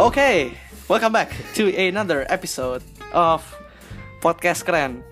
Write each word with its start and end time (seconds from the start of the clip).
Okay, 0.00 0.56
welcome 0.88 1.12
back 1.12 1.28
to 1.52 1.68
another 1.76 2.24
episode 2.32 2.80
of 3.12 3.44
podcast 4.24 4.64
keren. 4.64 5.04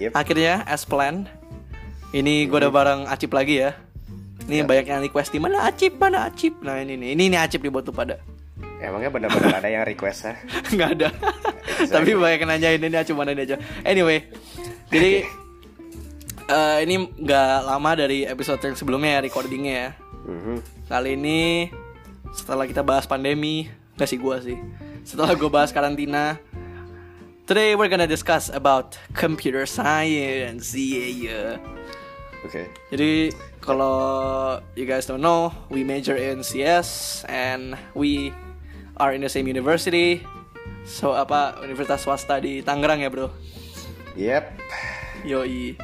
Yep. 0.00 0.16
Akhirnya 0.16 0.64
as 0.64 0.88
planned, 0.88 1.28
ini 2.16 2.48
gue 2.48 2.56
udah 2.56 2.72
bareng 2.72 3.00
Acip 3.04 3.36
lagi 3.36 3.60
ya. 3.60 3.76
Ini 4.48 4.64
Ya. 4.64 4.66
banyak 4.66 4.86
yang 4.88 5.04
request 5.04 5.36
di 5.36 5.38
mana 5.38 5.68
Acip, 5.68 6.00
mana 6.00 6.24
Acip. 6.24 6.56
Nah 6.64 6.80
ini 6.80 6.96
nih, 6.96 7.12
ini 7.12 7.28
nih 7.28 7.38
Acip 7.38 7.60
nih 7.60 7.68
buat 7.68 7.84
lu 7.84 7.92
pada. 7.92 8.16
Emangnya 8.80 9.12
benar-benar 9.12 9.60
ada 9.60 9.68
yang 9.68 9.84
request 9.84 10.24
ya? 10.24 10.34
Nggak 10.72 10.90
ada. 10.96 11.08
Tapi 11.84 12.16
banyak 12.16 12.40
yang 12.40 12.48
nanyain 12.48 12.80
ini 12.80 12.96
Acip 12.96 13.12
mana 13.12 13.36
ini 13.36 13.44
aja. 13.44 13.60
Anyway, 13.84 14.24
jadi 14.88 15.28
eh, 16.48 16.78
ini 16.88 16.96
nggak 17.12 17.52
lama 17.68 17.90
dari 17.92 18.24
episode 18.24 18.64
yang 18.64 18.72
sebelumnya 18.72 19.20
ya 19.20 19.28
recordingnya 19.28 19.74
ya. 19.76 19.90
Mhm. 20.24 20.56
Kali 20.88 21.10
ini 21.12 21.68
setelah 22.32 22.64
kita 22.64 22.80
bahas 22.80 23.04
pandemi, 23.04 23.68
gak 24.00 24.08
sih 24.08 24.16
gua 24.16 24.40
sih. 24.40 24.56
Setelah 25.04 25.36
gue 25.36 25.46
bahas 25.46 25.68
karantina, 25.70 26.40
today 27.44 27.76
we're 27.76 27.88
gonna 27.88 28.08
discuss 28.08 28.48
about 28.48 28.96
computer 29.12 29.68
science. 29.68 30.72
Yeah, 30.72 31.08
yeah. 31.12 31.50
Oke. 32.40 32.72
Jadi 32.88 33.36
kalau 33.60 34.56
you 34.72 34.88
guys 34.88 35.04
don't 35.04 35.20
know, 35.20 35.52
we 35.68 35.84
major 35.84 36.16
in 36.16 36.40
CS 36.40 37.20
and 37.28 37.76
we 37.92 38.32
are 38.96 39.12
in 39.12 39.20
the 39.20 39.28
same 39.28 39.44
university. 39.44 40.24
So 40.88 41.12
apa 41.12 41.60
universitas 41.60 42.08
swasta 42.08 42.40
di 42.40 42.64
Tangerang 42.64 43.04
ya, 43.04 43.12
Bro? 43.12 43.28
Yep. 44.16 44.44
Yoi. 45.28 45.76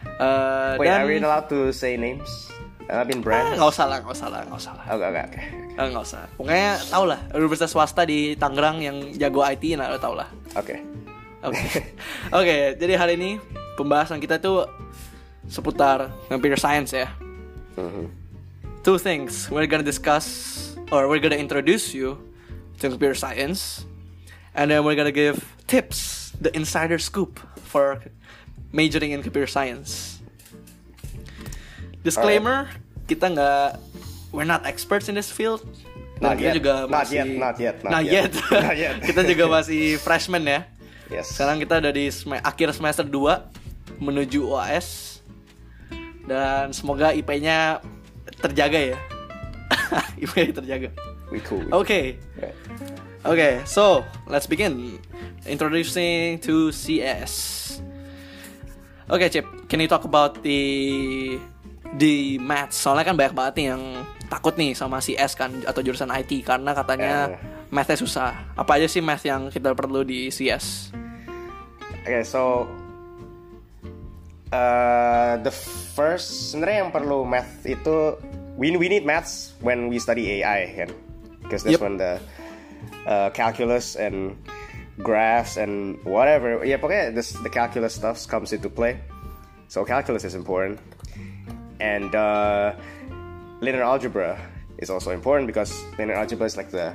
Eh, 0.00 0.72
Wait, 0.80 0.88
dan 0.88 1.04
are 1.04 1.08
we 1.08 1.20
allowed 1.20 1.52
to 1.52 1.68
say 1.76 2.00
names? 2.00 2.48
I 2.88 3.00
Ah, 3.00 3.04
mean 3.06 3.20
brand? 3.20 3.54
nggak 3.54 3.68
usah 3.70 3.86
lah, 3.86 4.00
nggak 4.00 4.16
usah 4.16 4.28
lah, 4.32 4.40
nggak 4.48 4.58
usah 4.58 4.72
lah. 4.74 4.84
Oke, 4.96 5.04
oke, 5.04 5.20
oke. 5.20 5.40
Eh, 5.40 5.59
nggak 5.88 6.04
usah. 6.04 6.28
Pokoknya 6.36 6.76
tau 6.92 7.04
lah, 7.08 7.20
universitas 7.32 7.72
swasta 7.72 8.04
di 8.04 8.36
Tangerang 8.36 8.84
yang 8.84 8.96
jago 9.16 9.40
IT, 9.46 9.64
nah 9.80 9.88
lo 9.88 9.96
tau 9.96 10.12
lah. 10.12 10.28
Oke. 10.58 10.82
Oke. 11.40 11.64
Oke, 12.38 12.56
jadi 12.76 13.00
hari 13.00 13.16
ini 13.16 13.30
pembahasan 13.80 14.20
kita 14.20 14.36
tuh 14.36 14.68
seputar 15.48 16.12
computer 16.28 16.60
science 16.60 16.92
ya. 16.92 17.08
Mhm. 17.80 18.12
Two 18.84 18.96
things 18.96 19.48
we're 19.48 19.68
gonna 19.68 19.84
discuss 19.84 20.26
or 20.92 21.08
we're 21.08 21.20
gonna 21.20 21.40
introduce 21.40 21.92
you 21.96 22.16
to 22.80 22.88
computer 22.88 23.16
science, 23.16 23.84
and 24.56 24.68
then 24.72 24.84
we're 24.84 24.96
gonna 24.96 25.14
give 25.14 25.40
tips, 25.68 26.32
the 26.40 26.48
insider 26.56 26.96
scoop 26.98 27.40
for 27.68 28.00
majoring 28.72 29.12
in 29.12 29.20
computer 29.22 29.46
science. 29.46 30.18
Disclaimer, 32.00 32.72
kita 33.04 33.28
nggak 33.28 33.68
we're 34.30 34.46
not 34.46 34.64
experts 34.64 35.06
in 35.06 35.14
this 35.14 35.28
field. 35.28 35.62
Dan 36.20 36.22
Not 36.22 36.36
kita 36.36 36.48
yet. 36.52 36.56
juga 36.60 36.74
Not 36.84 36.92
masih 36.92 37.16
yet, 37.16 37.28
not 37.32 37.56
yet, 37.56 37.76
not 37.80 37.90
Not 37.90 38.04
yet. 38.04 38.12
yet. 38.12 38.32
Not 38.68 38.76
yet. 38.76 38.94
kita 39.08 39.20
juga 39.24 39.44
masih 39.48 39.96
freshman 39.96 40.44
ya. 40.44 40.60
Yes. 41.08 41.32
Sekarang 41.32 41.56
kita 41.58 41.80
udah 41.80 41.92
di 41.92 42.06
sem- 42.12 42.38
akhir 42.38 42.70
semester 42.70 43.02
2 43.02 43.98
menuju 43.98 44.46
UAS. 44.46 45.18
Dan 46.22 46.70
semoga 46.70 47.10
IP-nya 47.10 47.80
terjaga 48.38 48.94
ya. 48.94 48.98
IP 50.22 50.52
terjaga. 50.52 50.92
we 51.32 51.40
cool. 51.40 51.62
Okay. 51.82 52.18
Right. 52.36 52.54
Okay, 53.20 53.60
so 53.64 54.02
let's 54.26 54.44
begin. 54.44 54.98
Introducing 55.44 56.40
to 56.40 56.68
CS. 56.70 57.32
Okay, 59.06 59.28
Chip, 59.28 59.46
can 59.66 59.80
you 59.80 59.88
talk 59.88 60.04
about 60.04 60.40
the 60.40 61.36
the 61.96 62.38
maths? 62.38 62.78
Soalnya 62.78 63.04
kan 63.04 63.16
banyak 63.18 63.34
banget 63.34 63.54
nih 63.58 63.66
yang 63.74 63.82
takut 64.30 64.54
nih 64.54 64.72
sama 64.72 65.02
CS 65.02 65.34
kan 65.34 65.50
atau 65.66 65.82
jurusan 65.82 66.06
IT 66.08 66.46
karena 66.46 66.70
katanya 66.70 67.34
Eh. 67.34 67.66
mathnya 67.68 67.98
susah. 67.98 68.30
Apa 68.54 68.78
aja 68.78 68.86
sih 68.86 69.02
math 69.02 69.26
yang 69.26 69.50
kita 69.50 69.74
perlu 69.74 70.00
di 70.00 70.30
CS? 70.30 70.94
Okay, 72.00 72.22
so 72.22 72.64
uh, 74.52 75.34
the 75.42 75.52
first 75.94 76.50
sebenarnya 76.50 76.86
yang 76.86 76.92
perlu 76.92 77.26
math 77.26 77.66
itu 77.66 78.16
we 78.56 78.70
we 78.72 78.86
need 78.86 79.04
maths 79.04 79.54
when 79.60 79.88
we 79.88 79.98
study 79.98 80.40
AI 80.40 80.72
kan, 80.76 80.90
because 81.42 81.62
that's 81.62 81.76
Yep. 81.76 81.82
when 81.82 81.96
the 81.98 82.12
uh, 83.04 83.28
calculus 83.30 83.94
and 83.94 84.36
graphs 85.00 85.56
and 85.56 85.96
whatever 86.04 86.60
yeah 86.60 86.76
pokoknya 86.76 87.14
this, 87.14 87.32
the 87.40 87.48
calculus 87.48 87.96
stuff 87.96 88.20
comes 88.26 88.52
into 88.52 88.68
play. 88.68 89.00
So 89.70 89.86
calculus 89.86 90.26
is 90.26 90.34
important, 90.34 90.82
and 91.78 92.10
uh, 92.10 92.74
linear 93.60 93.82
algebra 93.84 94.40
is 94.78 94.88
also 94.90 95.10
important 95.10 95.46
because 95.46 95.72
linear 95.98 96.16
algebra 96.16 96.46
is 96.46 96.56
like 96.56 96.70
the 96.70 96.92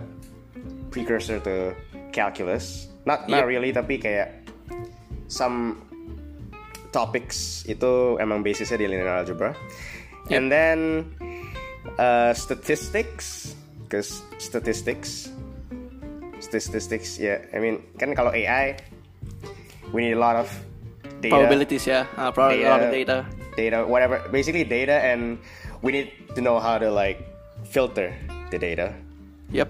precursor 0.90 1.40
to 1.42 1.74
calculus. 2.12 2.88
Not 3.06 3.30
not 3.30 3.46
Yep. 3.46 3.52
really 3.54 3.72
tapi 3.72 4.02
kayak 4.02 4.50
some 5.30 5.82
topics 6.90 7.62
itu 7.68 8.18
emang 8.18 8.42
basisnya 8.42 8.82
di 8.82 8.88
linear 8.90 9.22
algebra. 9.22 9.54
And 10.34 10.50
then 10.50 11.06
uh, 12.02 12.34
statistics, 12.34 13.54
because 13.86 14.26
statistics, 14.42 15.30
statistics, 16.42 17.22
yeah. 17.22 17.46
I 17.54 17.62
mean, 17.62 17.86
kan 18.02 18.18
kalau 18.18 18.34
AI, 18.34 18.74
we 19.94 20.10
need 20.10 20.18
a 20.18 20.22
lot 20.22 20.34
of 20.34 20.50
data, 21.22 21.38
Probabilities 21.38 21.86
ya, 21.86 22.10
uh, 22.18 22.34
probably 22.34 22.66
a 22.66 22.74
lot 22.74 22.82
of 22.82 22.90
data. 22.90 23.22
data, 23.54 23.86
whatever. 23.86 24.18
Basically 24.34 24.66
data, 24.66 24.98
and 24.98 25.38
we 25.86 25.94
need 25.94 26.10
to 26.34 26.42
know 26.42 26.58
how 26.58 26.82
to 26.82 26.90
like 26.90 27.22
filter 27.70 28.10
the 28.50 28.58
data. 28.58 28.90
Yep. 29.54 29.70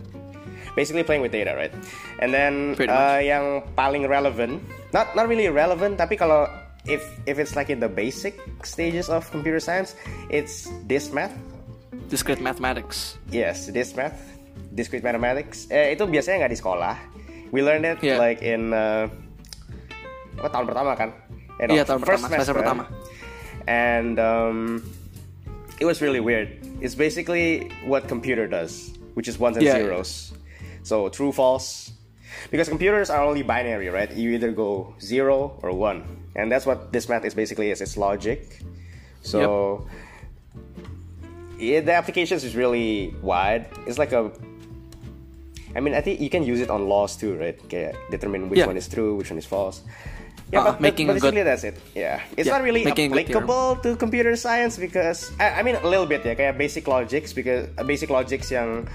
basically 0.76 1.04
playing 1.04 1.24
with 1.24 1.32
data, 1.32 1.56
right? 1.56 1.72
And 2.20 2.36
then 2.36 2.76
uh, 2.80 3.20
yang 3.24 3.64
paling 3.80 4.08
relevant, 4.08 4.60
not 4.92 5.16
not 5.16 5.32
really 5.32 5.48
relevant, 5.48 5.96
tapi 5.96 6.20
kalau 6.20 6.52
if 6.84 7.00
if 7.26 7.40
it's 7.40 7.56
like 7.56 7.72
in 7.72 7.80
the 7.80 7.88
basic 7.88 8.36
stages 8.64 9.08
of 9.08 9.24
computer 9.32 9.60
science, 9.60 9.96
it's 10.28 10.68
this 10.88 11.16
math. 11.16 11.32
Discrete 12.12 12.44
mathematics. 12.44 13.16
Yes, 13.32 13.72
this 13.72 13.96
math, 13.96 14.20
discrete 14.76 15.02
mathematics. 15.02 15.66
Eh, 15.72 15.96
itu 15.96 16.04
biasanya 16.06 16.46
nggak 16.46 16.54
di 16.54 16.60
sekolah. 16.60 16.96
We 17.56 17.64
learned 17.64 17.88
it 17.88 18.00
Yeah. 18.04 18.20
like 18.20 18.44
in 18.44 18.76
uh, 18.76 19.08
apa 20.38 20.48
tahun 20.52 20.66
pertama 20.68 20.92
kan? 21.00 21.10
Eh, 21.64 21.72
Iya, 21.72 21.88
tahun 21.88 22.04
first 22.04 22.20
pertama, 22.28 22.36
semester 22.36 22.52
semester. 22.52 22.56
pertama. 22.60 22.84
And 23.66 24.20
um, 24.20 24.84
it 25.80 25.86
was 25.86 26.02
really 26.02 26.20
weird. 26.20 26.60
It's 26.82 26.96
basically 26.96 27.72
what 27.86 28.08
computer 28.08 28.48
does, 28.48 28.94
which 29.14 29.28
is 29.28 29.40
ones 29.40 29.58
and 29.58 29.66
Yeah, 29.66 29.78
zeros. 29.78 30.34
So 30.84 31.10
true, 31.10 31.32
false. 31.32 31.92
Because 32.52 32.70
computers 32.70 33.10
are 33.10 33.24
only 33.24 33.44
binary, 33.44 33.90
right? 33.90 34.12
You 34.12 34.32
either 34.32 34.52
go 34.52 34.94
zero 35.00 35.58
or 35.64 35.72
one, 35.72 36.04
and 36.36 36.52
that's 36.52 36.66
what 36.66 36.92
this 36.92 37.08
math 37.10 37.26
is 37.26 37.34
basically 37.34 37.72
is. 37.72 37.82
It's 37.82 37.98
logic. 37.98 38.60
So 39.22 39.88
yeah, 41.58 41.80
the 41.82 41.94
applications 41.94 42.44
is 42.44 42.56
really 42.56 43.16
wide. 43.22 43.68
It's 43.88 43.98
like 43.98 44.12
a 44.12 44.32
I 45.76 45.82
mean, 45.82 45.94
I 45.94 46.00
think 46.00 46.22
you 46.22 46.30
can 46.30 46.44
use 46.44 46.62
it 46.62 46.70
on 46.70 46.88
laws 46.88 47.18
too, 47.18 47.36
right? 47.36 47.58
Kayak 47.68 47.96
determine 48.10 48.48
which 48.48 48.60
Yeah. 48.64 48.68
one 48.68 48.78
is 48.78 48.88
true, 48.88 49.16
which 49.16 49.30
one 49.30 49.38
is 49.38 49.46
false. 49.46 49.82
Uh, 50.56 50.58
Yeah, 50.58 50.64
but, 50.64 50.80
but- 50.80 50.82
making 50.82 51.08
but 51.12 51.20
good- 51.20 51.36
that's 51.44 51.64
it. 51.64 51.76
Yeah, 51.92 52.24
it's 52.40 52.48
Yeah, 52.48 52.56
not 52.56 52.64
really 52.64 52.88
making 52.88 53.12
a 53.12 53.16
good 53.16 53.28
theorem. 53.28 53.44
applicable 53.44 53.84
to 53.84 53.90
computer 54.00 54.36
science 54.36 54.80
because 54.80 55.28
I, 55.36 55.60
I 55.60 55.62
mean 55.64 55.76
a 55.76 55.84
little 55.84 56.08
bit 56.08 56.24
ya, 56.24 56.32
kayak 56.34 56.56
basic 56.56 56.88
logics 56.88 57.36
because 57.36 57.68
uh, 57.76 57.84
basic 57.84 58.08
logics 58.08 58.48
yang 58.48 58.88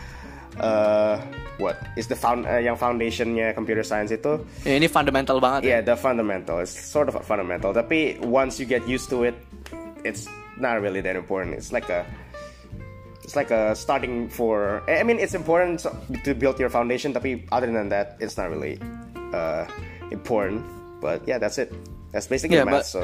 uh, 0.57 1.21
what 1.61 1.77
is 2.01 2.09
the 2.09 2.17
found 2.17 2.49
uh, 2.49 2.57
yang 2.57 2.77
foundationnya 2.77 3.53
computer 3.53 3.85
science 3.85 4.09
itu 4.11 4.41
Ya, 4.65 4.81
ini 4.81 4.89
fundamental 4.89 5.37
banget 5.39 5.69
ya. 5.69 5.69
yeah 5.69 5.81
the 5.85 5.93
fundamental 5.95 6.59
it's 6.59 6.73
sort 6.73 7.07
of 7.07 7.15
a 7.15 7.23
fundamental 7.23 7.77
tapi 7.77 8.17
once 8.25 8.57
you 8.57 8.65
get 8.65 8.81
used 8.89 9.13
to 9.13 9.29
it 9.29 9.37
it's 10.03 10.25
not 10.57 10.81
really 10.81 11.05
that 11.05 11.15
important 11.15 11.53
it's 11.53 11.71
like 11.71 11.93
a 11.93 12.03
it's 13.23 13.37
like 13.37 13.53
a 13.53 13.77
starting 13.77 14.27
for 14.33 14.81
I 14.89 15.05
mean 15.05 15.21
it's 15.21 15.37
important 15.37 15.85
to 15.85 16.31
build 16.35 16.57
your 16.59 16.73
foundation 16.73 17.13
tapi 17.13 17.45
other 17.53 17.69
than 17.71 17.93
that 17.93 18.17
it's 18.19 18.35
not 18.35 18.49
really 18.51 18.81
uh, 19.37 19.69
important 20.11 20.65
but 21.01 21.25
yeah 21.25 21.37
that's 21.37 21.57
it 21.57 21.73
that's 22.13 22.29
basically 22.29 22.57
Yeah, 22.57 22.69
math 22.69 22.85
but- 22.85 22.89
so 22.89 23.03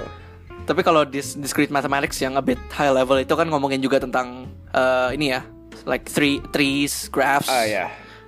Tapi 0.66 0.82
kalau 0.82 1.06
dis 1.06 1.38
discrete 1.38 1.70
mathematics 1.70 2.18
yang 2.18 2.34
a 2.34 2.42
bit 2.42 2.58
high 2.70 2.90
level 2.90 3.14
itu 3.16 3.30
kan 3.32 3.46
ngomongin 3.46 3.78
juga 3.78 4.02
tentang 4.02 4.50
eh, 4.68 5.14
ini 5.14 5.30
ya, 5.30 5.46
like 5.86 6.04
three 6.04 6.42
trees, 6.50 7.06
graphs. 7.06 7.46
ah 7.46 7.62
yeah 7.62 7.86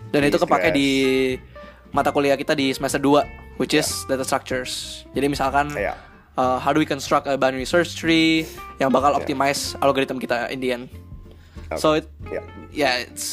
Dan 0.09 0.23
itu 0.25 0.38
Trees, 0.38 0.47
kepake 0.47 0.70
graphs. 0.70 0.79
di 0.79 0.91
mata 1.91 2.09
kuliah 2.09 2.32
kita 2.32 2.55
di 2.55 2.70
semester 2.70 2.97
2 2.97 3.59
which 3.59 3.75
is 3.75 3.91
data 4.06 4.23
structures. 4.23 5.03
Jadi 5.12 5.26
misalkan 5.26 5.75
Yeah. 5.75 5.99
uh, 6.32 6.56
how 6.56 6.70
do 6.70 6.79
we 6.79 6.87
construct 6.87 7.26
a 7.26 7.35
binary 7.35 7.67
search 7.67 7.93
tree 7.93 8.47
yang 8.79 8.88
bakal 8.88 9.11
Yeah. 9.11 9.19
optimize 9.19 9.75
algorithm 9.76 10.17
kita 10.17 10.47
in 10.49 10.62
the 10.62 10.70
end. 10.70 10.85
Okay. 11.67 11.76
So 11.76 11.99
it 11.99 12.06
yeah 12.25 12.44
ya 12.70 12.91
it's 13.03 13.26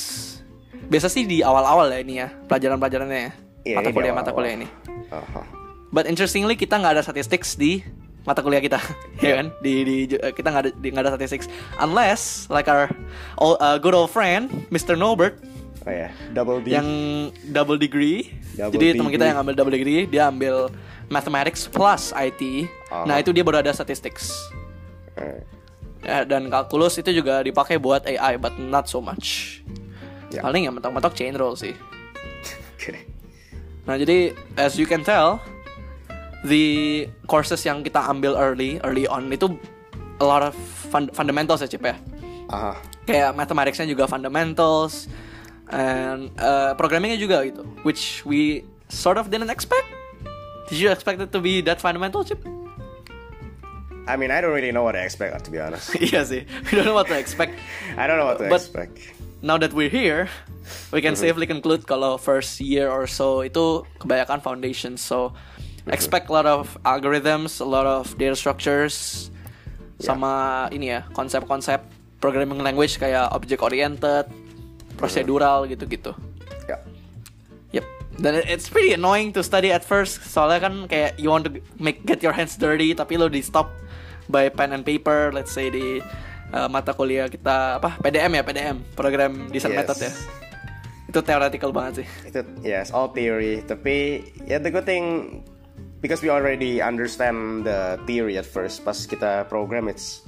biasa 0.86 1.08
sih 1.08 1.24
di 1.24 1.40
awal-awal 1.40 1.88
ya 1.88 2.02
ini 2.02 2.14
ya 2.18 2.34
pelajaran-pelajarannya 2.46 3.20
ya. 3.22 3.32
Iya, 3.64 3.76
mata 3.78 3.90
kuliah 3.92 4.14
mata 4.14 4.32
kuliah 4.32 4.54
ini. 4.56 4.68
uh-huh. 5.08 5.46
But 5.96 6.12
interestingly 6.12 6.60
kita 6.60 6.76
nggak 6.76 7.00
ada 7.00 7.04
statistics 7.08 7.56
di 7.56 7.80
mata 8.28 8.44
kuliah 8.44 8.60
kita, 8.60 8.84
ya 9.24 9.40
kan? 9.40 9.48
Di, 9.64 9.74
di 9.88 9.96
kita 10.12 10.52
nggak 10.52 10.64
ada 10.68 10.72
nggak 10.76 11.04
ada 11.08 11.12
statistics 11.16 11.48
unless 11.80 12.52
like 12.52 12.68
our 12.68 12.92
old, 13.40 13.56
uh, 13.64 13.80
good 13.80 13.96
old 13.96 14.12
friend 14.12 14.52
Mr. 14.76 15.00
Norbert 15.00 15.40
Oh 15.86 15.94
ya, 15.94 16.10
double 16.34 16.66
D. 16.66 16.74
yang 16.74 16.90
double 17.54 17.78
degree. 17.78 18.34
Double 18.58 18.74
Jadi 18.74 18.98
teman 18.98 19.14
kita 19.14 19.30
yang 19.30 19.38
ambil 19.46 19.54
double 19.54 19.70
degree, 19.78 20.10
dia 20.10 20.34
ambil 20.34 20.74
mathematics 21.14 21.70
plus 21.70 22.10
IT. 22.18 22.66
Uh-huh. 22.66 23.06
Nah, 23.06 23.22
itu 23.22 23.30
dia 23.30 23.46
baru 23.46 23.62
ada 23.62 23.70
statistics. 23.70 24.34
Alright. 25.14 25.46
Ya, 26.02 26.26
dan 26.26 26.50
kalkulus 26.50 26.98
itu 26.98 27.14
juga 27.14 27.46
dipakai 27.46 27.78
buat 27.78 28.02
AI, 28.10 28.42
but 28.42 28.58
not 28.58 28.90
so 28.90 28.98
much. 28.98 29.62
Ya. 30.34 30.42
Paling 30.42 30.66
yang 30.66 30.74
mentok-mentok 30.74 31.14
chain 31.14 31.38
rule 31.38 31.54
sih. 31.54 31.78
Oke. 32.74 33.06
Nah, 33.86 34.02
jadi 34.02 34.34
as 34.58 34.82
you 34.82 34.90
can 34.90 35.06
tell, 35.06 35.38
the 36.46 36.66
courses 37.26 37.66
yang 37.66 37.82
kita 37.82 38.00
ambil 38.06 38.38
early, 38.38 38.78
early 38.86 39.10
on 39.10 39.28
itu 39.34 39.50
a 40.22 40.26
lot 40.26 40.46
of 40.46 40.54
fun- 40.88 41.12
fundamentals 41.12 41.60
ya, 41.60 41.68
Cip 41.68 41.84
ya. 41.84 41.98
Aha. 42.54 42.78
Kayak 43.10 43.34
mathematicsnya 43.34 43.90
juga 43.90 44.06
fundamentals, 44.06 45.10
and 45.74 46.30
uh, 46.38 46.78
programmingnya 46.78 47.18
juga 47.18 47.42
gitu, 47.46 47.66
which 47.82 48.22
we 48.24 48.62
sort 48.90 49.18
of 49.18 49.34
didn't 49.34 49.50
expect. 49.50 49.90
Did 50.70 50.82
you 50.82 50.90
expect 50.90 51.22
it 51.22 51.30
to 51.34 51.42
be 51.42 51.62
that 51.66 51.78
fundamental, 51.82 52.22
Chip? 52.26 52.42
I 54.06 54.18
mean, 54.18 54.30
I 54.30 54.38
don't 54.42 54.54
really 54.54 54.70
know 54.70 54.86
what 54.86 54.94
to 54.94 55.02
expect, 55.02 55.34
to 55.46 55.50
be 55.50 55.58
honest. 55.58 55.98
iya 56.14 56.22
sih, 56.22 56.46
we 56.46 56.72
don't 56.78 56.86
know 56.86 56.94
what 56.94 57.10
to 57.10 57.18
expect. 57.18 57.58
I 57.98 58.06
don't 58.06 58.22
know 58.22 58.30
what 58.30 58.38
to 58.42 58.50
But- 58.50 58.62
expect. 58.62 59.02
Now 59.46 59.62
that 59.62 59.74
we're 59.78 59.94
here, 59.94 60.26
we 60.90 61.06
can 61.06 61.14
safely 61.14 61.46
conclude 61.46 61.86
kalau 61.86 62.18
first 62.18 62.58
year 62.58 62.90
or 62.90 63.06
so 63.06 63.46
itu 63.46 63.86
kebanyakan 64.02 64.42
foundations. 64.42 65.06
So 65.06 65.38
expect 65.88 66.30
a 66.30 66.34
lot 66.34 66.46
of 66.46 66.78
algorithms, 66.84 67.62
a 67.62 67.68
lot 67.68 67.86
of 67.86 68.10
data 68.18 68.34
structures, 68.34 69.30
sama 69.98 70.66
ini 70.70 70.92
ya 70.92 71.08
konsep-konsep 71.14 71.80
programming 72.20 72.60
language 72.60 72.98
kayak 72.98 73.30
object 73.32 73.62
oriented, 73.62 74.26
procedural 74.98 75.64
gitu-gitu. 75.66 76.12
Ya. 76.66 76.80
Yep. 77.72 77.86
Dan 78.18 78.34
it- 78.40 78.48
it's 78.50 78.68
pretty 78.68 78.92
annoying 78.92 79.30
to 79.32 79.44
study 79.44 79.70
at 79.70 79.84
first. 79.84 80.24
Soalnya 80.24 80.60
kan 80.64 80.74
kayak 80.88 81.20
you 81.20 81.30
want 81.30 81.46
to 81.46 81.52
make 81.78 82.04
get 82.04 82.24
your 82.24 82.34
hands 82.34 82.56
dirty, 82.56 82.92
tapi 82.92 83.16
lo 83.16 83.28
di 83.28 83.44
stop 83.44 83.70
by 84.26 84.50
pen 84.50 84.74
and 84.74 84.82
paper. 84.82 85.30
Let's 85.30 85.54
say 85.54 85.70
di 85.70 86.02
uh, 86.50 86.68
mata 86.68 86.96
kuliah 86.96 87.30
kita 87.30 87.78
apa 87.78 88.00
PDM 88.02 88.40
ya 88.40 88.44
PDM 88.44 88.78
program 88.96 89.52
design 89.52 89.76
Yes. 89.76 89.80
method 89.86 89.98
ya. 90.02 90.12
Itu 91.06 91.20
theoretical 91.22 91.70
banget 91.72 92.04
sih. 92.04 92.08
Itu 92.26 92.42
yes, 92.66 92.90
all 92.90 93.14
theory. 93.14 93.62
Tapi 93.62 94.26
ya 94.44 94.58
the 94.58 94.74
good 94.74 94.84
thing 94.84 95.40
because 96.06 96.22
we 96.22 96.30
already 96.30 96.86
understand 96.86 97.66
the 97.66 97.98
theory 98.06 98.38
at 98.38 98.46
first. 98.46 98.86
Pas 98.86 98.94
kita 99.10 99.50
program, 99.50 99.90
it's 99.90 100.22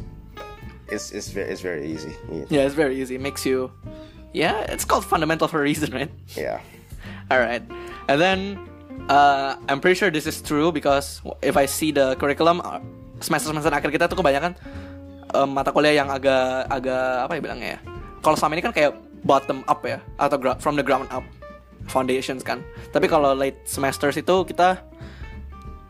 it's 0.90 1.14
it's 1.14 1.30
very, 1.30 1.54
it's 1.54 1.62
very 1.62 1.86
easy. 1.86 2.18
Yeah. 2.34 2.46
Yeah, 2.50 2.66
it's 2.66 2.74
very 2.74 2.98
easy. 2.98 3.14
It 3.14 3.22
makes 3.22 3.46
you, 3.46 3.70
yeah, 4.34 4.66
it's 4.74 4.82
called 4.82 5.06
fundamental 5.06 5.46
for 5.46 5.62
a 5.62 5.66
reason, 5.70 5.94
right? 5.94 6.10
yeah. 6.34 6.66
All 7.30 7.38
right, 7.38 7.62
and 8.10 8.18
then 8.18 8.58
uh, 9.06 9.54
I'm 9.70 9.78
pretty 9.78 10.02
sure 10.02 10.10
this 10.10 10.26
is 10.26 10.42
true 10.42 10.74
because 10.74 11.22
if 11.46 11.54
I 11.54 11.70
see 11.70 11.94
the 11.94 12.18
curriculum 12.18 12.66
uh, 12.66 12.82
semester 13.22 13.54
semester 13.54 13.70
akhir 13.70 13.94
kita 13.94 14.10
tuh 14.10 14.18
kebanyakan 14.18 14.58
um, 15.38 15.54
mata 15.54 15.70
kuliah 15.70 16.02
yang 16.02 16.10
agak 16.10 16.66
agak 16.74 17.30
apa 17.30 17.32
ya 17.38 17.42
bilangnya 17.46 17.70
ya. 17.78 17.80
Kalau 18.26 18.34
selama 18.34 18.58
ini 18.58 18.64
kan 18.66 18.74
kayak 18.74 18.98
bottom 19.22 19.62
up 19.70 19.86
ya 19.86 20.02
atau 20.18 20.42
from 20.58 20.74
the 20.74 20.82
ground 20.82 21.06
up 21.14 21.22
foundations 21.86 22.42
kan. 22.42 22.66
Tapi 22.90 23.06
kalau 23.06 23.38
late 23.38 23.62
semesters 23.70 24.18
itu 24.18 24.42
kita 24.48 24.82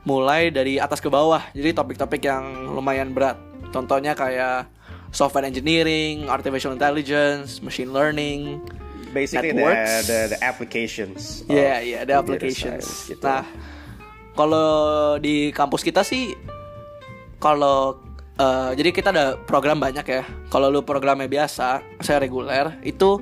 mulai 0.07 0.47
dari 0.47 0.79
atas 0.79 1.03
ke 1.03 1.11
bawah. 1.11 1.43
Jadi 1.51 1.75
topik-topik 1.75 2.23
yang 2.23 2.71
lumayan 2.71 3.11
berat. 3.11 3.35
Contohnya 3.75 4.15
kayak 4.15 4.71
software 5.11 5.43
engineering, 5.43 6.31
artificial 6.31 6.71
intelligence, 6.71 7.59
machine 7.59 7.91
learning, 7.91 8.63
Basically 9.11 9.51
the, 9.51 9.59
Networks. 9.59 10.07
the 10.07 10.19
the 10.35 10.39
applications. 10.39 11.43
of 11.43 11.51
Yeah, 11.51 11.79
yeah, 11.83 12.01
the 12.07 12.15
applications. 12.15 12.83
science, 12.87 13.11
gitu. 13.11 13.23
Nah, 13.23 13.43
kalau 14.35 14.69
di 15.19 15.51
kampus 15.51 15.81
kita 15.83 16.03
sih, 16.03 16.35
kalau 17.39 17.97
eh, 18.37 18.71
jadi 18.77 18.89
kita 18.93 19.09
ada 19.11 19.25
program 19.47 19.79
banyak 19.79 20.05
ya. 20.05 20.23
Kalau 20.51 20.69
lu 20.69 20.83
programnya 20.83 21.27
biasa, 21.27 21.83
saya 22.03 22.17
reguler, 22.21 22.77
itu 22.83 23.19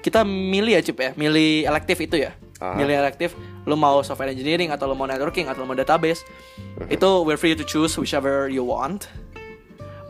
kita 0.00 0.24
milih 0.24 0.80
ya 0.80 0.82
Cip 0.82 0.98
ya, 0.98 1.10
milih 1.18 1.68
elektif 1.68 2.00
itu 2.00 2.16
ya. 2.24 2.32
Aha. 2.60 2.76
Milih 2.76 2.92
elektif, 2.92 3.32
lu 3.64 3.72
mau 3.72 4.04
software 4.04 4.28
engineering 4.28 4.68
atau 4.68 4.84
lu 4.84 4.92
mau 4.92 5.08
networking 5.08 5.48
atau 5.48 5.64
lu 5.64 5.66
mau 5.66 5.72
database, 5.72 6.20
itu 6.92 7.08
we're 7.24 7.40
free 7.40 7.56
to 7.56 7.64
choose 7.64 7.96
whichever 7.96 8.52
you 8.52 8.60
want. 8.60 9.08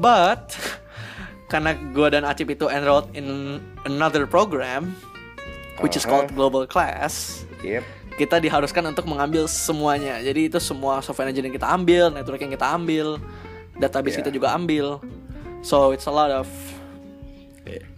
But 0.03 0.51
karena 1.53 1.79
gue 1.95 2.09
dan 2.11 2.27
Acip 2.27 2.51
itu 2.51 2.67
enrolled 2.67 3.15
in 3.15 3.59
another 3.87 4.27
program, 4.27 4.99
which 5.79 5.95
is 5.95 6.03
Aha. 6.03 6.11
called 6.11 6.29
Global 6.35 6.67
Class, 6.67 7.47
Yep. 7.63 7.87
kita 8.19 8.43
diharuskan 8.43 8.83
untuk 8.91 9.07
mengambil 9.07 9.47
semuanya. 9.47 10.19
Jadi 10.19 10.51
itu 10.51 10.59
semua 10.59 10.99
software 11.07 11.31
engineering 11.31 11.55
kita 11.55 11.71
ambil, 11.71 12.11
networking 12.11 12.51
kita 12.51 12.67
ambil, 12.67 13.23
database 13.79 14.19
Yeah. 14.19 14.27
kita 14.27 14.31
juga 14.35 14.59
ambil. 14.59 14.99
So 15.63 15.95
it's 15.95 16.11
a 16.11 16.15
lot 16.15 16.35
of 16.35 16.51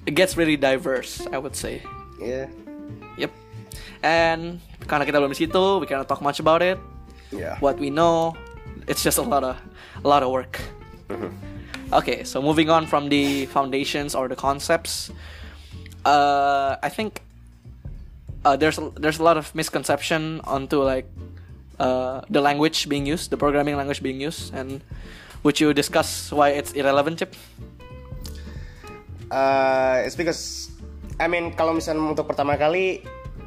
it 0.05 0.13
gets 0.13 0.37
really 0.37 0.61
diverse, 0.61 1.25
I 1.33 1.39
would 1.41 1.57
say. 1.57 1.81
Yeah. 2.21 2.53
And 4.03 4.59
karena 4.87 5.07
kita 5.07 5.23
belum 5.23 5.31
di 5.33 5.47
situ, 5.47 5.81
we 5.81 5.87
cannot 5.87 6.11
talk 6.11 6.21
much 6.21 6.43
about 6.43 6.61
it. 6.61 6.79
Yeah. 7.33 7.57
What 7.65 7.81
we 7.81 7.89
know, 7.89 8.37
it's 8.87 9.03
just 9.03 9.17
a 9.17 9.25
lot 9.25 9.43
of 9.43 9.57
a 10.05 10.09
lot 10.09 10.23
of 10.23 10.31
work. 10.31 10.61
Okay, 11.93 12.25
so 12.25 12.41
moving 12.41 12.73
on 12.73 12.89
from 12.89 13.13
the 13.13 13.45
foundations 13.53 14.17
or 14.17 14.25
the 14.25 14.37
concepts, 14.37 15.13
uh, 16.09 16.81
I 16.81 16.89
think 16.89 17.21
uh, 18.45 18.57
there's 18.57 18.81
a, 18.81 18.89
there's 18.97 19.21
a 19.21 19.25
lot 19.25 19.37
of 19.37 19.53
misconception 19.55 20.41
onto 20.45 20.81
like 20.81 21.05
uh, 21.79 22.23
the 22.33 22.41
language 22.41 22.89
being 22.89 23.05
used, 23.05 23.29
the 23.29 23.37
programming 23.37 23.77
language 23.77 24.03
being 24.03 24.21
used, 24.21 24.55
and 24.55 24.81
would 25.45 25.61
you 25.61 25.75
discuss 25.75 26.33
why 26.33 26.57
it's 26.57 26.73
irrelevant, 26.73 27.19
Chip? 27.19 27.37
Uh, 29.31 30.01
it's 30.05 30.17
because 30.17 30.73
I 31.21 31.29
mean 31.29 31.53
kalau 31.53 31.77
misalnya 31.77 32.05
untuk 32.09 32.25
pertama 32.25 32.57
kali 32.57 33.05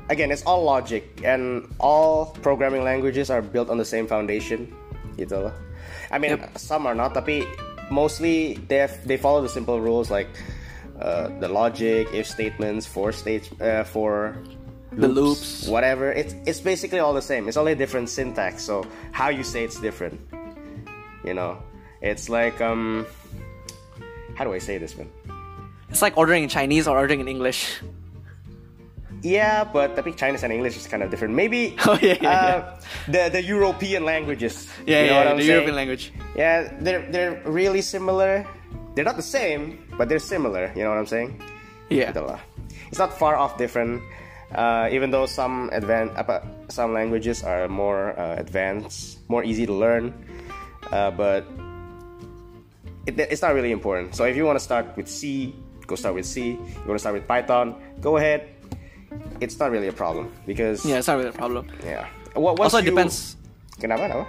again 0.09 0.31
it's 0.31 0.43
all 0.43 0.63
logic 0.63 1.03
and 1.23 1.67
all 1.79 2.35
programming 2.41 2.83
languages 2.83 3.29
are 3.29 3.41
built 3.41 3.69
on 3.69 3.77
the 3.77 3.85
same 3.85 4.05
foundation 4.07 4.69
gitu 5.17 5.49
loh. 5.49 5.53
I 6.11 6.19
mean 6.19 6.37
Yep. 6.37 6.57
some 6.59 6.85
are 6.85 6.93
not 6.95 7.13
tapi 7.15 7.47
mostly 7.89 8.57
they 8.67 8.83
have, 8.85 8.93
they 9.07 9.17
follow 9.17 9.41
the 9.41 9.49
simple 9.49 9.79
rules 9.81 10.09
like 10.11 10.27
uh, 11.01 11.27
the 11.43 11.49
logic, 11.51 12.07
if 12.15 12.23
statements, 12.25 12.87
for 12.87 13.11
states, 13.11 13.51
uh, 13.59 13.83
for 13.83 14.37
The 14.95 15.11
loops. 15.11 15.67
whatever. 15.67 16.07
It's 16.07 16.31
it's 16.47 16.63
basically 16.63 17.03
all 17.03 17.11
the 17.11 17.21
same. 17.25 17.51
It's 17.51 17.59
only 17.59 17.75
different 17.75 18.07
syntax. 18.07 18.63
So 18.63 18.87
how 19.11 19.27
you 19.27 19.43
say 19.43 19.67
it's 19.67 19.75
different. 19.83 20.15
You 21.27 21.35
know, 21.35 21.59
it's 21.99 22.31
like 22.31 22.63
um, 22.63 23.03
how 24.39 24.47
do 24.47 24.55
I 24.55 24.61
say 24.63 24.79
this 24.79 24.95
man? 24.95 25.11
It's 25.91 25.99
like 25.99 26.15
ordering 26.15 26.47
in 26.47 26.49
Chinese 26.49 26.87
or 26.87 26.95
ordering 26.95 27.19
in 27.19 27.27
English. 27.27 27.75
Yeah, 29.25 29.65
but 29.65 29.97
I 29.97 30.05
think 30.05 30.21
Chinese 30.21 30.43
and 30.45 30.53
English 30.53 30.77
is 30.77 30.85
kind 30.85 31.01
of 31.01 31.09
different. 31.09 31.33
Maybe 31.33 31.73
Oh, 31.89 31.97
yeah, 31.97 32.21
yeah, 32.21 32.29
uh, 32.29 32.57
the 33.09 33.33
the 33.33 33.41
European 33.41 34.05
languages. 34.05 34.69
Yeah, 34.85 35.01
you 35.01 35.09
know 35.09 35.17
yeah, 35.17 35.33
the 35.33 35.41
saying? 35.41 35.49
European 35.49 35.75
language. 35.75 36.03
Yeah, 36.37 36.69
they're 36.77 37.09
they're 37.09 37.41
really 37.41 37.81
similar. 37.81 38.45
They're 38.93 39.03
not 39.03 39.17
the 39.17 39.25
same, 39.25 39.81
but 39.97 40.13
they're 40.13 40.21
similar. 40.21 40.69
You 40.77 40.85
know 40.85 40.93
what 40.93 41.01
I'm 41.01 41.09
saying? 41.09 41.41
Yeah. 41.89 42.13
It's 42.93 43.01
not 43.01 43.17
far 43.17 43.35
off 43.35 43.57
different. 43.57 44.05
Uh, 44.53 44.93
even 44.93 45.09
though 45.09 45.25
some 45.25 45.73
advan- 45.73 46.13
some 46.69 46.93
languages 46.93 47.41
are 47.41 47.67
more 47.67 48.13
uh, 48.13 48.37
advanced, 48.37 49.25
more 49.27 49.43
easy 49.43 49.65
to 49.65 49.73
learn, 49.73 50.13
uh, 50.93 51.09
but 51.09 51.49
it, 53.09 53.17
it's 53.17 53.41
not 53.41 53.57
really 53.57 53.73
important. 53.73 54.13
So 54.13 54.23
if 54.29 54.37
you 54.37 54.45
want 54.45 54.61
to 54.61 54.63
start 54.63 54.85
with 54.95 55.09
C, 55.09 55.49
go 55.89 55.97
start 55.97 56.13
with 56.13 56.29
C. 56.29 56.61
You 56.61 56.85
want 56.85 57.01
to 57.01 57.03
start 57.03 57.17
with 57.17 57.27
Python, 57.27 57.73
go 57.99 58.17
ahead. 58.21 58.54
It's 59.41 59.59
not 59.59 59.71
really 59.71 59.87
a 59.87 59.93
problem 59.95 60.31
because 60.45 60.85
Yeah, 60.85 60.97
it's 60.97 61.07
not 61.07 61.17
really 61.17 61.29
a 61.29 61.35
problem. 61.35 61.67
yeah. 61.83 62.07
What, 62.33 62.59
Also, 62.59 62.77
it 62.79 62.85
you- 62.85 62.91
depends. 62.91 63.35
Kenapa? 63.79 64.07
Kenapa? 64.07 64.25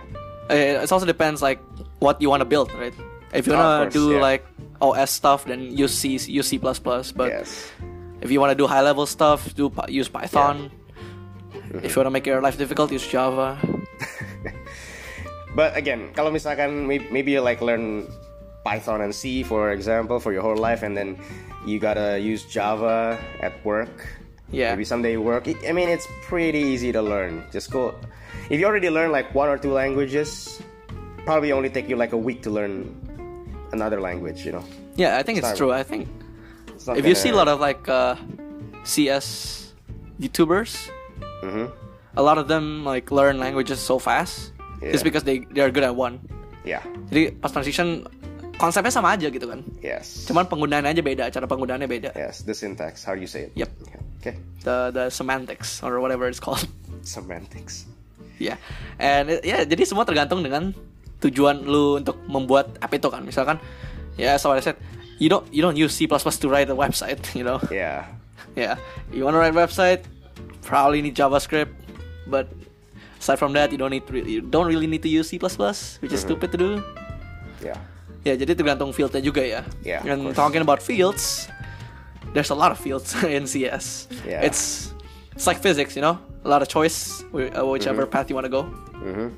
Uh, 0.51 0.83
it 0.85 0.91
also 0.93 1.07
depends 1.07 1.43
like 1.43 1.59
what 1.99 2.21
you 2.23 2.31
want 2.31 2.41
to 2.41 2.49
build, 2.49 2.71
right? 2.79 2.95
If 3.35 3.47
you 3.47 3.55
Oh, 3.55 3.59
wanna 3.59 3.91
course, 3.91 3.95
do 3.95 4.15
yeah. 4.15 4.23
like 4.23 4.43
OS 4.81 5.11
stuff, 5.11 5.45
then 5.47 5.61
use 5.75 5.95
C, 5.95 6.15
use 6.19 6.47
C++. 6.47 6.59
But 6.59 7.29
yes. 7.31 7.71
if 8.23 8.31
you 8.31 8.39
want 8.41 8.51
to 8.51 8.59
do 8.59 8.67
high 8.67 8.83
level 8.83 9.07
stuff, 9.07 9.55
do 9.55 9.71
use 9.89 10.09
Python. 10.09 10.71
If 11.83 11.95
you 11.95 11.99
want 12.01 12.07
to 12.07 12.15
make 12.15 12.27
your 12.27 12.41
life 12.41 12.57
difficult, 12.59 12.91
use 12.95 13.07
Java. 13.07 13.59
But 15.57 15.73
again, 15.73 16.13
kalau 16.13 16.29
misalkan 16.29 16.85
maybe 16.85 17.33
you 17.33 17.41
like 17.41 17.65
learn 17.65 18.05
Python 18.61 19.01
and 19.01 19.15
C 19.15 19.41
for 19.41 19.73
example 19.73 20.21
for 20.21 20.29
your 20.37 20.45
whole 20.45 20.59
life, 20.59 20.85
and 20.85 20.93
then 20.93 21.17
you 21.65 21.81
gotta 21.81 22.21
use 22.21 22.45
Java 22.45 23.17
at 23.41 23.57
work. 23.65 24.05
Yeah. 24.51 24.71
Maybe 24.75 24.85
someday 24.85 25.13
you 25.13 25.23
work. 25.23 25.49
I 25.49 25.73
mean, 25.73 25.89
it's 25.89 26.07
pretty 26.23 26.61
easy 26.61 26.93
to 26.93 27.03
learn. 27.03 27.43
Just 27.51 27.71
go. 27.71 27.95
If 28.51 28.61
you 28.61 28.67
already 28.67 28.91
learn 28.91 29.11
like 29.11 29.35
one 29.35 29.49
or 29.49 29.59
two 29.59 29.73
languages, 29.73 30.63
probably 31.27 31.51
only 31.51 31.69
take 31.69 31.89
you 31.91 31.97
like 31.99 32.13
a 32.15 32.21
week 32.21 32.43
to 32.47 32.51
learn 32.51 32.95
another 33.75 34.01
language. 34.01 34.47
You 34.47 34.53
know. 34.61 34.65
Yeah, 34.95 35.19
I 35.19 35.23
think 35.27 35.39
it's 35.39 35.49
Sorry. 35.51 35.59
true. 35.59 35.73
I 35.75 35.83
think 35.83 36.07
It's 36.75 36.87
if 36.89 37.05
you 37.05 37.15
see 37.19 37.31
a 37.31 37.37
lot 37.37 37.49
of 37.49 37.59
like 37.59 37.89
uh, 37.89 38.15
CS 38.85 39.73
YouTubers. 40.21 40.91
hmm 41.43 41.67
A 42.17 42.23
lot 42.25 42.39
of 42.41 42.49
them 42.49 42.81
like 42.81 43.13
learn 43.13 43.37
languages 43.37 43.77
so 43.77 44.01
fast 44.01 44.57
yeah. 44.81 44.89
just 44.89 45.05
because 45.05 45.21
they 45.29 45.45
they 45.53 45.61
are 45.61 45.69
good 45.69 45.85
at 45.85 45.93
one. 45.93 46.17
Yeah. 46.65 46.81
Jadi 47.13 47.37
pas 47.37 47.53
transition 47.53 48.09
konsepnya 48.57 48.89
sama 48.89 49.13
aja 49.13 49.29
gitu 49.29 49.45
kan. 49.45 49.61
Yes. 49.85 50.25
Cuman 50.25 50.49
penggunaannya 50.49 50.97
aja 50.97 51.03
beda, 51.05 51.25
cara 51.29 51.45
penggunaannya 51.45 51.85
beda. 51.91 52.11
Yes. 52.17 52.41
The 52.47 52.57
syntax. 52.57 53.05
How 53.05 53.13
do 53.13 53.21
you 53.21 53.29
say 53.29 53.51
it? 53.51 53.53
Yep. 53.53 53.69
Yeah. 53.93 54.01
Okay. 54.27 54.43
The 54.67 54.91
the 54.91 55.05
semantics 55.15 55.79
or 55.87 56.03
whatever 56.03 56.27
it's 56.27 56.43
called. 56.43 56.67
Semantics. 57.07 57.87
Ya, 58.43 58.59
and 58.99 59.31
it- 59.31 59.47
ya 59.47 59.63
jadi 59.63 59.87
semua 59.87 60.03
tergantung 60.03 60.43
dengan 60.43 60.75
tujuan 61.23 61.63
lu 61.63 62.03
untuk 62.03 62.19
membuat 62.27 62.75
app 62.83 62.91
itu 62.91 63.07
kan. 63.07 63.23
Misalkan, 63.23 63.63
ya 64.19 64.35
so 64.37 64.51
what 64.51 64.59
I 64.59 64.65
said, 64.67 64.77
you 65.23 65.31
don't 65.31 65.47
you 65.55 65.63
don't 65.63 65.79
use 65.79 65.95
C++ 65.95 66.05
to 66.11 66.47
write 66.51 66.67
a 66.69 66.75
website, 66.77 67.23
you 67.39 67.47
know. 67.47 67.63
Yeah. 67.71 68.11
Yeah, 68.57 68.81
you 69.13 69.23
want 69.23 69.37
to 69.37 69.41
write 69.41 69.53
a 69.53 69.61
website, 69.61 70.09
probably 70.65 71.05
need 71.05 71.13
JavaScript, 71.13 71.77
but 72.25 72.49
aside 73.21 73.37
from 73.37 73.53
that, 73.53 73.69
you 73.69 73.77
don't 73.77 73.93
need 73.93 74.09
you 74.11 74.41
don't 74.41 74.65
really 74.65 74.89
need 74.89 75.05
to 75.05 75.13
use 75.13 75.29
C++, 75.29 75.37
which 75.39 76.13
is 76.13 76.21
stupid 76.25 76.57
to 76.57 76.59
do. 76.59 76.71
Yeah. 77.61 77.77
Ya, 78.25 78.33
jadi 78.35 78.57
tergantung 78.59 78.91
fieldnya 78.97 79.21
juga 79.21 79.45
ya. 79.45 79.61
Yeah, 79.85 80.03
And 80.09 80.33
talking 80.33 80.65
about 80.65 80.81
fields, 80.81 81.53
there's 82.33 82.51
a 82.51 82.55
lot 82.55 82.73
of 82.73 82.79
fields 82.79 83.15
in 83.25 83.47
CS. 83.47 84.09
Yeah. 84.27 84.43
It's 84.43 84.93
it's 85.35 85.47
like 85.47 85.59
physics, 85.61 85.95
you 85.97 86.03
know, 86.03 86.19
a 86.45 86.49
lot 86.49 86.63
of 86.63 86.69
choice, 86.69 87.23
uh, 87.35 87.65
whichever 87.67 88.03
Mm-hmm. 88.05 88.11
path 88.13 88.29
you 88.31 88.35
want 88.35 88.47
to 88.47 88.55
go. 88.55 88.63
hmm 88.97 89.29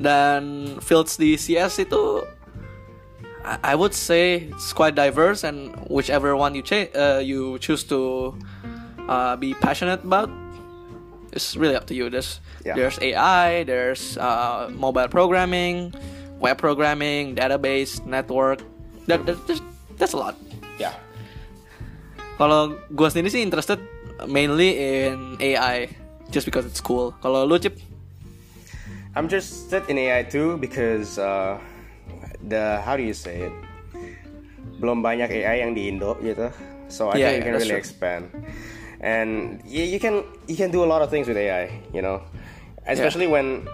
Dan 0.00 0.78
fields 0.80 1.16
di 1.16 1.36
CS 1.36 1.78
itu 1.84 2.24
I 3.44 3.74
would 3.74 3.94
say 3.94 4.48
it's 4.52 4.72
quite 4.72 4.94
diverse 4.94 5.44
and 5.44 5.72
whichever 5.88 6.36
one 6.36 6.54
you 6.54 6.60
cha- 6.62 6.92
uh, 6.92 7.20
you 7.24 7.56
choose 7.58 7.84
to 7.88 8.32
uh, 9.08 9.36
be 9.36 9.54
passionate 9.54 10.04
about 10.04 10.28
it's 11.32 11.56
really 11.56 11.74
up 11.76 11.86
to 11.88 11.94
you. 11.94 12.08
There's 12.10 12.40
Yeah. 12.64 12.76
there's 12.76 13.00
AI, 13.00 13.64
there's 13.64 14.16
uh, 14.20 14.68
mobile 14.76 15.08
programming, 15.08 15.92
web 16.36 16.58
programming, 16.60 17.32
database, 17.34 18.04
network. 18.04 18.60
That, 19.08 19.24
that, 19.24 19.40
there's, 19.48 19.62
that's 19.96 20.12
a 20.12 20.20
lot. 20.20 20.36
Yeah. 20.76 20.92
Kalau 22.40 22.72
gue 22.88 23.08
sendiri 23.12 23.28
sih 23.28 23.44
interested 23.44 23.76
mainly 24.24 24.72
in 24.80 25.36
AI 25.36 25.92
just 26.32 26.48
because 26.48 26.64
it's 26.64 26.80
cool. 26.80 27.12
Kalau 27.20 27.44
lu 27.44 27.60
Cip? 27.60 27.76
I'm 29.12 29.28
interested 29.28 29.84
in 29.92 30.00
AI 30.00 30.24
too 30.24 30.56
because 30.56 31.20
uh, 31.20 31.60
the 32.40 32.80
how 32.80 32.96
do 32.96 33.04
you 33.04 33.12
say 33.12 33.52
it? 33.52 33.54
Belum 34.80 35.04
banyak 35.04 35.28
AI 35.28 35.60
yang 35.68 35.76
di 35.76 35.92
Indo 35.92 36.16
gitu. 36.24 36.48
So 36.88 37.12
I 37.12 37.20
Yeah, 37.20 37.36
think 37.36 37.44
you 37.44 37.44
yeah, 37.44 37.44
can 37.44 37.52
that's 37.52 37.68
really 37.68 37.76
true. 37.76 37.84
expand. 37.84 38.24
And 39.04 39.60
you, 39.68 39.84
you 39.84 40.00
can 40.00 40.24
you 40.48 40.56
can 40.56 40.72
do 40.72 40.80
a 40.80 40.88
lot 40.88 41.04
of 41.04 41.12
things 41.12 41.28
with 41.28 41.36
AI, 41.36 41.68
you 41.92 42.00
know. 42.00 42.24
Especially 42.88 43.28
when 43.28 43.68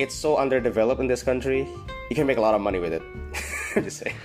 it's 0.00 0.16
so 0.16 0.40
underdeveloped 0.40 1.00
in 1.04 1.12
this 1.12 1.20
country, 1.20 1.68
you 2.08 2.16
can 2.16 2.24
make 2.24 2.40
a 2.40 2.44
lot 2.44 2.56
of 2.56 2.64
money 2.64 2.80
with 2.80 2.96
it. 2.96 3.04
Just 3.84 4.00
say. 4.00 4.16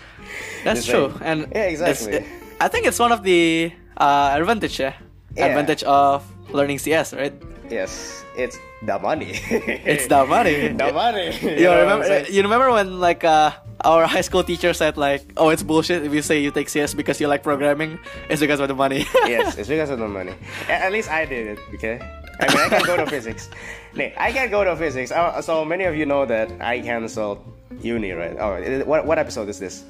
That's 0.63 0.87
Just 0.87 0.87
true, 0.87 1.11
saying. 1.11 1.27
and 1.27 1.39
yeah, 1.51 1.67
exactly. 1.67 2.23
I 2.63 2.69
think 2.69 2.85
it's 2.87 2.97
one 2.99 3.11
of 3.11 3.23
the 3.23 3.73
uh, 3.97 4.39
advantage, 4.39 4.79
yeah? 4.79 4.95
Yeah. 5.35 5.47
advantage 5.47 5.83
of 5.83 6.23
learning 6.53 6.79
CS, 6.79 7.11
right? 7.13 7.33
yes, 7.69 8.23
it's 8.37 8.57
the 8.87 8.99
money. 8.99 9.35
It's 9.91 10.07
the 10.07 10.23
money. 10.25 10.67
the 10.83 10.91
money. 10.93 11.27
You, 11.41 11.67
know 11.67 11.81
remember? 11.83 12.31
You 12.31 12.41
remember 12.43 12.71
when 12.71 12.99
like 13.01 13.23
uh, 13.27 13.51
our 13.83 14.07
high 14.07 14.21
school 14.23 14.43
teacher 14.43 14.71
said 14.71 14.95
like, 14.95 15.23
"Oh, 15.35 15.49
it's 15.49 15.63
bullshit 15.63 16.07
if 16.07 16.13
you 16.13 16.21
say 16.21 16.39
you 16.39 16.51
take 16.51 16.69
CS 16.69 16.93
because 16.93 17.19
you 17.19 17.27
like 17.27 17.43
programming. 17.43 17.99
It's 18.29 18.39
because 18.39 18.61
of 18.63 18.71
the 18.71 18.77
money." 18.79 19.03
yes, 19.27 19.57
it's 19.59 19.67
because 19.67 19.89
of 19.89 19.99
the 19.99 20.07
money. 20.07 20.31
At 20.69 20.91
least 20.95 21.11
I 21.11 21.25
did 21.25 21.57
it, 21.57 21.59
okay? 21.75 21.99
I 22.39 22.47
mean, 22.47 22.63
I 22.63 22.69
can 22.69 22.85
go 22.87 22.95
to 22.95 23.07
physics. 23.11 23.49
Nay, 23.91 24.13
I 24.15 24.31
can 24.31 24.47
go 24.49 24.63
to 24.63 24.75
physics. 24.79 25.11
Uh, 25.11 25.41
So 25.41 25.65
many 25.65 25.83
of 25.83 25.99
you 25.99 26.05
know 26.05 26.23
that 26.25 26.47
I 26.63 26.79
canceled 26.79 27.43
uni, 27.83 28.15
right? 28.15 28.39
Oh, 28.39 28.55
what, 28.87 29.05
what 29.05 29.17
episode 29.19 29.49
is 29.49 29.59
this? 29.59 29.83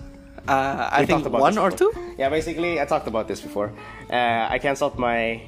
Uh, 0.48 0.90
I 0.92 1.02
We 1.02 1.06
think 1.08 1.30
one 1.30 1.58
or 1.58 1.72
two. 1.72 1.92
Yeah, 2.18 2.30
basically, 2.30 2.80
I 2.82 2.86
talked 2.86 3.08
about 3.08 3.28
this 3.28 3.40
before. 3.42 3.72
Uh, 4.10 4.48
I 4.50 4.60
canceled 4.60 4.98
my 5.00 5.42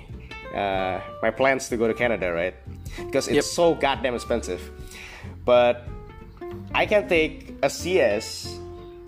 uh, 0.55 1.01
my 1.21 1.31
plans 1.31 1.67
to 1.69 1.77
go 1.77 1.87
to 1.87 1.93
Canada, 1.93 2.31
right? 2.31 2.55
Because 3.05 3.27
it's 3.27 3.35
Yep. 3.35 3.43
so 3.43 3.73
goddamn 3.75 4.15
expensive. 4.15 4.61
But 5.43 5.83
I 6.73 6.85
can 6.85 7.07
take 7.09 7.53
a 7.61 7.69
CS 7.69 8.47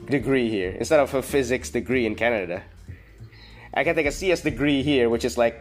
degree 0.06 0.50
here 0.50 0.72
instead 0.79 1.00
of 1.00 1.13
a 1.13 1.22
physics 1.22 1.70
degree 1.70 2.06
in 2.06 2.15
Canada. 2.15 2.63
I 3.74 3.84
can 3.84 3.96
take 3.96 4.08
a 4.08 4.12
CS 4.12 4.41
degree 4.41 4.84
here, 4.84 5.08
which 5.10 5.24
is 5.24 5.38
like 5.38 5.56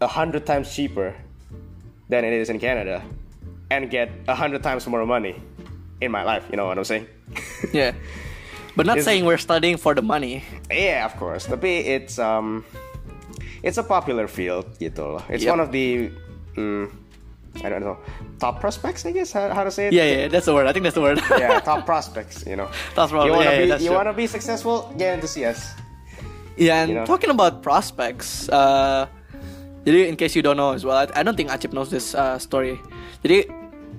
a 0.00 0.06
hundred 0.06 0.46
times 0.46 0.72
cheaper 0.74 1.14
than 2.08 2.24
it 2.24 2.32
is 2.32 2.48
in 2.48 2.58
Canada, 2.58 3.02
and 3.70 3.90
get 3.90 4.08
a 4.28 4.34
hundred 4.34 4.62
times 4.62 4.86
more 4.86 5.04
money 5.04 5.36
in 6.00 6.10
my 6.10 6.22
life. 6.22 6.44
You 6.50 6.56
know 6.56 6.66
what 6.66 6.78
I'm 6.78 6.84
saying? 6.84 7.06
Yeah, 7.72 7.92
but 8.76 8.86
not 8.86 8.98
Is- 8.98 9.04
saying 9.04 9.24
we're 9.24 9.40
studying 9.40 9.76
for 9.76 9.94
the 9.96 10.02
money. 10.02 10.44
Yeah, 10.70 11.04
of 11.08 11.16
course. 11.16 11.46
Tapi 11.48 11.80
it's 11.88 12.20
um, 12.20 12.64
it's 13.64 13.78
a 13.78 13.82
popular 13.84 14.28
field 14.28 14.68
gitu. 14.78 15.18
It's 15.32 15.42
Yep. 15.42 15.50
one 15.50 15.60
of 15.64 15.72
the, 15.72 16.12
mm, 16.54 16.92
I 17.64 17.68
don't 17.72 17.80
know, 17.80 17.96
top 18.38 18.60
prospects. 18.60 19.08
I 19.08 19.12
guess 19.16 19.32
how, 19.32 19.48
how 19.48 19.64
to 19.64 19.72
say 19.72 19.88
it. 19.88 19.96
Yeah, 19.96 20.04
yeah, 20.04 20.28
that's 20.28 20.44
the 20.46 20.52
word. 20.54 20.68
I 20.68 20.72
think 20.76 20.84
that's 20.84 20.94
the 20.94 21.02
word. 21.02 21.18
yeah, 21.40 21.58
top 21.64 21.82
prospects. 21.90 22.44
You 22.46 22.54
know. 22.60 22.68
Top 22.94 23.08
prospects, 23.10 23.24
You 23.26 23.32
wanna 23.32 23.44
yeah, 23.48 23.56
yeah, 23.56 23.64
be, 23.64 23.70
that's 23.72 23.82
you 23.82 23.92
wanna 23.96 24.12
be 24.12 24.28
successful? 24.28 24.92
Get 25.00 25.16
into 25.16 25.26
CS. 25.26 25.72
Yeah, 26.56 26.84
and 26.84 26.88
You 26.92 26.96
know? 27.00 27.08
talking 27.08 27.28
about 27.28 27.60
prospects, 27.60 28.48
uh, 28.48 29.04
jadi 29.84 30.08
in 30.08 30.16
case 30.16 30.32
you 30.34 30.40
don't 30.40 30.56
know 30.56 30.72
as 30.72 30.84
well, 30.84 30.96
I, 30.96 31.04
I 31.14 31.22
don't 31.22 31.36
think 31.36 31.48
Acip 31.52 31.72
knows 31.72 31.90
this 31.92 32.14
uh, 32.16 32.38
story. 32.40 32.80
Jadi 33.24 33.44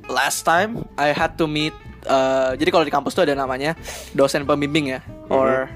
last 0.09 0.41
time 0.41 0.85
I 0.97 1.13
had 1.13 1.37
to 1.37 1.45
meet, 1.45 1.73
uh, 2.07 2.55
jadi 2.55 2.69
kalau 2.71 2.83
di 2.87 2.93
kampus 2.93 3.13
tuh 3.13 3.27
ada 3.27 3.35
namanya 3.35 3.75
dosen 4.15 4.47
pembimbing 4.47 4.95
ya, 4.97 4.99
or 5.27 5.69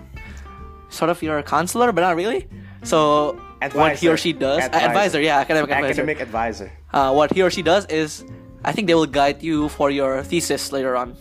sort 0.89 1.11
of 1.11 1.19
your 1.23 1.39
counselor, 1.43 1.91
but 1.91 2.01
not 2.01 2.15
really. 2.15 2.47
So 2.83 3.35
what 3.77 3.95
he 3.95 4.09
or 4.09 4.17
she 4.17 4.33
does, 4.33 4.65
uh, 4.65 4.73
advisor, 4.73 5.21
yeah, 5.21 5.39
academic 5.39 5.69
advisor. 5.69 6.01
Academic 6.01 6.19
advisor. 6.19 6.67
Uh, 6.89 7.13
what 7.13 7.29
he 7.31 7.45
or 7.45 7.53
she 7.53 7.61
does 7.61 7.85
is, 7.87 8.25
I 8.65 8.73
think 8.73 8.87
they 8.87 8.97
will 8.97 9.09
guide 9.09 9.43
you 9.45 9.69
for 9.69 9.91
your 9.91 10.23
thesis 10.25 10.71
later 10.73 10.97
on. 10.97 11.13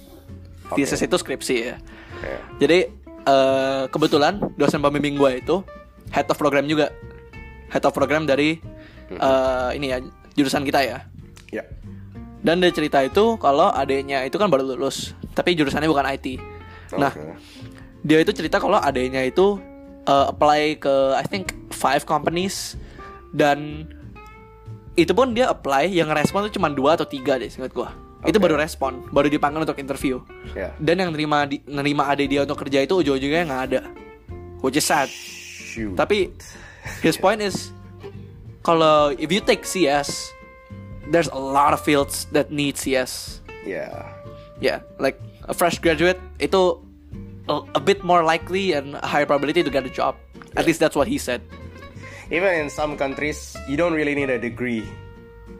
Thesis 0.73 1.02
itu 1.02 1.17
skripsi 1.19 1.55
ya. 1.67 1.76
Yeah. 2.21 2.40
Jadi 2.62 2.79
eh, 3.26 3.85
kebetulan 3.90 4.38
dosen 4.55 4.79
pembimbing 4.79 5.19
gue 5.19 5.43
itu 5.43 5.67
head 6.14 6.31
of 6.31 6.38
program 6.38 6.71
juga, 6.71 6.95
head 7.73 7.83
of 7.83 7.93
program 7.93 8.25
dari 8.25 8.62
eh, 9.11 9.71
ini 9.75 9.87
ya 9.90 9.99
jurusan 10.38 10.62
kita 10.62 10.81
ya. 10.85 10.99
Yeah. 11.50 11.67
Dan 12.40 12.64
dia 12.64 12.73
cerita 12.73 13.04
itu 13.04 13.37
kalau 13.37 13.68
adiknya 13.68 14.25
itu 14.25 14.40
kan 14.40 14.49
baru 14.49 14.64
lulus, 14.64 15.12
tapi 15.37 15.52
jurusannya 15.52 15.88
bukan 15.88 16.06
IT. 16.09 16.26
Nah, 16.97 17.12
Okay. 17.12 17.37
dia 18.02 18.18
itu 18.25 18.32
cerita 18.32 18.56
kalau 18.56 18.80
adiknya 18.80 19.23
itu 19.23 19.61
eh, 20.09 20.26
apply 20.32 20.80
ke 20.80 20.94
I 21.14 21.25
think 21.28 21.52
five 21.70 22.09
companies 22.09 22.80
dan 23.30 23.85
itu 24.97 25.12
pun 25.14 25.32
dia 25.32 25.52
apply 25.52 25.87
yang 25.87 26.11
respon 26.11 26.49
tuh 26.50 26.56
cuma 26.59 26.66
dua 26.68 26.99
atau 26.99 27.06
tiga 27.06 27.37
deh 27.37 27.47
singkat 27.47 27.70
gua. 27.70 27.92
Itu 28.20 28.37
Oke. 28.37 28.49
baru 28.50 28.56
respon, 28.61 29.09
baru 29.12 29.32
dipanggil 29.32 29.64
untuk 29.64 29.80
interview. 29.80 30.20
Yeah. 30.52 30.76
Dan 30.76 31.00
yang 31.00 31.11
nerima 31.16 31.49
di, 31.49 31.64
nerima 31.64 32.04
adik 32.09 32.28
dia 32.28 32.44
untuk 32.44 32.61
kerja 32.61 32.85
itu 32.85 33.00
ujung-ujungnya 33.00 33.49
nggak 33.49 33.62
ada, 33.73 33.80
which 34.61 34.76
is 34.76 34.85
sad. 34.85 35.09
Shoot. 35.09 35.97
Tapi 35.97 36.28
his 37.00 37.16
point 37.16 37.40
is 37.40 37.73
kalau 38.61 39.14
if 39.16 39.30
you 39.30 39.40
take 39.40 39.64
CS, 39.64 40.32
there's 41.09 41.28
a 41.28 41.38
lot 41.38 41.73
of 41.73 41.80
fields 41.80 42.26
that 42.33 42.50
need 42.50 42.76
CS. 42.76 43.40
Yeah. 43.64 44.12
Yeah, 44.61 44.80
like 44.99 45.19
a 45.49 45.54
fresh 45.54 45.78
graduate 45.78 46.21
itu 46.38 46.76
a, 47.49 47.62
a 47.75 47.80
bit 47.80 48.04
more 48.04 48.23
likely 48.23 48.73
and 48.73 48.95
a 48.97 49.07
higher 49.07 49.25
probability 49.25 49.62
to 49.62 49.71
get 49.71 49.87
a 49.87 49.90
job. 49.90 50.16
At 50.57 50.66
least 50.66 50.80
that's 50.80 50.95
what 50.97 51.09
he 51.09 51.16
said. 51.16 51.40
Even 52.30 52.52
in 52.54 52.69
some 52.71 52.97
countries, 52.97 53.57
you 53.69 53.76
don't 53.76 53.95
really 53.95 54.14
need 54.14 54.28
a 54.30 54.38
degree. 54.38 54.85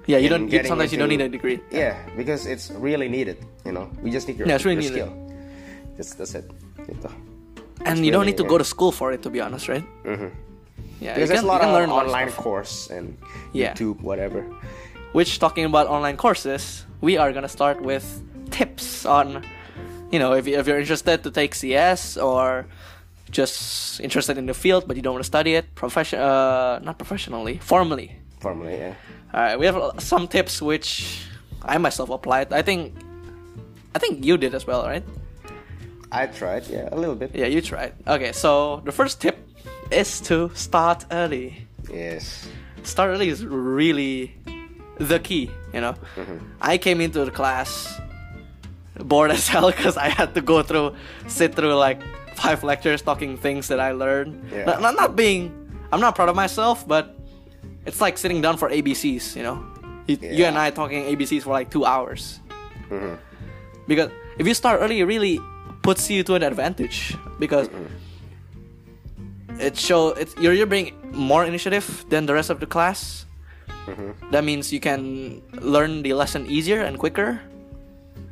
Yeah, 0.07 0.19
you 0.19 0.29
don't. 0.29 0.51
You, 0.53 0.63
sometimes 0.65 0.93
you 0.93 0.99
don't 0.99 1.09
need 1.09 1.21
a 1.21 1.29
degree. 1.29 1.61
Yeah, 1.71 1.97
because 2.17 2.47
it's 2.47 2.71
really 2.73 3.09
needed. 3.09 3.39
You 3.65 3.73
know, 3.73 3.91
we 4.03 4.11
just 4.11 4.29
need 4.29 4.39
your, 4.39 4.49
Yeah, 4.49 4.57
it's 4.57 4.65
really 4.65 4.85
your 4.85 4.93
needed. 4.93 5.07
skill. 5.09 5.13
That's 5.97 6.15
that's 6.15 6.35
it. 6.35 6.47
Gitu. 6.85 7.09
And 7.87 7.99
It's 7.99 8.07
you 8.07 8.13
don't 8.13 8.27
need 8.27 8.37
to 8.37 8.45
go 8.45 8.59
to 8.59 8.65
school 8.65 8.93
for 8.93 9.13
it, 9.13 9.23
to 9.23 9.31
be 9.31 9.41
honest, 9.41 9.69
right? 9.69 9.85
Mm-hmm. 10.05 10.29
Yeah, 11.01 11.15
Because 11.17 11.31
you 11.31 11.41
there's 11.41 11.41
can, 11.41 11.45
a 11.49 11.53
lot 11.53 11.61
of 11.65 11.73
learn 11.73 11.89
a 11.89 11.95
lot 11.95 12.05
of 12.05 12.13
online 12.13 12.31
course 12.37 12.91
and 12.93 13.17
Yeah. 13.53 13.73
YouTube, 13.73 14.01
whatever. 14.05 14.45
Which 15.13 15.39
talking 15.39 15.65
about 15.65 15.89
online 15.89 16.17
courses, 16.17 16.87
we 17.01 17.17
are 17.17 17.33
gonna 17.33 17.49
start 17.49 17.83
with 17.83 18.23
tips 18.51 19.05
on, 19.05 19.45
you 20.13 20.19
know, 20.19 20.35
if, 20.35 20.47
you, 20.47 20.59
if 20.59 20.67
you're 20.67 20.79
interested 20.79 21.23
to 21.25 21.31
take 21.31 21.55
CS 21.55 22.17
or 22.17 22.67
just 23.31 24.01
interested 24.01 24.37
in 24.39 24.47
the 24.47 24.55
field 24.55 24.87
but 24.87 24.97
you 24.97 25.03
don't 25.03 25.15
want 25.15 25.25
to 25.25 25.27
study 25.27 25.55
it, 25.55 25.75
profession, 25.75 26.19
uh, 26.21 26.79
not 26.83 26.99
professionally, 26.99 27.59
formally. 27.59 28.17
Formally, 28.41 28.77
yeah. 28.77 28.95
All 29.33 29.41
right, 29.41 29.59
we 29.59 29.67
have 29.67 29.95
some 29.99 30.27
tips 30.29 30.61
which 30.63 31.27
I 31.63 31.79
myself 31.79 32.11
applied. 32.11 32.53
I 32.53 32.63
think, 32.63 32.95
I 33.95 33.99
think 33.99 34.25
you 34.25 34.37
did 34.37 34.55
as 34.55 34.67
well, 34.67 34.85
right? 34.85 35.05
I 36.13 36.27
tried, 36.27 36.67
yeah, 36.67 36.89
a 36.91 36.97
little 36.97 37.15
bit. 37.15 37.35
Yeah, 37.35 37.47
you 37.47 37.61
tried. 37.61 37.95
Okay, 38.07 38.33
so 38.33 38.83
the 38.85 38.93
first 38.93 39.21
tip 39.21 39.39
is 39.91 40.21
to 40.23 40.51
start 40.55 41.05
early. 41.11 41.67
Yes. 41.93 42.49
start 42.83 43.11
early 43.11 43.29
is 43.29 43.45
really 43.45 44.37
the 45.01 45.19
key. 45.19 45.51
You 45.73 45.81
know, 45.81 45.95
I 46.61 46.79
came 46.79 47.01
into 47.01 47.25
the 47.25 47.31
class 47.31 48.01
bored 48.97 49.31
as 49.31 49.49
hell 49.53 49.71
because 49.71 49.97
I 49.97 50.09
had 50.09 50.35
to 50.35 50.41
go 50.41 50.63
through, 50.63 50.95
sit 51.27 51.55
through 51.55 51.75
like 51.75 52.01
five 52.37 52.63
lectures 52.63 53.03
talking 53.03 53.37
things 53.37 53.69
that 53.69 53.81
I 53.81 53.93
learned. 53.93 54.51
Yeah. 54.53 54.65
Not, 54.65 54.83
not, 54.83 54.95
not 54.97 55.17
being, 55.17 55.51
I'm 55.93 56.01
not 56.01 56.15
proud 56.15 56.29
of 56.29 56.37
myself, 56.37 56.87
but 56.87 57.17
it's 57.87 58.01
like 58.01 58.19
sitting 58.19 58.41
down 58.41 58.57
for 58.57 58.69
ABCs. 58.69 59.37
You 59.37 59.43
know, 59.43 59.67
you, 60.07 60.19
you 60.21 60.45
and 60.45 60.59
I 60.59 60.71
talking 60.71 61.05
ABCs 61.17 61.43
for 61.43 61.51
like 61.51 61.71
two 61.71 61.85
hours. 61.85 62.41
Mm-hmm. 62.89 63.15
Because 63.87 64.11
if 64.39 64.47
you 64.47 64.55
start 64.55 64.81
early, 64.81 65.01
it 65.01 65.05
really 65.05 65.41
puts 65.83 66.11
you 66.11 66.23
to 66.25 66.35
an 66.35 66.43
advantage 66.43 67.17
because 67.39 67.69
it 69.59 69.77
show 69.77 70.09
it's 70.11 70.37
you're 70.37 70.53
you're 70.53 70.67
bringing 70.67 70.95
more 71.13 71.45
initiative 71.45 72.05
than 72.09 72.27
the 72.27 72.35
rest 72.35 72.51
of 72.51 72.61
the 72.61 72.67
class. 72.67 73.27
Mm-hmm. 73.87 74.31
That 74.31 74.45
means 74.45 74.73
you 74.73 74.81
can 74.81 75.43
learn 75.61 76.03
the 76.03 76.13
lesson 76.15 76.47
easier 76.47 76.83
and 76.83 76.99
quicker, 76.99 77.41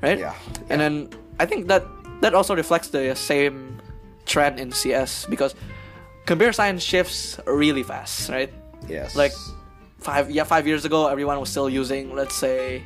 right? 0.02 0.18
Yeah. 0.18 0.35
And 0.71 0.80
then 0.80 1.09
I 1.40 1.47
think 1.47 1.68
that 1.68 1.85
that 2.21 2.35
also 2.35 2.54
reflects 2.54 2.88
the 2.88 3.14
same 3.14 3.80
trend 4.26 4.61
in 4.61 4.73
CS 4.73 5.26
because 5.30 5.54
computer 6.26 6.52
science 6.52 6.83
shifts 6.83 7.38
really 7.47 7.83
fast, 7.83 8.28
right? 8.28 8.52
Yes. 8.88 9.16
Like 9.16 9.33
five 9.99 10.30
yeah 10.30 10.45
five 10.45 10.66
years 10.66 10.85
ago, 10.85 11.09
everyone 11.09 11.40
was 11.40 11.49
still 11.50 11.68
using 11.71 12.14
let's 12.14 12.35
say 12.35 12.83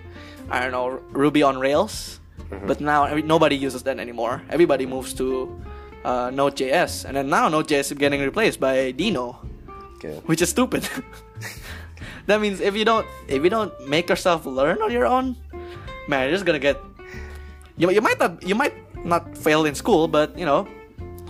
I 0.50 0.60
don't 0.60 0.72
know 0.72 1.00
Ruby 1.10 1.42
on 1.42 1.58
Rails, 1.58 2.20
but 2.66 2.80
now 2.80 3.04
every, 3.04 3.22
nobody 3.22 3.56
uses 3.56 3.82
that 3.84 3.98
anymore. 3.98 4.42
Everybody 4.50 4.86
moves 4.86 5.12
to 5.14 5.48
uh, 6.04 6.30
Node.js, 6.32 7.04
and 7.04 7.16
then 7.16 7.28
now 7.28 7.48
Node.js 7.48 7.92
is 7.92 7.98
getting 7.98 8.20
replaced 8.20 8.58
by 8.60 8.92
Deno, 8.92 9.36
Okay. 9.96 10.20
which 10.26 10.42
is 10.42 10.50
stupid. 10.50 10.88
that 12.26 12.40
means 12.40 12.60
if 12.60 12.74
you 12.76 12.84
don't 12.84 13.06
if 13.28 13.42
you 13.44 13.50
don't 13.50 13.72
make 13.88 14.08
yourself 14.08 14.46
learn 14.46 14.80
on 14.82 14.90
your 14.92 15.06
own, 15.06 15.36
man, 16.08 16.22
you're 16.28 16.32
just 16.36 16.44
gonna 16.46 16.58
get 16.62 16.78
you, 17.76 17.90
you 17.90 18.00
might 18.00 18.18
not 18.18 18.42
you 18.42 18.54
might 18.54 18.74
not 19.04 19.36
fail 19.36 19.64
in 19.64 19.74
school, 19.74 20.06
but 20.08 20.36
you 20.38 20.46
know 20.46 20.66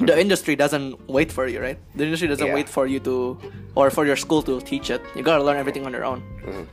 the 0.00 0.18
industry 0.18 0.56
doesn't 0.56 0.98
wait 1.08 1.30
for 1.30 1.46
you, 1.46 1.60
right? 1.60 1.78
The 1.94 2.04
industry 2.04 2.26
doesn't 2.28 2.46
Yeah. 2.46 2.54
wait 2.54 2.68
for 2.68 2.86
you 2.86 2.98
to 3.00 3.38
or 3.74 3.90
for 3.90 4.04
your 4.04 4.16
school 4.16 4.42
to 4.42 4.60
teach 4.60 4.90
it. 4.90 5.00
You 5.14 5.22
gotta 5.22 5.44
learn 5.44 5.56
everything 5.56 5.86
on 5.86 5.92
your 5.92 6.04
own. 6.04 6.22
Mm-hmm. 6.44 6.64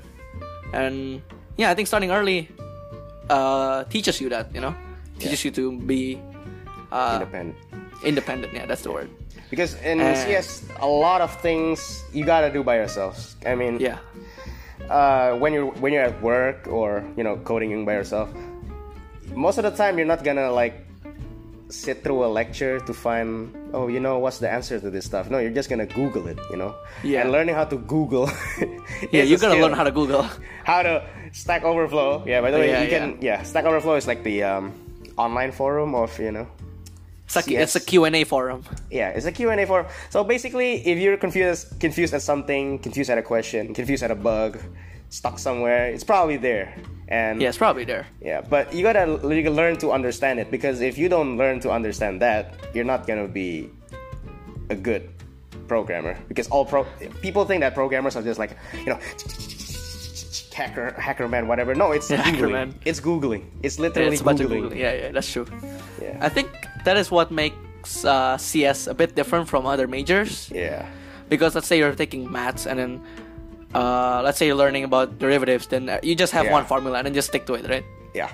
And 0.74 1.22
yeah, 1.58 1.70
I 1.72 1.76
think 1.76 1.88
starting 1.88 2.12
early 2.12 2.50
uh, 3.30 3.84
teaches 3.86 4.20
you 4.22 4.30
that, 4.30 4.54
you 4.54 4.62
know, 4.62 4.74
teaches 5.20 5.44
you 5.46 5.52
to 5.52 5.78
be 5.80 6.20
uh, 6.92 7.20
Independent. 7.22 7.56
independent. 8.04 8.54
Yeah, 8.54 8.66
that's 8.66 8.82
the 8.82 8.92
word. 8.92 9.10
Because 9.50 9.74
in 9.82 10.00
Uh, 10.00 10.14
CS, 10.16 10.64
a 10.80 10.88
lot 10.88 11.22
of 11.22 11.34
things 11.42 12.04
you 12.14 12.24
gotta 12.26 12.50
do 12.54 12.64
by 12.64 12.76
yourself. 12.78 13.36
I 13.46 13.56
mean, 13.56 13.80
Yeah, 13.82 13.98
uh, 14.90 15.34
when 15.38 15.54
you're 15.54 15.72
when 15.82 15.94
you're 15.94 16.06
at 16.06 16.22
work 16.22 16.68
or 16.68 17.04
you 17.18 17.24
know 17.24 17.38
coding 17.44 17.86
by 17.86 17.94
yourself, 17.94 18.30
most 19.36 19.58
of 19.58 19.64
the 19.66 19.72
time 19.72 19.98
you're 19.98 20.08
not 20.10 20.24
gonna 20.24 20.52
like 20.52 20.74
sit 21.70 22.02
through 22.04 22.26
a 22.26 22.30
lecture 22.30 22.80
to 22.82 22.94
find 22.94 23.54
oh 23.78 23.86
you 23.88 24.00
know 24.00 24.18
what's 24.18 24.40
the 24.42 24.50
answer 24.50 24.80
to 24.80 24.90
this 24.90 25.06
stuff. 25.06 25.30
No, 25.30 25.38
you're 25.38 25.54
just 25.54 25.70
gonna 25.70 25.86
Google 25.86 26.28
it. 26.28 26.38
You 26.50 26.58
know. 26.58 26.74
Yeah. 27.04 27.22
And 27.22 27.32
learning 27.32 27.54
how 27.56 27.66
to 27.66 27.78
Google. 27.78 28.30
yeah, 29.14 29.24
you 29.26 29.38
gotta 29.38 29.54
skill. 29.54 29.66
learn 29.70 29.74
how 29.78 29.84
to 29.86 29.92
Google. 29.92 30.26
how 30.64 30.82
to 30.82 31.02
Stack 31.34 31.64
Overflow. 31.64 32.24
Yeah, 32.26 32.42
by 32.42 32.50
the 32.52 32.58
way, 32.58 32.70
Yeah, 32.70 32.82
you 32.86 32.90
can 32.90 33.18
yeah. 33.22 33.44
Stack 33.44 33.66
Overflow 33.66 33.96
is 34.02 34.08
like 34.08 34.24
the 34.24 34.42
um, 34.44 34.74
online 35.18 35.52
forum 35.52 35.94
of 35.94 36.10
you 36.20 36.32
know 36.32 36.48
It's 37.30 37.48
a, 37.48 37.52
Yes. 37.52 37.76
it's 37.76 37.84
a 37.84 37.86
Q&A 37.86 38.24
forum. 38.24 38.64
yeah, 38.90 39.10
it's 39.10 39.26
a 39.28 39.32
Q&A 39.32 39.66
forum. 39.68 39.86
So 40.10 40.24
basically, 40.24 40.82
if 40.88 40.98
you're 40.98 41.16
confused 41.18 41.80
confused 41.80 42.14
at 42.16 42.24
something, 42.24 42.80
confused 42.80 43.10
at 43.12 43.18
a 43.20 43.22
question, 43.22 43.74
confused 43.74 44.02
at 44.04 44.10
a 44.10 44.16
bug, 44.16 44.58
stuck 45.10 45.38
somewhere, 45.38 45.88
it's 45.94 46.04
probably 46.04 46.38
there. 46.38 46.74
And 47.08 47.40
Yeah, 47.42 47.50
it's 47.50 47.58
probably 47.58 47.86
there. 47.86 48.06
yeah, 48.22 48.42
but 48.42 48.74
you 48.74 48.82
gotta 48.82 49.06
you 49.36 49.44
gotta 49.44 49.56
learn 49.56 49.78
to 49.78 49.92
understand 49.92 50.40
it 50.40 50.50
because 50.50 50.82
if 50.82 50.98
you 50.98 51.08
don't 51.10 51.38
learn 51.38 51.60
to 51.62 51.70
understand 51.72 52.20
that, 52.22 52.54
you're 52.74 52.86
not 52.94 53.06
gonna 53.08 53.28
be 53.28 53.70
a 54.70 54.76
good 54.76 55.10
programmer. 55.68 56.18
Because 56.28 56.48
all 56.50 56.66
pro 56.66 56.84
people 57.22 57.46
think 57.46 57.62
that 57.62 57.74
programmers 57.76 58.16
are 58.16 58.24
just 58.24 58.40
like 58.40 58.58
you 58.74 58.90
know 58.94 59.00
hacker 60.54 60.92
hacker 61.00 61.28
man 61.28 61.48
whatever. 61.48 61.74
No, 61.76 61.92
it's 61.92 62.10
Yeah, 62.14 62.24
googling. 62.24 62.52
man. 62.52 62.70
It's 62.86 63.00
googling. 63.00 63.44
It's 63.64 63.80
literally 63.80 64.14
it's 64.14 64.22
a 64.22 64.26
bunch 64.26 64.42
of 64.42 64.50
googling. 64.50 64.76
Yeah, 64.78 64.94
yeah, 64.94 65.12
that's 65.12 65.32
true. 65.32 65.46
Yeah. 66.02 66.18
I 66.22 66.30
think 66.30 66.50
that 66.86 66.98
is 66.98 67.12
what 67.12 67.32
makes 67.32 68.06
uh, 68.06 68.38
CS 68.38 68.88
a 68.88 68.94
bit 68.94 69.16
different 69.16 69.48
from 69.48 69.66
other 69.66 69.88
majors. 69.88 70.50
yeah. 70.54 70.86
Because 71.30 71.54
let's 71.54 71.68
say 71.68 71.78
you're 71.78 71.94
taking 71.94 72.26
maths 72.32 72.66
and 72.66 72.80
then 72.80 72.92
uh, 73.76 74.22
let's 74.26 74.38
say 74.40 74.48
you're 74.48 74.56
learning 74.58 74.84
about 74.84 75.20
derivatives, 75.20 75.68
then 75.68 75.90
uh, 75.90 76.00
you 76.02 76.16
just 76.16 76.34
have 76.34 76.46
Yeah. 76.46 76.54
one 76.58 76.66
formula 76.66 76.98
and 76.98 77.06
then 77.06 77.14
just 77.14 77.28
stick 77.30 77.46
to 77.46 77.54
it, 77.54 77.70
right? 77.70 77.86
Yeah. 78.16 78.32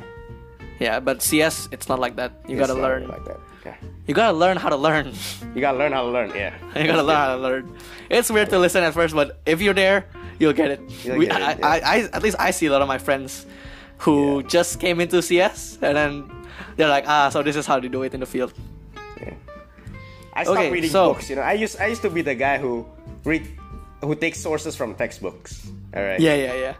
Yeah, 0.79 0.99
but 0.99 1.21
CS, 1.21 1.69
it's 1.71 1.87
not 1.87 1.99
like 1.99 2.15
that. 2.17 2.31
You 2.47 2.57
It's 2.59 2.67
gotta 2.67 2.79
not 2.79 2.83
learn. 2.87 3.07
like 3.07 3.23
that. 3.25 3.39
Yeah. 3.65 3.75
You 4.07 4.13
gotta 4.13 4.37
learn 4.37 4.57
how 4.57 4.69
to 4.69 4.75
learn. 4.75 5.13
You 5.55 5.61
gotta 5.61 5.77
learn 5.77 5.91
how 5.93 6.03
to 6.03 6.09
learn. 6.09 6.29
Yeah. 6.35 6.53
you 6.75 6.85
gotta 6.85 7.01
learn 7.03 7.15
how 7.17 7.35
to 7.35 7.41
learn. 7.41 7.77
It's 8.09 8.29
weird 8.29 8.49
to 8.49 8.59
listen 8.59 8.83
at 8.83 8.93
first, 8.93 9.15
but 9.15 9.39
if 9.45 9.61
you're 9.61 9.73
there, 9.73 10.05
you'll 10.39 10.53
get 10.53 10.71
it. 10.71 10.81
You'll 11.03 11.17
We- 11.17 11.27
get 11.27 11.41
it, 11.41 11.43
I, 11.43 11.51
yeah. 11.57 11.67
I, 11.67 11.77
I, 11.79 11.97
at 12.13 12.21
least 12.23 12.35
I 12.39 12.51
see 12.51 12.67
a 12.67 12.71
lot 12.71 12.81
of 12.81 12.87
my 12.87 12.97
friends 12.99 13.45
who 13.99 14.41
Yeah. 14.41 14.47
just 14.47 14.79
came 14.79 14.99
into 14.99 15.21
CS 15.21 15.79
and 15.81 15.95
then 15.97 16.29
they're 16.75 16.89
like, 16.89 17.05
ah, 17.07 17.29
so 17.29 17.41
this 17.41 17.55
is 17.55 17.65
how 17.65 17.79
they 17.79 17.87
do 17.87 18.03
it 18.03 18.13
in 18.13 18.19
the 18.19 18.25
field. 18.27 18.53
I 20.37 20.43
stopped 20.43 20.59
Okay, 20.59 20.71
reading 20.71 20.89
so- 20.91 21.13
books. 21.13 21.29
You 21.29 21.37
know, 21.37 21.41
I 21.43 21.53
used 21.53 21.79
I 21.79 21.87
used 21.87 22.01
to 22.01 22.09
be 22.09 22.21
the 22.21 22.35
guy 22.35 22.57
who 22.57 22.85
read, 23.23 23.47
who 24.01 24.15
takes 24.15 24.37
sources 24.39 24.75
from 24.75 24.93
textbooks. 24.95 25.65
All 25.95 26.03
right. 26.03 26.19
Yeah, 26.19 26.35
yeah, 26.35 26.53
yeah. 26.55 26.73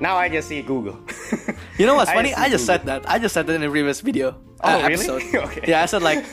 Now 0.00 0.16
I 0.16 0.28
just 0.28 0.48
see 0.48 0.60
Google. 0.60 0.98
You 1.76 1.84
know 1.84 1.94
what's 1.94 2.08
I 2.10 2.14
funny? 2.16 2.32
see 2.32 2.40
I 2.40 2.48
just 2.48 2.64
said 2.64 2.84
that. 2.88 3.04
I 3.04 3.18
just 3.18 3.34
said 3.36 3.46
that 3.46 3.54
in 3.54 3.62
a 3.62 3.70
previous 3.70 4.00
video. 4.00 4.36
Oh, 4.64 4.68
uh, 4.80 4.88
really? 4.88 5.04
Okay. 5.46 5.62
Yeah, 5.68 5.84
I 5.84 5.86
said 5.86 6.00
like, 6.00 6.24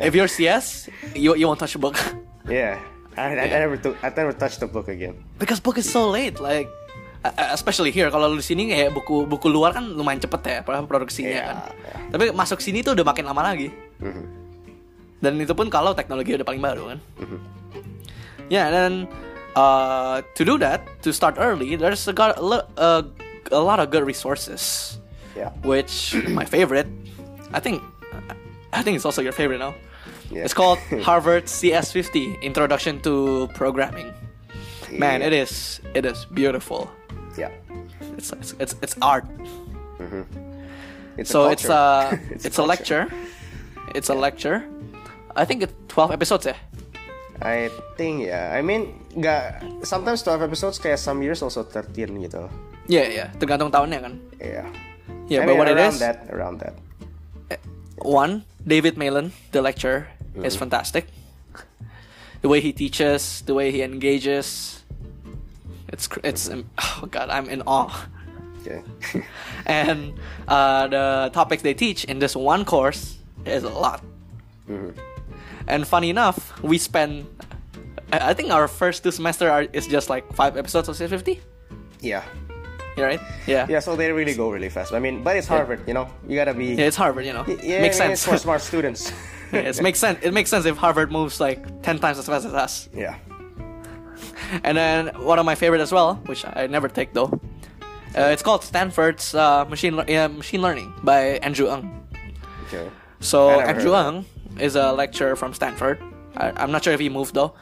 if 0.00 0.16
you're 0.16 0.28
CS, 0.28 0.88
you 1.12 1.36
you 1.36 1.44
won't 1.46 1.60
touch 1.60 1.76
a 1.76 1.80
book 1.80 1.96
Yeah. 2.48 2.80
I, 3.16 3.32
I, 3.32 3.44
I 3.48 3.58
never 3.64 3.76
took, 3.80 3.96
I 4.04 4.12
never 4.12 4.32
touched 4.36 4.60
the 4.60 4.68
book 4.68 4.88
again. 4.88 5.24
because 5.40 5.56
book 5.60 5.76
is 5.76 5.88
so 5.88 6.08
late. 6.12 6.36
Like, 6.36 6.68
uh, 7.24 7.32
uh, 7.32 7.48
especially 7.56 7.88
here. 7.88 8.08
Kalau 8.12 8.28
lu 8.28 8.40
di 8.40 8.44
sini 8.44 8.68
kayak 8.68 8.92
buku 8.92 9.24
buku 9.24 9.48
luar 9.48 9.72
kan 9.72 9.84
lumayan 9.88 10.20
cepet 10.20 10.40
ya 10.44 10.58
pro- 10.60 10.84
produksinya 10.84 11.28
Iya, 11.32 11.44
kan. 11.48 11.56
iya. 11.72 11.94
Tapi 12.12 12.24
masuk 12.36 12.60
sini 12.60 12.84
tuh 12.84 12.92
udah 12.92 13.04
makin 13.08 13.24
lama 13.24 13.40
lagi. 13.40 13.72
Mhm. 14.00 14.24
Dan 15.20 15.40
itu 15.40 15.56
pun 15.56 15.68
kalau 15.68 15.96
teknologi 15.96 16.36
udah 16.36 16.44
paling 16.44 16.60
baru 16.60 16.92
kan. 16.92 16.98
Mhm. 17.20 17.38
Yeah, 18.52 18.68
and 18.68 18.74
then 18.76 18.94
uh, 19.56 20.20
to 20.36 20.44
do 20.44 20.60
that, 20.60 20.84
to 21.00 21.08
start 21.10 21.40
early, 21.40 21.72
there's 21.74 22.04
a, 22.04 22.12
got 22.12 22.36
a, 22.36 22.44
uh, 22.76 23.00
a 23.52 23.58
lot 23.60 23.80
of 23.80 23.90
good 23.90 24.04
resources. 24.04 24.98
Yeah. 25.36 25.50
which 25.64 26.14
my 26.28 26.46
favorite, 26.46 26.86
I 27.52 27.60
think, 27.60 27.82
I 28.72 28.82
think 28.82 28.96
it's 28.96 29.04
also 29.04 29.20
your 29.20 29.32
favorite 29.32 29.58
now. 29.58 29.74
Yeah. 30.30 30.44
It's 30.44 30.54
called 30.54 30.78
Harvard 31.02 31.44
CS50 31.44 32.40
Introduction 32.40 33.00
to 33.02 33.48
Programming. 33.54 34.14
Man, 34.90 35.20
it 35.20 35.32
is 35.32 35.80
it 35.94 36.06
is 36.06 36.24
beautiful. 36.32 36.90
Yeah. 37.36 37.50
It's 38.16 38.32
it's 38.32 38.54
it's, 38.58 38.74
it's 38.82 38.96
art. 39.02 39.26
It's 41.18 41.30
a 41.30 41.32
so 41.32 41.50
it's 41.50 41.66
culture. 41.66 42.16
a 42.30 42.34
it's, 42.34 42.46
a, 42.46 42.50
culture. 42.50 42.66
lecture. 42.66 43.06
It's 43.94 44.08
a 44.08 44.14
lecture. 44.14 44.64
I 45.36 45.44
think 45.44 45.62
it's 45.62 45.74
12 45.88 46.12
episodes 46.12 46.46
eh. 46.46 46.54
I 47.42 47.68
think 47.96 48.26
yeah. 48.26 48.52
I 48.54 48.62
mean, 48.62 48.96
nggak 49.12 49.84
sometimes 49.84 50.22
12 50.24 50.42
episodes 50.48 50.76
kayak 50.80 50.96
some 50.98 51.20
years 51.20 51.42
also 51.42 51.62
13 51.64 52.16
gitu. 52.24 52.48
Yeah, 52.86 53.06
yeah. 53.08 53.28
Tergantung 53.36 53.68
tahunnya 53.74 54.00
kan. 54.00 54.14
Yeah. 54.38 54.68
Yeah, 55.26 55.42
I 55.42 55.46
but 55.46 55.52
mean, 55.54 55.58
what 55.58 55.68
it 55.68 55.76
around 55.76 55.94
is, 55.94 56.00
that, 56.00 56.26
around 56.30 56.62
that. 56.62 56.74
one, 57.98 58.44
David 58.66 58.96
Malan, 58.96 59.32
the 59.52 59.62
lecturer, 59.62 60.08
is 60.36 60.54
Mm-hmm. 60.54 60.58
fantastic. 60.58 61.06
The 62.42 62.48
way 62.48 62.60
he 62.60 62.72
teaches, 62.72 63.42
the 63.42 63.54
way 63.54 63.72
he 63.72 63.82
engages, 63.82 64.84
it's 65.88 66.08
it's 66.22 66.46
oh 66.52 67.08
god, 67.10 67.30
I'm 67.30 67.48
in 67.48 67.62
awe. 67.66 68.06
Okay. 68.62 68.82
And 69.66 70.14
uh, 70.46 70.86
the 70.88 71.30
topics 71.32 71.62
they 71.62 71.74
teach 71.74 72.04
in 72.04 72.18
this 72.18 72.36
one 72.36 72.64
course 72.64 73.18
is 73.46 73.64
a 73.64 73.70
lot. 73.72 74.04
Mm-hmm. 74.68 74.94
And 75.68 75.86
funny 75.86 76.10
enough, 76.10 76.60
we 76.62 76.78
spend. 76.78 77.26
I 78.12 78.34
think 78.34 78.50
our 78.52 78.68
first 78.68 79.02
two 79.02 79.10
semester 79.10 79.50
are, 79.50 79.62
is 79.72 79.86
just 79.88 80.08
like 80.08 80.32
five 80.32 80.56
episodes 80.56 80.88
of 80.88 80.96
C50. 80.96 81.40
yeah. 82.00 82.22
Yeah, 82.96 83.04
right? 83.04 83.20
Yeah. 83.46 83.66
Yeah, 83.68 83.80
so 83.80 83.94
they 83.94 84.10
really 84.10 84.32
go 84.32 84.50
really 84.50 84.70
fast. 84.70 84.94
I 84.94 85.00
mean, 85.00 85.22
but 85.22 85.36
it's 85.36 85.46
Harvard, 85.46 85.82
you 85.86 85.92
know. 85.92 86.08
You 86.26 86.34
gotta 86.34 86.54
be. 86.54 86.72
Yeah, 86.76 86.86
it's 86.86 86.96
Harvard, 86.96 87.26
you 87.26 87.32
know. 87.34 87.44
Yeah, 87.46 87.82
makes 87.82 87.98
It's 88.00 88.22
sense. 88.22 88.24
for 88.24 88.38
smart 88.38 88.62
students. 88.70 89.12
Yeah, 89.52 89.60
it 89.68 89.82
makes 89.82 89.98
sense. 89.98 90.18
It 90.22 90.32
makes 90.32 90.48
sense 90.48 90.64
if 90.64 90.78
Harvard 90.78 91.12
moves 91.12 91.38
like 91.38 91.82
ten 91.82 91.98
times 91.98 92.16
as 92.18 92.24
fast 92.26 92.46
as 92.46 92.54
us. 92.54 92.88
yeah. 92.94 93.16
And 94.64 94.76
then 94.78 95.08
one 95.26 95.38
of 95.38 95.44
my 95.44 95.54
favorite 95.56 95.80
as 95.82 95.92
well, 95.92 96.14
which 96.26 96.44
I 96.46 96.66
never 96.68 96.88
take 96.88 97.12
though. 97.12 97.38
Uh, 98.16 98.30
it's 98.32 98.42
called 98.42 98.64
Stanford's 98.64 99.34
uh, 99.34 99.66
machine 99.66 99.98
uh, 99.98 100.28
machine 100.28 100.62
learning 100.62 100.94
by 101.02 101.38
Andrew 101.44 101.68
Ng. 101.68 101.84
Okay. 102.68 102.88
So 103.20 103.60
Andrew 103.60 103.94
Ng 103.94 104.24
is 104.58 104.76
a 104.76 104.92
lecturer 104.92 105.36
from 105.36 105.54
Stanford. 105.54 106.00
I, 106.36 106.52
I'm 106.56 106.70
not 106.70 106.84
sure 106.84 106.92
if 106.92 107.00
he 107.00 107.08
moved 107.08 107.34
though. 107.34 107.54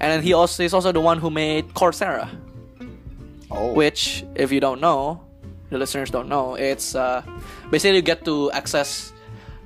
And 0.00 0.10
then 0.10 0.22
he 0.22 0.32
also 0.32 0.62
is 0.62 0.74
also 0.74 0.92
the 0.92 1.00
one 1.00 1.18
who 1.18 1.30
made 1.30 1.74
Coursera. 1.74 2.28
Oh. 3.52 3.72
which, 3.74 4.24
if 4.34 4.50
you 4.50 4.60
don't 4.60 4.80
know, 4.80 5.20
the 5.68 5.76
listeners 5.76 6.10
don't 6.10 6.28
know, 6.28 6.54
it's 6.54 6.94
uh, 6.94 7.22
basically 7.70 7.96
you 7.96 8.02
get 8.02 8.24
to 8.24 8.50
access 8.52 9.12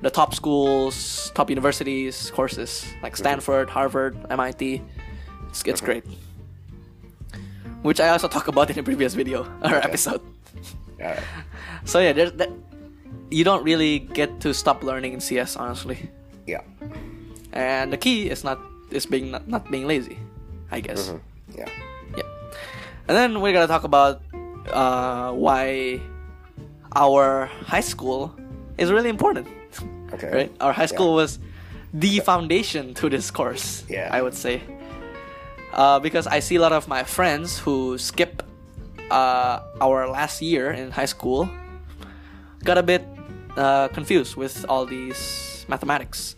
the 0.01 0.09
top 0.09 0.35
schools, 0.35 1.31
top 1.33 1.49
universities, 1.49 2.29
courses 2.31 2.85
like 3.01 3.15
Stanford, 3.15 3.69
Harvard, 3.69 4.17
MIT. 4.29 4.81
It's, 5.49 5.63
it's 5.63 5.81
great. 5.81 6.03
Which 7.81 8.01
I 8.01 8.09
also 8.09 8.27
talk 8.35 8.47
about 8.49 8.69
in 8.69 8.77
a 8.77 8.83
previous 8.83 9.13
video 9.13 9.43
or 9.63 9.75
episode. 9.75 10.21
Alright. 10.99 11.23
So 11.85 11.99
yeah, 11.99 12.11
there's 12.11 12.33
that. 12.33 12.51
You 13.29 13.43
don't 13.43 13.63
really 13.63 13.99
get 13.99 14.39
to 14.41 14.53
stop 14.53 14.83
learning 14.83 15.13
in 15.13 15.19
CS, 15.19 15.55
honestly. 15.55 16.09
And 17.57 17.91
the 17.91 17.97
key 17.97 18.29
is 18.29 18.43
not 18.45 18.61
is 18.93 19.09
being 19.09 19.31
not, 19.33 19.47
not 19.49 19.71
being 19.73 19.87
lazy, 19.89 20.21
I 20.69 20.79
guess. 20.79 21.09
Yeah. 21.57 21.65
Yeah. 22.15 22.23
And 23.09 23.17
then 23.17 23.41
we're 23.41 23.51
gonna 23.51 23.65
talk 23.65 23.83
about 23.83 24.21
uh, 24.69 25.33
why 25.33 25.99
our 26.93 27.49
high 27.65 27.81
school 27.81 28.29
is 28.77 28.91
really 28.93 29.09
important. 29.09 29.47
Okay. 30.13 30.29
Right? 30.29 30.51
Our 30.61 30.71
high 30.71 30.85
school 30.85 31.17
Yeah. 31.17 31.25
was 31.25 31.39
the 31.93 32.19
foundation 32.21 32.93
to 33.01 33.09
this 33.09 33.31
course. 33.31 33.83
Yeah. 33.89 34.13
I 34.13 34.21
would 34.21 34.35
say. 34.37 34.61
Uh, 35.73 35.99
because 35.99 36.27
I 36.27 36.39
see 36.39 36.55
a 36.55 36.61
lot 36.61 36.71
of 36.71 36.87
my 36.87 37.03
friends 37.03 37.57
who 37.57 37.97
skip 37.97 38.43
uh, 39.09 39.59
our 39.81 40.07
last 40.07 40.41
year 40.41 40.71
in 40.71 40.91
high 40.91 41.09
school 41.09 41.49
got 42.63 42.77
a 42.77 42.83
bit 42.83 43.01
uh, 43.57 43.87
confused 43.89 44.35
with 44.37 44.65
all 44.69 44.85
these 44.85 45.65
mathematics 45.67 46.35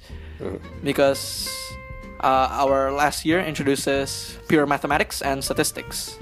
because 0.83 1.49
uh, 2.23 2.47
our 2.63 2.91
last 2.91 3.25
year 3.25 3.39
introduces 3.41 4.37
pure 4.47 4.65
mathematics 4.65 5.21
and 5.21 5.43
statistics. 5.43 6.17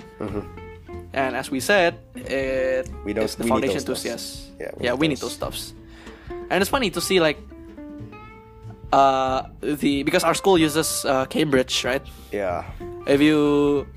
And 1.13 1.35
as 1.35 1.49
we 1.49 1.59
said, 1.59 1.97
it 2.15 2.89
We 3.05 3.13
don't- 3.13 3.25
is 3.25 3.35
the 3.35 3.43
foundation 3.45 3.81
those 3.85 4.03
to. 4.03 4.09
CS. 4.09 4.51
Yeah, 4.59 4.71
we 4.77 4.85
yeah, 4.85 4.91
need 4.91 4.99
we 4.99 5.07
need 5.07 5.17
those. 5.17 5.37
those 5.37 5.71
stuffs. 5.71 5.73
And 6.49 6.61
it's 6.61 6.69
funny 6.69 6.89
to 6.91 7.01
see 7.01 7.19
like 7.19 7.37
uh 8.93 9.43
the 9.61 10.03
because 10.03 10.23
our 10.23 10.33
school 10.33 10.57
uses 10.57 11.03
uh, 11.05 11.25
Cambridge, 11.25 11.83
right? 11.83 12.01
Yeah. 12.31 12.63
If 13.07 13.19
you 13.21 13.87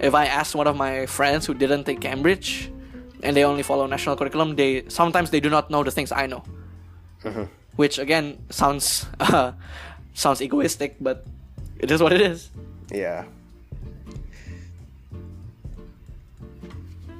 if 0.00 0.14
I 0.14 0.26
ask 0.26 0.54
one 0.56 0.66
of 0.66 0.76
my 0.76 1.06
friends 1.06 1.46
who 1.46 1.54
didn't 1.54 1.84
take 1.84 2.00
Cambridge 2.00 2.70
and 3.22 3.36
they 3.36 3.44
only 3.44 3.62
follow 3.62 3.86
national 3.86 4.16
curriculum, 4.16 4.56
they 4.56 4.84
sometimes 4.88 5.30
they 5.30 5.40
do 5.40 5.50
not 5.50 5.70
know 5.70 5.84
the 5.84 5.90
things 5.90 6.10
I 6.12 6.26
know. 6.26 6.42
Which 7.76 7.98
again 7.98 8.38
sounds 8.50 9.06
uh, 9.20 9.52
sounds 10.14 10.42
egoistic, 10.42 10.96
but 11.00 11.26
it 11.78 11.90
is 11.90 12.02
what 12.02 12.12
it 12.12 12.20
is. 12.20 12.50
Yeah. 12.92 13.24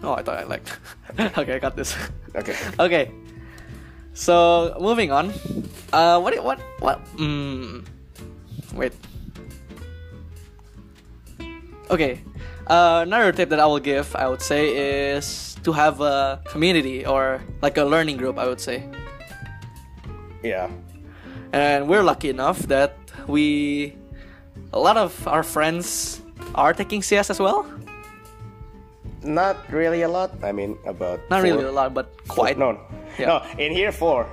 Oh, 0.02 0.14
I 0.14 0.22
thought 0.22 0.38
I 0.38 0.44
liked. 0.44 0.76
okay, 1.38 1.54
I 1.54 1.58
got 1.58 1.76
this. 1.76 1.96
Okay. 2.34 2.56
okay. 2.78 3.10
So 4.14 4.76
moving 4.80 5.12
on. 5.12 5.32
Uh, 5.92 6.20
what? 6.20 6.36
What? 6.42 6.60
What? 6.80 7.04
Mm, 7.16 7.84
wait. 8.74 8.92
Okay. 11.90 12.20
Uh, 12.66 13.02
another 13.02 13.32
tip 13.32 13.48
that 13.48 13.58
I 13.58 13.66
will 13.66 13.80
give, 13.82 14.14
I 14.14 14.28
would 14.28 14.42
say, 14.42 14.70
is 15.16 15.56
to 15.64 15.72
have 15.72 16.00
a 16.00 16.40
community 16.46 17.04
or 17.04 17.42
like 17.62 17.76
a 17.76 17.84
learning 17.84 18.16
group. 18.16 18.38
I 18.38 18.46
would 18.46 18.60
say, 18.60 18.88
Yeah. 20.42 20.70
and 21.52 21.88
we're 21.88 22.02
lucky 22.02 22.30
enough 22.30 22.58
that 22.68 22.96
we, 23.26 23.94
a 24.72 24.78
lot 24.78 24.96
of 24.96 25.12
our 25.28 25.42
friends 25.42 26.20
are 26.54 26.72
taking 26.72 27.02
CS 27.02 27.30
as 27.30 27.38
well. 27.40 27.66
Not 29.22 29.56
really 29.70 30.02
a 30.02 30.08
lot. 30.08 30.32
I 30.42 30.52
mean, 30.52 30.78
about. 30.86 31.20
Not 31.28 31.40
four- 31.40 31.42
really 31.42 31.64
a 31.64 31.72
lot, 31.72 31.92
but 31.92 32.08
quite. 32.28 32.56
No. 32.58 32.80
Yeah. 33.18 33.26
No. 33.26 33.42
In 33.58 33.72
here, 33.72 33.92
four. 33.92 34.26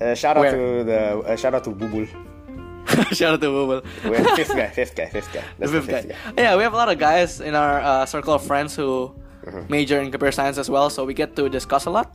Uh, 0.00 0.14
shout 0.14 0.36
out 0.36 0.40
Where? 0.40 0.52
to 0.52 0.84
the 0.84 1.00
uh, 1.24 1.36
shout 1.36 1.54
out 1.54 1.64
to 1.64 1.70
Bubul. 1.70 2.08
Shout 3.14 3.34
out 3.34 3.40
to 3.40 3.46
Google. 3.48 3.80
We're 4.04 4.24
fifth 4.36 4.52
guy, 4.52 4.66
fifth 4.68 4.94
guy, 4.94 5.06
fifth 5.06 5.32
guy. 5.32 5.44
The 5.58 5.68
That's 5.68 5.86
fifth 5.86 6.08
guy. 6.08 6.16
Yeah, 6.36 6.56
we 6.56 6.62
have 6.64 6.74
a 6.74 6.76
lot 6.76 6.90
of 6.90 6.98
guys 6.98 7.40
in 7.40 7.54
our 7.54 7.80
uh, 7.80 8.04
circle 8.04 8.34
of 8.34 8.42
friends 8.44 8.74
who 8.76 9.14
major 9.68 10.00
in 10.00 10.10
computer 10.10 10.32
science 10.32 10.58
as 10.58 10.68
well, 10.68 10.90
so 10.90 11.04
we 11.06 11.14
get 11.14 11.34
to 11.36 11.48
discuss 11.48 11.86
a 11.86 11.90
lot. 11.90 12.12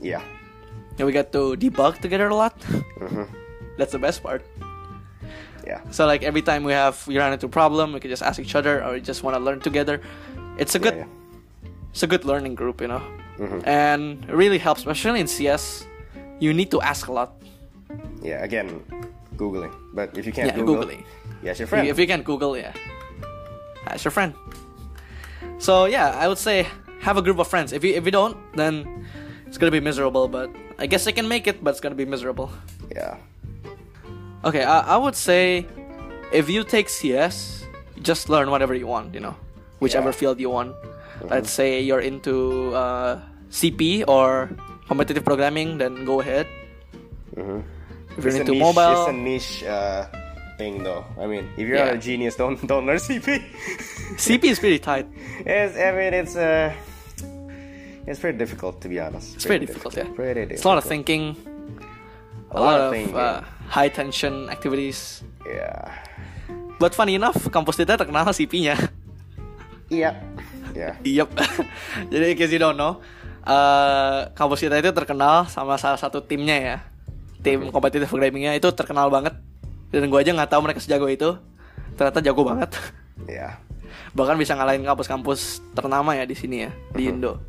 Yeah. 0.00 0.22
And 0.98 1.06
we 1.06 1.12
get 1.12 1.32
to 1.32 1.56
debug 1.56 2.00
together 2.00 2.28
a 2.28 2.34
lot. 2.34 2.58
Mm-hmm. 2.60 3.24
That's 3.78 3.92
the 3.92 3.98
best 3.98 4.22
part. 4.22 4.44
Yeah. 5.64 5.80
So 5.90 6.06
like 6.06 6.22
every 6.22 6.42
time 6.42 6.64
we 6.64 6.72
have 6.72 7.06
we 7.06 7.18
run 7.18 7.32
into 7.32 7.46
a 7.46 7.48
problem, 7.48 7.92
we 7.92 8.00
can 8.00 8.10
just 8.10 8.22
ask 8.22 8.40
each 8.40 8.54
other 8.54 8.82
or 8.82 8.92
we 8.94 9.00
just 9.00 9.22
want 9.22 9.36
to 9.36 9.42
learn 9.42 9.60
together. 9.60 10.00
It's 10.58 10.74
a 10.74 10.78
good 10.78 10.96
yeah. 10.96 11.06
it's 11.92 12.02
a 12.02 12.06
good 12.06 12.24
learning 12.24 12.54
group, 12.56 12.80
you 12.80 12.88
know. 12.88 13.02
Mm-hmm. 13.38 13.68
And 13.68 14.24
it 14.24 14.34
really 14.34 14.58
helps, 14.58 14.80
especially 14.80 15.20
in 15.20 15.28
CS. 15.28 15.86
You 16.40 16.52
need 16.54 16.70
to 16.70 16.80
ask 16.80 17.06
a 17.08 17.12
lot. 17.12 17.36
Yeah. 18.22 18.42
Again, 18.42 18.82
googling. 19.36 19.74
But 19.94 20.16
if 20.16 20.26
you 20.26 20.32
can't 20.32 20.48
Yeah, 20.48 20.56
Google, 20.56 20.82
Googling. 20.82 21.04
yeah, 21.42 21.50
it's 21.52 21.60
your 21.60 21.68
friend. 21.68 21.86
If 21.86 21.98
you 21.98 22.06
can 22.06 22.22
Google, 22.22 22.56
yeah, 22.56 22.72
ah, 22.74 23.94
that's 23.94 24.04
your 24.04 24.10
friend. 24.10 24.34
So 25.58 25.86
yeah, 25.86 26.16
I 26.18 26.26
would 26.28 26.38
say 26.38 26.66
have 27.00 27.16
a 27.16 27.22
group 27.22 27.38
of 27.38 27.46
friends. 27.46 27.72
If 27.72 27.84
you 27.84 27.94
if 27.94 28.04
you 28.04 28.10
don't, 28.10 28.36
then 28.56 29.06
it's 29.46 29.58
gonna 29.58 29.70
be 29.70 29.80
miserable. 29.80 30.28
But 30.28 30.50
I 30.78 30.86
guess 30.86 31.06
I 31.06 31.12
can 31.12 31.26
make 31.28 31.46
it, 31.46 31.62
but 31.62 31.70
it's 31.70 31.80
gonna 31.80 31.94
be 31.98 32.04
miserable. 32.06 32.50
yeah. 32.94 33.16
Okay, 34.44 34.62
I, 34.62 34.94
I 34.94 34.96
would 34.96 35.16
say 35.16 35.66
if 36.32 36.48
you 36.48 36.62
take 36.62 36.88
CS, 36.88 37.66
just 38.02 38.28
learn 38.30 38.50
whatever 38.50 38.74
you 38.74 38.86
want. 38.86 39.12
You 39.14 39.20
know, 39.20 39.34
whichever 39.80 40.10
Yeah. 40.10 40.20
field 40.20 40.38
you 40.40 40.50
want. 40.50 40.74
Let's 41.26 41.50
say 41.50 41.82
you're 41.82 41.98
into 42.00 42.70
uh, 42.74 43.18
CP 43.50 44.04
or 44.06 44.50
competitive 44.86 45.24
programming, 45.24 45.78
then 45.78 46.04
go 46.06 46.20
ahead. 46.20 46.46
Mm-hmm. 47.34 47.60
If 48.16 48.22
you're 48.24 48.28
It's 48.28 48.38
into 48.46 48.52
niche, 48.52 48.62
mobile, 48.62 48.94
It's 49.02 49.10
a 49.10 49.12
niche 49.12 49.64
uh, 49.66 50.06
thing, 50.56 50.84
though. 50.86 51.02
I 51.18 51.26
mean, 51.26 51.50
if 51.58 51.66
you're 51.66 51.78
Yeah. 51.82 51.90
not 51.90 51.94
a 51.94 51.98
genius, 51.98 52.36
don't 52.38 52.54
don't 52.70 52.86
learn 52.86 52.98
CP. 53.02 53.42
CP 54.14 54.44
is 54.54 54.62
pretty 54.62 54.78
tight. 54.78 55.10
it's, 55.42 55.74
I 55.74 55.90
mean, 55.98 56.14
it's 56.14 56.36
uh, 56.38 56.70
it's 58.10 58.20
pretty 58.20 58.38
difficult 58.38 58.80
to 58.80 58.88
be 58.88 58.98
honest. 59.00 59.36
It's 59.36 59.44
pretty 59.44 59.66
difficult, 59.66 59.96
yeah. 59.96 60.08
Pretty 60.16 60.48
difficult. 60.48 60.58
It's 60.58 60.64
a 60.64 60.68
lot 60.68 60.78
of 60.78 60.84
thinking, 60.84 61.36
a, 62.50 62.60
lot, 62.60 62.80
of, 62.80 62.92
uh, 63.14 63.40
high 63.68 63.88
tension 63.88 64.48
activities. 64.48 65.22
Yeah. 65.44 65.92
But 66.80 66.94
funny 66.94 67.18
enough, 67.18 67.36
kampus 67.50 67.76
kita 67.76 67.98
terkenal 67.98 68.24
CP-nya. 68.32 68.76
Iya. 69.92 70.12
Yeah. 70.76 71.00
Yep. 71.00 71.28
Jadi 72.12 72.24
in 72.28 72.36
case 72.36 72.52
you 72.52 72.60
don't 72.60 72.76
know, 72.76 73.00
uh, 73.42 74.30
kampus 74.36 74.62
kita 74.62 74.78
itu 74.78 74.92
terkenal 74.92 75.48
sama 75.48 75.80
salah 75.80 75.96
satu 75.96 76.20
timnya 76.20 76.54
ya. 76.60 76.76
Tim 77.40 77.72
kompetitif 77.72 78.06
programmingnya 78.12 78.52
itu 78.54 78.68
terkenal 78.76 79.08
banget. 79.08 79.32
Dan 79.88 80.06
gue 80.12 80.20
aja 80.20 80.30
nggak 80.30 80.52
tahu 80.52 80.60
mereka 80.68 80.84
sejago 80.84 81.08
itu. 81.08 81.34
Ternyata 81.96 82.20
jago 82.20 82.44
banget. 82.44 82.76
Yeah. 83.26 83.58
Bahkan 84.12 84.36
bisa 84.36 84.54
ngalahin 84.54 84.84
kampus-kampus 84.84 85.64
ternama 85.72 86.14
ya 86.14 86.28
di 86.28 86.36
sini 86.36 86.68
ya, 86.68 86.70
di 86.94 87.10
Indo. 87.10 87.40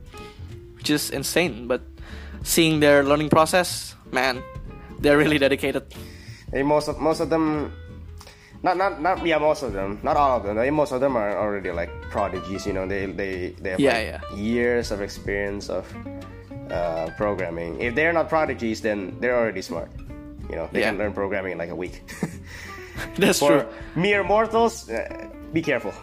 Which 0.79 0.89
is 0.89 1.11
insane, 1.11 1.67
but 1.67 1.81
seeing 2.43 2.79
their 2.79 3.03
learning 3.03 3.29
process, 3.29 3.95
man, 4.15 4.41
they're 5.03 5.17
really 5.19 5.37
dedicated. 5.37 5.83
And 6.55 6.65
most 6.67 6.87
of 6.87 6.99
most 6.99 7.19
of 7.19 7.29
them, 7.29 7.73
not 8.63 8.77
not 8.77 9.01
not 9.01 9.25
yeah, 9.27 9.37
most 9.43 9.61
of 9.61 9.73
them, 9.73 9.99
not 10.03 10.15
all 10.15 10.37
of 10.39 10.43
them. 10.47 10.55
Mean, 10.55 10.73
most 10.73 10.91
of 10.95 11.01
them 11.01 11.17
are 11.17 11.35
already 11.37 11.71
like 11.71 11.91
prodigies. 12.09 12.65
You 12.65 12.73
know, 12.73 12.87
they 12.87 13.05
they 13.11 13.53
they 13.59 13.69
have 13.75 13.79
Yeah, 13.79 13.93
like, 13.93 14.07
yeah. 14.07 14.35
years 14.39 14.91
of 14.91 15.01
experience 15.01 15.67
of 15.69 15.83
uh, 16.71 17.11
programming. 17.17 17.79
If 17.81 17.93
they're 17.95 18.13
not 18.13 18.29
prodigies, 18.29 18.79
then 18.81 19.19
they're 19.19 19.35
already 19.35 19.61
smart. 19.61 19.91
You 20.49 20.55
know, 20.55 20.69
they 20.71 20.79
Yeah. 20.79 20.89
can 20.91 20.97
learn 20.97 21.11
programming 21.13 21.51
in 21.51 21.57
like 21.59 21.71
a 21.71 21.75
week. 21.75 22.01
That's 23.19 23.39
For 23.39 23.51
true. 23.51 23.65
mere 23.95 24.23
mortals, 24.23 24.89
uh, 24.89 25.27
be 25.53 25.61
careful. 25.61 25.93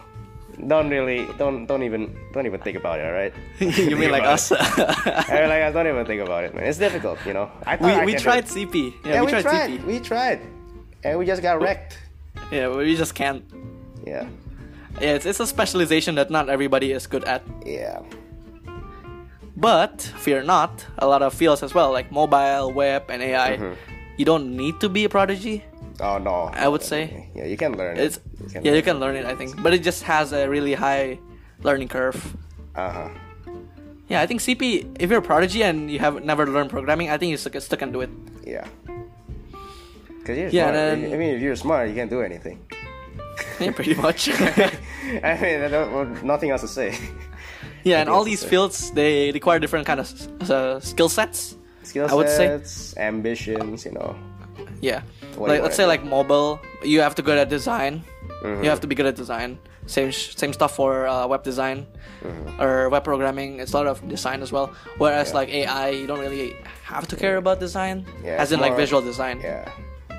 Don't 0.65 0.89
really, 0.89 1.27
don't 1.37 1.67
don't 1.67 1.83
even 1.83 2.17
don't 2.33 2.47
even 2.47 2.59
think 2.61 2.77
about 2.77 2.99
it. 2.99 3.05
All 3.05 3.11
right? 3.13 3.33
you 3.59 3.95
mean 4.01 4.09
like 4.09 4.23
us? 4.23 4.51
I 4.51 4.57
mean, 5.29 5.49
like 5.49 5.61
I 5.61 5.71
don't 5.71 5.85
even 5.87 6.05
think 6.05 6.21
about 6.21 6.43
it, 6.45 6.55
man. 6.55 6.63
It's 6.63 6.79
difficult, 6.79 7.19
you 7.27 7.33
know. 7.33 7.51
I 7.65 7.77
thought 7.77 7.91
I 7.91 8.05
we 8.05 8.13
we 8.13 8.19
tried 8.19 8.45
it. 8.45 8.49
CP. 8.49 8.93
Yeah, 9.05 9.13
Yeah, 9.13 9.19
we, 9.21 9.25
we 9.25 9.31
tried, 9.31 9.41
tried. 9.43 9.69
CP. 9.69 9.85
We 9.85 9.99
tried, 9.99 10.39
and 11.03 11.19
we 11.19 11.25
just 11.25 11.41
got 11.43 11.61
wrecked. 11.61 11.99
Yeah, 12.51 12.69
we 12.69 12.95
just 12.95 13.13
can't. 13.13 13.43
Yeah, 14.05 14.25
Yeah, 15.01 15.13
it's, 15.15 15.25
it's 15.25 15.39
a 15.39 15.45
specialization 15.45 16.15
that 16.15 16.31
not 16.31 16.49
everybody 16.49 16.91
is 16.91 17.05
good 17.07 17.23
at. 17.25 17.43
yeah, 17.65 17.99
But 19.55 20.01
fear 20.01 20.43
not, 20.43 20.85
a 20.97 21.07
lot 21.07 21.21
of 21.21 21.33
fields 21.33 21.61
as 21.63 21.73
well, 21.73 21.91
like 21.91 22.11
mobile, 22.11 22.71
web, 22.71 23.09
and 23.09 23.21
AI. 23.21 23.57
Mm-hmm. 23.57 23.73
You 24.17 24.25
don't 24.25 24.55
need 24.55 24.79
to 24.81 24.89
be 24.89 25.03
a 25.05 25.09
prodigy. 25.09 25.63
Oh 25.99 26.17
no, 26.19 26.51
I 26.53 26.67
would 26.67 26.83
say. 26.83 27.29
yeah, 27.35 27.45
you 27.45 27.57
can 27.57 27.75
learn 27.77 27.97
It's 27.97 28.17
it. 28.53 28.63
yeah, 28.65 28.73
you 28.73 28.81
can 28.83 28.99
learn 28.99 29.15
it, 29.15 29.25
I 29.25 29.35
think, 29.35 29.61
but 29.63 29.73
it 29.73 29.81
just 29.83 30.03
has 30.03 30.31
a 30.33 30.47
really 30.47 30.73
high 30.75 31.17
learning 31.63 31.87
curve. 31.87 32.15
Uh 32.75 32.91
huh. 32.91 33.09
Yeah, 34.07 34.21
I 34.21 34.27
think 34.27 34.41
CP. 34.41 34.95
If 34.99 35.09
you're 35.09 35.19
a 35.19 35.21
prodigy 35.25 35.63
and 35.63 35.89
you 35.91 35.99
have 35.99 36.23
never 36.23 36.45
learned 36.47 36.69
programming, 36.69 37.09
I 37.09 37.17
think 37.17 37.31
you 37.31 37.37
still, 37.37 37.59
still 37.59 37.77
can 37.77 37.91
do 37.91 38.01
it. 38.01 38.09
Yeah. 38.45 38.65
Cause 40.23 40.37
you're 40.37 40.49
Yeah, 40.49 40.71
smart. 40.71 40.73
then- 40.75 41.13
I 41.13 41.17
mean, 41.17 41.35
if 41.35 41.41
you're 41.41 41.55
smart, 41.55 41.89
you 41.89 41.95
can't 41.95 42.09
do 42.09 42.21
anything. 42.21 42.59
Yeah, 43.59 43.71
pretty 43.71 43.95
much. 43.95 44.29
I 45.23 45.33
mean, 45.41 45.61
I 45.63 45.67
don't, 45.67 45.91
well, 45.91 46.05
nothing 46.23 46.51
else 46.51 46.61
to 46.61 46.67
say. 46.67 46.95
Yeah, 47.83 48.01
and 48.01 48.09
all 48.09 48.23
these 48.23 48.41
the- 48.41 48.47
fields 48.49 48.91
they 48.91 49.31
require 49.31 49.57
different 49.59 49.87
kind 49.87 49.99
of 49.99 50.07
uh, 50.51 50.79
skill 50.79 51.09
sets. 51.09 51.55
skill 51.83 52.07
I 52.09 52.13
would 52.13 52.29
say- 52.29 52.47
sets, 52.47 52.95
ambitions, 52.97 53.85
you 53.85 53.91
know. 53.93 54.15
Yeah, 54.81 55.01
What 55.35 55.49
like 55.49 55.61
let's 55.61 55.75
say 55.75 55.85
like 55.85 56.03
mobile, 56.03 56.59
you 56.83 57.01
have 57.01 57.15
to 57.15 57.21
good 57.21 57.37
at 57.37 57.49
design. 57.49 58.03
Mm-hmm. 58.43 58.63
You 58.63 58.69
have 58.69 58.81
to 58.81 58.87
be 58.87 58.95
good 58.95 59.05
at 59.07 59.15
design. 59.15 59.57
Same 59.87 60.11
sh- 60.11 60.35
same 60.35 60.53
stuff 60.53 60.75
for 60.75 61.07
uh, 61.07 61.25
web 61.27 61.43
design 61.43 61.87
or 62.59 62.89
web 62.89 63.03
programming. 63.03 63.59
It's 63.59 63.73
a 63.73 63.77
lot 63.77 63.87
of 63.87 63.97
design 64.07 64.41
as 64.41 64.51
well. 64.51 64.69
Whereas 64.97 65.29
Mm-hmm. 65.33 65.37
Yeah. 65.37 65.39
like 65.39 65.49
AI, 65.49 65.89
you 65.89 66.07
don't 66.07 66.19
really 66.19 66.53
have 66.83 67.07
to 67.07 67.15
care 67.15 67.37
about 67.37 67.59
design, 67.59 68.05
Yeah, 68.23 68.41
as 68.41 68.51
in 68.51 68.59
like 68.59 68.75
visual 68.75 69.01
design. 69.01 69.39
Yeah, 69.41 69.65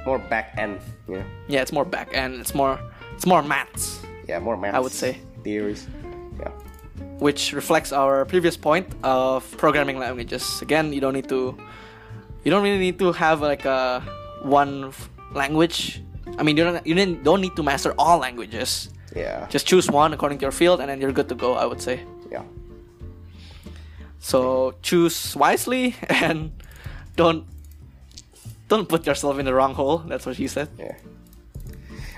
more 0.07 0.19
back 0.19 0.55
end. 0.59 0.81
Yeah, 1.09 1.23
Yeah, 1.49 1.63
it's 1.63 1.73
more 1.73 1.85
back 1.85 2.09
end. 2.13 2.41
It's 2.41 2.55
more 2.55 2.79
it's 3.15 3.27
more 3.27 3.43
maths, 3.43 4.01
yeah, 4.29 4.39
more 4.41 4.57
math. 4.57 4.75
I 4.75 4.81
would 4.81 4.93
say. 4.93 5.19
theories. 5.45 5.87
Yeah, 6.41 6.51
which 7.21 7.53
reflects 7.53 7.93
our 7.93 8.25
previous 8.25 8.57
point 8.57 8.87
of 9.05 9.45
programming 9.59 9.99
languages. 9.99 10.63
Again, 10.63 10.93
you 10.93 11.01
don't 11.01 11.15
need 11.15 11.29
to 11.29 11.55
you 12.45 12.51
don't 12.51 12.63
really 12.63 12.79
need 12.81 12.99
to 12.99 13.13
have 13.13 13.41
like 13.43 13.65
a 13.65 14.03
one 14.43 14.93
language. 15.35 16.03
I 16.39 16.43
mean, 16.43 16.57
you 16.57 16.65
don't 16.65 16.87
you 16.87 16.95
didn't, 16.95 17.25
don't 17.25 17.41
need 17.41 17.57
to 17.57 17.63
master 17.63 17.95
all 17.99 18.19
languages. 18.19 18.91
yeah, 19.17 19.47
Just 19.49 19.67
choose 19.67 19.91
one 19.91 20.13
according 20.13 20.39
to 20.39 20.45
your 20.45 20.53
field, 20.53 20.81
and 20.81 20.89
then 20.89 21.01
you're 21.01 21.13
good 21.13 21.29
to 21.31 21.35
go. 21.35 21.55
I 21.55 21.65
would 21.65 21.81
say. 21.81 22.01
yeah. 22.31 22.43
So 24.21 24.75
choose 24.83 25.35
wisely 25.37 25.95
and 26.09 26.51
don't 27.17 27.45
don't 28.69 28.89
put 28.89 29.07
yourself 29.07 29.39
in 29.39 29.47
the 29.47 29.55
wrong 29.55 29.75
hole. 29.75 29.99
That's 29.99 30.27
what 30.27 30.37
she 30.37 30.47
said. 30.49 30.69
Yeah. 30.79 30.97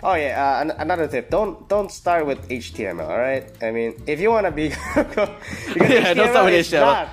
Oh 0.03 0.15
yeah, 0.15 0.33
uh, 0.41 0.61
an- 0.63 0.77
another 0.81 1.07
tip: 1.07 1.29
don't 1.31 1.69
don't 1.69 1.91
start 1.93 2.25
with 2.27 2.49
HTML. 2.49 3.05
All 3.09 3.19
right. 3.19 3.45
I 3.63 3.71
mean, 3.71 4.01
if 4.07 4.19
you 4.19 4.31
want 4.31 4.47
to 4.47 4.53
be, 4.53 4.69
because 4.97 5.29
Yeah, 5.77 6.15
don't 6.15 6.31
start 6.31 6.47
with 6.47 6.67
HTML. 6.67 6.81
Not, 6.81 7.09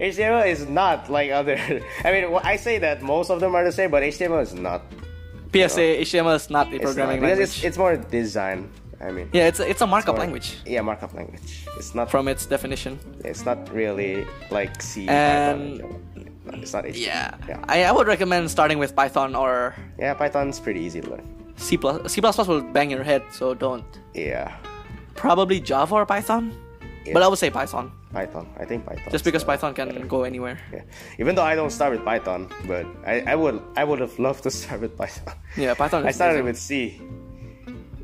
HTML 0.00 0.46
is 0.46 0.66
not 0.68 1.08
like 1.10 1.30
other. 1.30 1.56
I 2.04 2.12
mean, 2.12 2.24
I 2.42 2.56
say 2.56 2.78
that 2.78 3.02
most 3.02 3.30
of 3.30 3.40
them 3.40 3.54
are 3.54 3.64
the 3.64 3.72
same, 3.72 3.90
but 3.90 4.02
HTML 4.02 4.42
is 4.42 4.54
not. 4.54 4.82
PSA 5.52 6.02
HTML 6.04 6.34
is 6.36 6.50
not 6.50 6.72
a 6.72 6.76
It's 6.76 6.84
programming 6.84 7.20
not, 7.20 7.28
language. 7.28 7.48
it's 7.48 7.64
it's 7.64 7.78
more 7.78 7.96
design. 7.96 8.68
I 9.00 9.10
mean, 9.12 9.28
yeah, 9.32 9.46
it's 9.46 9.60
a, 9.60 9.68
it's 9.68 9.80
a 9.82 9.86
markup 9.86 10.14
more- 10.16 10.20
language 10.24 10.56
Yeah, 10.64 10.80
markup 10.80 11.12
language. 11.14 11.66
It's 11.76 11.94
not 11.94 12.10
from 12.10 12.28
its 12.28 12.46
definition. 12.46 12.98
It's 13.24 13.44
not 13.44 13.58
really 13.72 14.26
like 14.50 14.80
C. 14.82 15.06
And- 15.08 15.80
Python. 15.80 16.62
It's 16.62 16.72
not 16.72 16.84
HTML. 16.84 16.96
Yeah, 17.06 17.34
Yeah. 17.48 17.64
I, 17.68 17.84
I 17.84 17.92
would 17.92 18.06
recommend 18.06 18.50
starting 18.50 18.78
with 18.78 18.96
Python 18.96 19.34
or 19.34 19.74
Yeah, 19.98 20.14
Python's 20.14 20.58
pretty 20.60 20.80
easy 20.80 21.00
to 21.02 21.10
learn. 21.10 21.26
C 21.56 21.76
plus 21.76 22.12
C 22.12 22.20
plus 22.20 22.36
plus 22.36 22.48
will 22.48 22.62
bang 22.62 22.90
your 22.90 23.02
head, 23.04 23.22
so 23.32 23.52
don't. 23.54 23.84
Yeah, 24.14 24.56
Probably 25.14 25.60
Java 25.60 25.94
or 25.94 26.06
Python, 26.06 26.52
Yeah. 27.06 27.12
but 27.14 27.22
I 27.22 27.28
would 27.28 27.38
say 27.38 27.50
Python, 27.50 27.92
Python. 28.12 28.46
I 28.58 28.64
think 28.64 28.84
Python. 28.86 29.10
just 29.10 29.24
because 29.24 29.44
Python 29.44 29.72
can 29.74 30.08
go 30.08 30.24
anywhere. 30.24 30.58
Yeah. 30.72 30.82
Even 31.18 31.34
though 31.34 31.44
I 31.44 31.54
don't 31.54 31.70
start 31.70 31.92
with 31.92 32.04
Python, 32.04 32.50
but 32.66 32.84
I, 33.06 33.20
I 33.32 33.34
would 33.36 33.62
I 33.76 33.84
would 33.84 34.00
have 34.00 34.18
loved 34.18 34.42
to 34.44 34.50
start 34.60 34.80
with 34.80 34.96
Python. 34.98 35.34
Yeah, 35.56 35.74
Python. 35.74 36.04
I 36.06 36.10
started 36.12 36.44
with 36.44 36.58
C. 36.58 37.00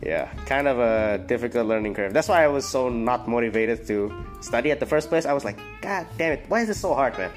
Yeah, 0.05 0.27
kind 0.47 0.67
of 0.67 0.81
a 0.81 1.19
difficult 1.29 1.67
learning 1.69 1.95
curve. 1.95 2.13
That's 2.13 2.27
why 2.29 2.43
I 2.43 2.49
was 2.49 2.67
so 2.69 2.89
not 2.89 3.29
motivated 3.29 3.87
to 3.87 4.11
study 4.41 4.73
at 4.73 4.81
the 4.81 4.87
first 4.87 5.09
place. 5.09 5.27
I 5.27 5.33
was 5.33 5.45
like, 5.45 5.59
God 5.81 6.07
damn 6.19 6.33
it, 6.33 6.45
why 6.49 6.63
is 6.63 6.69
it 6.71 6.75
so 6.75 6.93
hard, 6.93 7.17
man? 7.17 7.31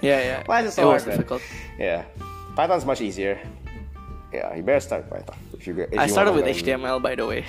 Yeah, 0.00 0.20
yeah. 0.22 0.42
why 0.46 0.60
is 0.62 0.68
it 0.70 0.72
so 0.78 0.82
It 0.82 0.84
hard, 0.86 0.94
was 0.94 1.06
man? 1.06 1.16
difficult. 1.16 1.42
Yeah, 1.78 2.04
Python's 2.54 2.86
much 2.86 3.00
easier. 3.00 3.40
Yeah, 4.32 4.54
you 4.54 4.62
better 4.62 4.78
start 4.80 5.02
with 5.02 5.10
Python 5.26 5.36
if 5.52 5.66
you. 5.66 5.74
If 5.80 5.98
I 5.98 6.04
you 6.04 6.12
started 6.12 6.32
with 6.32 6.44
learn- 6.46 6.54
HTML, 6.54 7.02
by 7.02 7.14
the 7.16 7.26
way. 7.26 7.44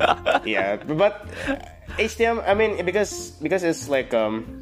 yeah 0.44 0.76
but 0.76 1.28
uh, 1.46 1.56
html 1.98 2.42
i 2.48 2.54
mean 2.54 2.84
because 2.84 3.30
because 3.42 3.62
it's 3.62 3.88
like 3.88 4.12
um 4.14 4.60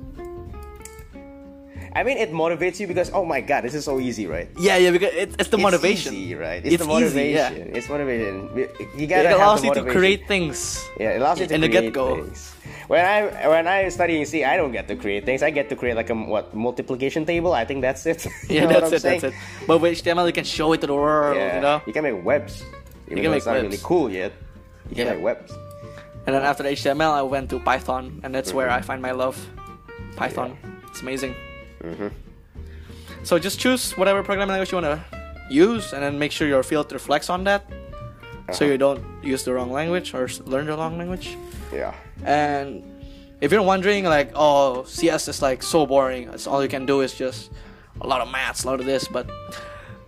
i 1.94 2.02
mean 2.02 2.16
it 2.16 2.32
motivates 2.32 2.80
you 2.80 2.86
because 2.86 3.10
oh 3.12 3.24
my 3.24 3.40
god 3.40 3.62
this 3.64 3.74
is 3.74 3.84
so 3.84 4.00
easy 4.00 4.26
right 4.26 4.48
yeah, 4.58 4.76
yeah, 4.76 4.90
because 4.90 5.12
it, 5.14 5.34
it's 5.38 5.48
the 5.48 5.56
It's 5.56 5.62
motivation. 5.62 6.14
easy, 6.14 6.34
right 6.34 6.64
it's, 6.64 6.74
It's 6.74 6.84
the 6.86 6.90
easy, 6.92 7.04
motivation 7.04 7.56
yeah. 7.68 7.76
it's 7.76 7.88
motivation 7.88 8.34
you 8.56 9.04
It 9.04 9.06
gotta 9.08 9.28
have 9.28 9.38
allows 9.38 9.60
the 9.60 9.68
you 9.68 9.74
to 9.74 9.84
create 9.84 10.26
things. 10.28 10.80
yeah 10.98 11.10
it 11.16 11.20
allows 11.20 11.40
you 11.40 11.46
to 11.46 11.54
in 11.54 11.60
the 11.60 11.68
create 11.68 11.92
get-go. 11.92 12.22
things 12.24 12.52
when 12.88 13.04
i 13.04 13.48
when 13.48 13.66
i 13.68 13.88
studying 13.88 14.24
c 14.24 14.44
i 14.44 14.56
don't 14.56 14.72
get 14.72 14.88
to 14.88 14.96
create 14.96 15.24
things 15.24 15.42
i 15.42 15.50
get 15.50 15.68
to 15.68 15.76
create 15.76 15.94
like 15.96 16.08
a 16.10 16.14
what 16.16 16.52
multiplication 16.54 17.24
table 17.24 17.52
i 17.52 17.64
think 17.64 17.80
that's 17.82 18.04
it 18.06 18.24
You 18.48 18.64
Yeah, 18.64 18.66
that's 18.66 18.92
it. 18.92 19.00
saying? 19.02 19.20
That's 19.20 19.34
it. 19.34 19.40
But 19.68 19.78
with 19.80 19.92
HTML, 20.02 20.26
you 20.26 20.32
can 20.32 20.44
show 20.44 20.72
it 20.72 20.80
to 20.80 20.86
the 20.88 20.94
world. 20.96 21.36
yeah 21.36 21.56
You 21.56 21.60
know. 21.60 21.76
you 21.86 21.92
can 21.92 22.02
make 22.04 22.18
webs 22.24 22.64
even 23.08 23.22
can 23.22 23.30
make 23.32 23.38
it's 23.44 23.46
not 23.46 23.60
really 23.60 23.80
cool 23.84 24.08
yet 24.10 24.32
you 24.88 24.96
can 24.96 25.06
Yeah. 25.06 25.14
make 25.14 25.22
webs 25.24 25.52
And 26.26 26.34
then 26.34 26.42
after 26.42 26.62
HTML, 26.64 27.10
I 27.12 27.22
went 27.22 27.50
to 27.50 27.58
Python, 27.58 28.20
and 28.22 28.34
that's 28.34 28.52
where 28.54 28.68
Mhm. 28.68 28.78
I 28.78 28.80
find 28.82 29.02
my 29.02 29.12
love. 29.12 29.36
Python. 30.16 30.56
It's 30.90 31.00
amazing. 31.02 31.34
Mhm. 31.82 32.10
So 33.24 33.38
just 33.38 33.58
choose 33.58 33.92
whatever 33.96 34.22
programming 34.22 34.52
language 34.54 34.72
you 34.72 34.78
want 34.80 34.90
to 35.00 35.00
use, 35.50 35.92
and 35.92 36.02
then 36.02 36.18
make 36.18 36.32
sure 36.32 36.46
your 36.46 36.62
field 36.62 36.92
reflects 36.92 37.28
on 37.30 37.44
that, 37.44 37.62
so 38.52 38.64
Uh-huh. 38.64 38.64
you 38.72 38.78
don't 38.78 39.02
use 39.22 39.42
the 39.44 39.52
wrong 39.52 39.72
language 39.72 40.14
or 40.14 40.28
learn 40.46 40.66
the 40.66 40.76
wrong 40.76 40.96
language. 40.98 41.36
yeah 41.72 41.92
And 42.24 42.82
if 43.40 43.50
you're 43.50 43.62
wondering, 43.74 44.04
like, 44.04 44.30
oh, 44.36 44.84
CS 44.86 45.26
is 45.28 45.42
like 45.42 45.62
so 45.62 45.86
boring. 45.86 46.28
It's 46.34 46.46
all 46.46 46.62
you 46.62 46.68
can 46.68 46.86
do 46.86 47.00
is 47.00 47.12
just 47.14 47.50
a 48.00 48.06
lot 48.06 48.20
of 48.20 48.28
maths, 48.30 48.62
a 48.64 48.68
lot 48.70 48.78
of 48.80 48.86
this, 48.86 49.08
but 49.08 49.26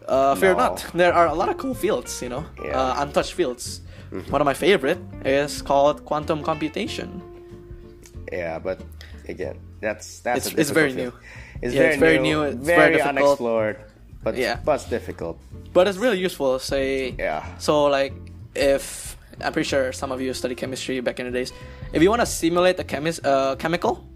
uh, 0.07 0.35
fear 0.37 0.53
No. 0.53 0.59
not. 0.64 0.85
There 0.94 1.12
are 1.14 1.27
a 1.27 1.35
lot 1.35 1.48
of 1.48 1.57
cool 1.57 1.74
fields, 1.74 2.20
you 2.22 2.29
know, 2.29 2.44
Yeah. 2.62 2.79
uh, 2.79 3.03
untouched 3.03 3.33
fields. 3.33 3.81
Mm-hmm. 4.14 4.31
One 4.31 4.40
of 4.40 4.44
my 4.44 4.55
favorite 4.55 4.98
is 5.24 5.61
called 5.61 6.05
quantum 6.05 6.44
computation. 6.44 7.20
Yeah, 8.31 8.61
but 8.61 8.81
again, 9.29 9.59
that's 9.81 10.20
that's 10.20 10.46
It's- 10.46 10.55
a 10.55 10.61
it's 10.61 10.70
very 10.70 10.92
new. 10.92 11.12
It's 11.62 11.74
Yeah, 11.74 11.81
very 11.81 11.94
it's 11.94 12.00
very 12.00 12.18
new, 12.18 12.38
new, 12.38 12.42
it's 12.42 12.66
very 12.66 12.79
very, 12.79 12.96
difficult. 12.96 13.18
unexplored, 13.18 13.77
but 14.22 14.37
Yeah. 14.37 14.61
but 14.64 14.74
it's 14.81 14.88
difficult. 14.88 15.37
But 15.72 15.88
it's 15.88 15.98
really 15.98 16.18
useful. 16.18 16.59
Say, 16.59 17.14
Yeah. 17.18 17.42
So 17.59 17.87
like, 17.87 18.14
if 18.55 19.16
I'm 19.42 19.53
pretty 19.53 19.68
sure 19.68 19.92
some 19.92 20.12
of 20.12 20.20
you 20.20 20.33
studied 20.33 20.59
chemistry 20.59 21.00
back 21.00 21.18
in 21.18 21.27
the 21.27 21.33
days, 21.33 21.53
if 21.92 22.00
you 22.03 22.09
want 22.11 22.20
to 22.22 22.27
simulate 22.27 22.79
a 22.79 22.85
chemis- 22.85 23.24
uh, 23.24 23.57
chemical, 23.57 24.07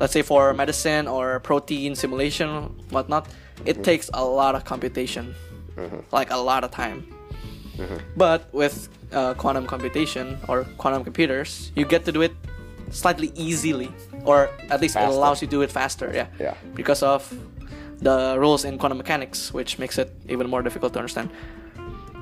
let's 0.00 0.12
say 0.12 0.22
for 0.22 0.54
medicine 0.54 1.06
or 1.08 1.40
protein 1.40 1.94
simulation, 1.94 2.48
whatnot, 2.88 3.28
it 3.64 3.74
mm-hmm. 3.74 3.82
takes 3.82 4.08
a 4.14 4.24
lot 4.24 4.54
of 4.54 4.64
computation, 4.64 5.34
mm-hmm. 5.76 6.00
like 6.10 6.30
a 6.30 6.36
lot 6.36 6.64
of 6.64 6.70
time. 6.70 7.04
But 8.16 8.52
with 8.52 8.88
uh, 9.12 9.34
quantum 9.34 9.66
computation 9.66 10.38
or 10.48 10.64
quantum 10.78 11.04
computers, 11.04 11.72
you 11.76 11.84
get 11.84 12.04
to 12.04 12.12
do 12.12 12.22
it 12.22 12.32
slightly 12.90 13.32
easily, 13.34 13.90
or 14.24 14.48
at 14.70 14.80
least 14.80 14.96
it 14.96 15.02
allows 15.02 15.42
you 15.42 15.48
to 15.48 15.50
do 15.50 15.62
it 15.62 15.70
faster. 15.70 16.10
Yeah. 16.14 16.26
Yeah. 16.38 16.54
Because 16.74 17.02
of 17.02 17.26
the 17.98 18.36
rules 18.38 18.64
in 18.64 18.78
quantum 18.78 18.98
mechanics, 18.98 19.52
which 19.52 19.78
makes 19.78 19.98
it 19.98 20.12
even 20.28 20.48
more 20.48 20.62
difficult 20.62 20.92
to 20.94 20.98
understand. 20.98 21.30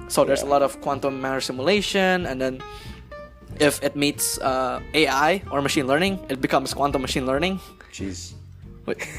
So 0.09 0.25
there's 0.25 0.43
a 0.43 0.47
lot 0.47 0.63
of 0.63 0.81
quantum 0.81 1.21
matter 1.21 1.41
simulation, 1.41 2.27
and 2.27 2.41
then 2.41 2.63
if 3.59 3.83
it 3.83 3.97
meets 3.97 4.39
uh, 4.39 4.81
AI 4.95 5.43
or 5.51 5.63
machine 5.63 5.87
learning, 5.87 6.19
it 6.29 6.41
becomes 6.41 6.75
quantum 6.75 7.03
machine 7.03 7.27
learning, 7.27 7.61
Jeez. 7.93 8.33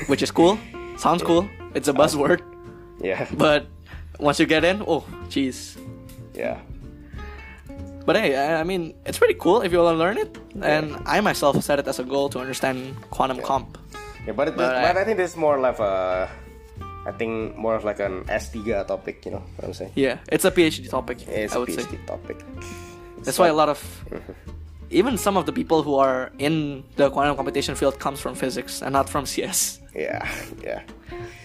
which 0.07 0.21
is 0.21 0.31
cool. 0.31 0.57
Sounds 0.97 1.23
cool. 1.23 1.49
It's 1.73 1.87
a 1.87 1.93
buzzword, 1.93 2.41
Yeah. 3.01 3.27
but 3.37 3.67
once 4.19 4.39
you 4.39 4.45
get 4.45 4.63
in, 4.63 4.81
oh, 4.87 5.03
jeez. 5.29 5.75
Yeah. 6.35 6.59
But 8.05 8.15
hey, 8.17 8.35
I 8.37 8.61
I 8.61 8.63
mean, 8.63 8.93
it's 9.05 9.17
pretty 9.17 9.33
cool 9.33 9.61
if 9.61 9.71
you 9.71 9.79
want 9.81 9.95
to 9.95 9.99
learn 9.99 10.17
it. 10.17 10.37
And 10.61 10.95
I 11.05 11.21
myself 11.21 11.57
set 11.63 11.79
it 11.79 11.87
as 11.87 11.97
a 11.99 12.03
goal 12.03 12.29
to 12.29 12.39
understand 12.39 12.93
quantum 13.09 13.41
comp. 13.41 13.77
Yeah, 14.27 14.33
but 14.33 14.47
it, 14.49 14.55
But 14.57 14.69
but, 14.69 14.95
I- 14.97 15.01
I 15.01 15.03
think 15.05 15.17
this 15.17 15.31
is 15.31 15.37
more 15.37 15.59
like 15.59 15.79
a, 15.79 16.29
I 17.05 17.11
think 17.17 17.57
more 17.57 17.75
of 17.75 17.83
like 17.83 17.99
an 17.99 18.25
S3 18.25 18.85
topic. 18.87 19.25
You 19.25 19.31
know 19.31 19.43
what 19.57 19.65
I'm 19.67 19.73
saying? 19.73 19.91
Yeah, 19.95 20.17
it's 20.31 20.45
a 20.45 20.51
PhD 20.51 20.89
topic. 20.89 21.17
It's 21.27 21.55
I 21.55 21.59
a 21.59 21.65
PhD 21.65 21.81
say 21.81 21.97
topic. 22.05 22.37
that's 23.23 23.39
why 23.39 23.47
a 23.49 23.53
lot 23.53 23.69
of, 23.69 23.79
mm-hmm. 24.09 24.33
even 24.91 25.17
some 25.17 25.35
of 25.37 25.45
the 25.45 25.53
people 25.53 25.81
who 25.81 25.95
are 25.95 26.31
in 26.37 26.83
the 26.97 27.09
quantum 27.09 27.35
computation 27.35 27.73
field 27.75 27.97
comes 27.99 28.19
from 28.21 28.35
physics 28.35 28.81
and 28.83 28.93
not 28.93 29.09
from 29.09 29.25
CS, 29.25 29.79
Yeah, 29.95 30.21
yeah, 30.63 30.81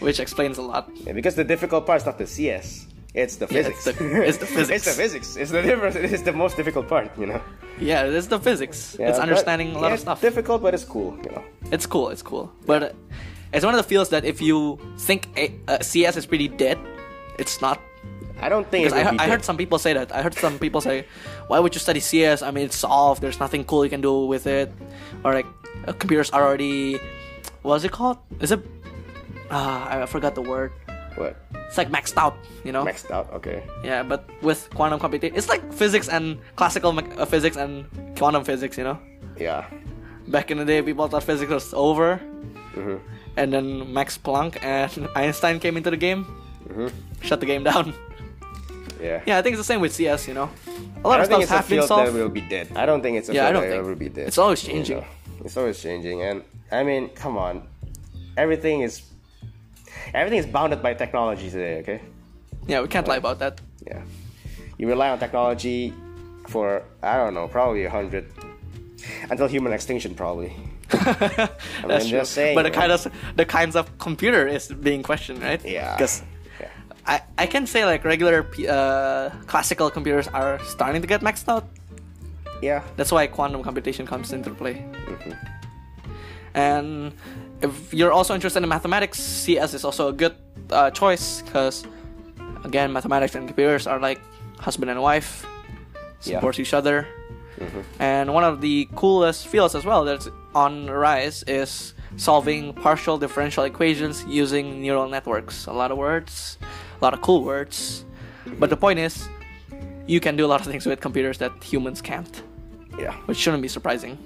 which 0.00 0.20
explains 0.20 0.58
a 0.58 0.62
lot. 0.62 0.90
yeah. 1.06 1.12
Because 1.14 1.36
the 1.36 1.44
difficult 1.44 1.86
part 1.86 2.00
is 2.02 2.06
not 2.06 2.18
the 2.18 2.26
CS. 2.26 2.86
It's 3.14 3.36
the 3.36 3.46
Yeah, 3.46 3.62
physics. 3.62 3.86
it's 3.86 3.98
the- 3.98 4.22
it's 4.22 4.38
the 4.38 4.46
physics. 4.46 4.70
it's 4.76 4.84
the 4.84 5.02
physics. 5.02 5.36
It's 5.36 5.50
the 5.50 5.62
difference. 5.62 5.96
It's 5.96 6.22
the 6.22 6.32
most 6.32 6.56
difficult 6.56 6.88
part. 6.88 7.10
You 7.18 7.26
know. 7.26 7.40
Yeah, 7.80 8.04
it's 8.04 8.28
the 8.28 8.38
physics. 8.38 8.96
Yeah, 8.98 9.08
it's 9.10 9.18
understanding 9.18 9.74
a 9.74 9.78
lot 9.78 9.88
yeah, 9.88 9.94
of 9.94 10.00
stuff. 10.00 10.18
It's 10.22 10.34
difficult, 10.34 10.62
but 10.62 10.74
it's 10.74 10.84
cool. 10.84 11.18
You 11.24 11.30
know. 11.32 11.44
It's 11.72 11.86
cool. 11.86 12.10
It's 12.10 12.22
cool. 12.22 12.52
But 12.66 12.82
uh, 12.82 12.92
it's 13.52 13.64
one 13.64 13.74
of 13.74 13.78
the 13.82 13.88
fields 13.88 14.10
that 14.10 14.24
if 14.24 14.40
you 14.40 14.78
think 14.98 15.28
a, 15.36 15.52
uh, 15.66 15.80
CS 15.80 16.16
is 16.16 16.26
pretty 16.26 16.48
dead, 16.48 16.78
it's 17.38 17.60
not. 17.60 17.80
I 18.40 18.48
don't 18.48 18.66
think 18.70 18.92
I, 18.92 19.16
I 19.18 19.28
heard 19.28 19.44
some 19.44 19.56
people 19.56 19.78
say 19.78 19.92
that. 19.92 20.14
I 20.14 20.22
heard 20.22 20.34
some 20.34 20.58
people 20.58 20.80
say, 20.80 21.04
"Why 21.48 21.58
would 21.58 21.74
you 21.74 21.80
study 21.80 22.00
CS? 22.00 22.42
I 22.42 22.50
mean, 22.52 22.64
it's 22.64 22.76
solved. 22.76 23.20
There's 23.20 23.40
nothing 23.40 23.64
cool 23.64 23.84
you 23.84 23.90
can 23.90 24.00
do 24.00 24.24
with 24.24 24.46
it, 24.46 24.72
or 25.24 25.34
like 25.34 25.46
uh, 25.86 25.92
computers 25.92 26.30
are 26.30 26.46
already, 26.46 26.98
what's 27.62 27.84
it 27.84 27.92
called? 27.92 28.18
Is 28.40 28.52
it? 28.52 28.60
Ah, 29.50 30.02
I 30.02 30.06
forgot 30.06 30.34
the 30.34 30.42
word. 30.42 30.72
What? 31.16 31.36
It's 31.68 31.76
like 31.78 31.90
maxed 31.90 32.16
out, 32.16 32.34
you 32.64 32.72
know? 32.72 32.84
Maxed 32.84 33.10
out. 33.10 33.30
Okay. 33.32 33.62
Yeah, 33.84 34.02
but 34.02 34.24
with 34.42 34.68
quantum 34.74 34.98
computation, 35.00 35.36
it's 35.36 35.48
like 35.48 35.72
physics 35.72 36.08
and 36.08 36.38
classical 36.56 36.92
me- 36.92 37.04
uh, 37.18 37.24
physics 37.26 37.56
and 37.56 37.84
quantum 38.16 38.44
physics, 38.44 38.76
you 38.78 38.84
know? 38.84 38.98
Yeah. 39.38 39.66
Back 40.28 40.50
in 40.50 40.58
the 40.58 40.64
day, 40.64 40.82
people 40.82 41.06
thought 41.08 41.22
physics 41.24 41.50
was 41.50 41.74
over, 41.74 42.20
Mm-hmm. 42.74 42.96
and 43.36 43.52
then 43.52 43.92
Max 43.92 44.16
Planck 44.16 44.62
and 44.62 45.08
Einstein 45.16 45.58
came 45.58 45.76
into 45.76 45.90
the 45.90 45.96
game, 45.96 46.24
Mm-hmm. 46.68 46.88
shut 47.22 47.40
the 47.40 47.46
game 47.46 47.64
down. 47.64 47.92
Yeah. 49.02 49.22
Yeah, 49.26 49.38
I 49.38 49.42
think 49.42 49.54
it's 49.54 49.60
the 49.60 49.72
same 49.72 49.80
with 49.80 49.92
CS. 49.92 50.28
You 50.28 50.34
know, 50.34 50.50
a 51.04 51.08
lot 51.08 51.20
of 51.20 51.26
stuff 51.26 51.42
it's 51.42 51.50
a 51.50 51.62
been 51.70 51.82
solved. 51.86 52.08
that 52.08 52.14
will 52.14 52.28
be 52.28 52.42
dead. 52.42 52.68
I 52.76 52.86
don't 52.86 53.02
think 53.02 53.16
it's 53.18 53.28
a 53.28 53.34
Yeah, 53.34 53.48
I 53.48 53.52
don't 53.52 53.62
that 53.62 53.70
think. 53.70 53.86
will 53.86 53.94
be 53.96 54.08
dead. 54.08 54.28
It's 54.28 54.38
always 54.38 54.62
You 54.62 54.72
changing. 54.74 54.98
know, 54.98 55.04
It's 55.44 55.56
always 55.56 55.80
changing, 55.82 56.22
and 56.22 56.42
I 56.70 56.84
mean, 56.84 57.08
come 57.10 57.36
on, 57.38 57.66
everything 58.36 58.82
is 58.82 59.00
everything 60.14 60.38
is 60.38 60.46
bounded 60.46 60.82
by 60.82 60.94
technology 60.94 61.50
today. 61.50 61.78
Okay. 61.80 62.00
Yeah, 62.66 62.80
we 62.82 62.88
can't 62.88 63.06
lie 63.08 63.16
about 63.16 63.38
that. 63.40 63.60
Yeah. 63.86 64.02
You 64.78 64.88
rely 64.88 65.10
on 65.10 65.18
technology 65.18 65.92
for 66.48 66.82
I 67.02 67.16
don't 67.16 67.34
know, 67.34 67.48
probably 67.48 67.84
a 67.84 67.90
hundred 67.90 68.26
until 69.30 69.46
human 69.48 69.72
extinction, 69.72 70.14
probably. 70.14 70.52
That's 70.90 72.08
true. 72.08 72.18
just 72.18 72.32
saying, 72.32 72.54
but 72.56 72.64
the 72.64 72.70
man. 72.70 72.80
kind 72.80 72.92
of 72.92 73.06
the 73.36 73.44
kinds 73.44 73.76
of 73.76 73.96
computer 73.98 74.46
is 74.46 74.68
being 74.68 75.02
questioned, 75.02 75.40
right? 75.42 75.62
Yeah. 75.64 75.96
Because 75.96 76.22
Yeah. 76.60 76.68
I 77.06 77.20
I 77.38 77.46
can 77.46 77.66
say 77.66 77.84
like 77.84 78.04
regular 78.04 78.46
uh, 78.68 79.30
classical 79.46 79.90
computers 79.90 80.28
are 80.28 80.58
starting 80.64 81.00
to 81.02 81.08
get 81.08 81.20
maxed 81.22 81.48
out. 81.48 81.64
Yeah. 82.62 82.82
That's 82.96 83.12
why 83.12 83.26
quantum 83.28 83.62
computation 83.62 84.06
comes 84.06 84.32
into 84.32 84.50
play. 84.50 84.84
And 86.54 87.12
if 87.62 87.92
you're 87.94 88.12
also 88.12 88.34
interested 88.34 88.62
in 88.62 88.68
mathematics, 88.68 89.18
CS 89.18 89.74
is 89.74 89.84
also 89.84 90.08
a 90.08 90.12
good 90.12 90.34
uh, 90.70 90.90
choice 90.90 91.42
because, 91.42 91.84
again, 92.64 92.92
mathematics 92.92 93.34
and 93.34 93.46
computers 93.46 93.86
are 93.86 93.98
like 94.00 94.20
husband 94.58 94.90
and 94.90 95.00
wife, 95.02 95.46
Yeah. 96.22 96.36
support 96.36 96.58
each 96.58 96.74
other. 96.74 97.06
And 97.98 98.32
one 98.32 98.42
of 98.44 98.60
the 98.62 98.88
coolest 98.96 99.46
fields 99.46 99.74
as 99.74 99.84
well 99.84 100.04
that's 100.04 100.28
on 100.54 100.86
the 100.86 100.94
rise 100.94 101.42
is 101.46 101.92
solving 102.16 102.72
partial 102.72 103.18
differential 103.18 103.64
equations 103.64 104.24
using 104.26 104.80
neural 104.80 105.08
networks. 105.08 105.66
A 105.66 105.72
lot 105.72 105.90
of 105.90 105.98
words, 105.98 106.56
a 107.00 107.04
lot 107.04 107.12
of 107.12 107.20
cool 107.20 107.44
words. 107.44 108.04
But 108.58 108.70
the 108.70 108.76
point 108.78 108.98
is, 108.98 109.28
you 110.06 110.20
can 110.20 110.36
do 110.36 110.46
a 110.46 110.48
lot 110.48 110.60
of 110.60 110.66
things 110.66 110.86
with 110.86 111.00
computers 111.00 111.36
that 111.38 111.52
humans 111.62 112.00
can't 112.00 112.42
Yeah. 112.98 113.12
which 113.26 113.36
shouldn't 113.38 113.62
be 113.62 113.68
surprising. 113.68 114.16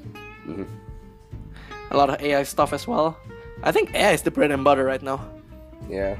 A 1.90 1.96
lot 1.96 2.10
of 2.10 2.20
AI 2.20 2.42
stuff 2.44 2.72
as 2.72 2.86
well. 2.86 3.16
I 3.62 3.72
think 3.72 3.94
AI 3.94 4.12
is 4.12 4.22
the 4.22 4.30
bread 4.30 4.50
and 4.50 4.64
butter 4.64 4.84
right 4.84 5.02
now. 5.02 5.20
Yeah. 5.88 6.16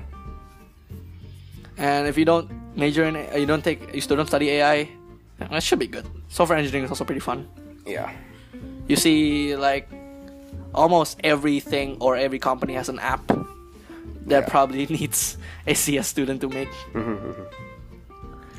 And 1.77 2.07
if 2.07 2.16
you 2.16 2.24
don't 2.24 2.48
major 2.77 3.05
in, 3.05 3.16
you 3.38 3.46
don't 3.46 3.62
take, 3.64 3.94
you 3.94 4.00
still 4.00 4.16
don't 4.16 4.27
study 4.27 4.50
AI, 4.50 4.88
that 5.38 5.62
should 5.62 5.79
be 5.79 5.87
good. 5.88 6.07
Software 6.29 6.59
engineering 6.59 6.85
is 6.85 6.90
also 6.90 7.05
pretty 7.05 7.20
fun. 7.20 7.48
Yeah. 7.87 8.11
You 8.87 8.96
see, 8.96 9.57
like, 9.57 9.88
almost 10.74 11.18
everything 11.24 11.96
or 12.00 12.16
every 12.16 12.38
company 12.38 12.74
has 12.74 12.88
an 12.88 12.98
app 13.00 13.27
that 14.27 14.44
Yeah. 14.44 14.48
probably 14.48 14.87
needs 14.98 15.37
a 15.66 15.74
CS 15.74 16.07
student 16.09 16.40
to 16.42 16.48
make. 16.48 16.70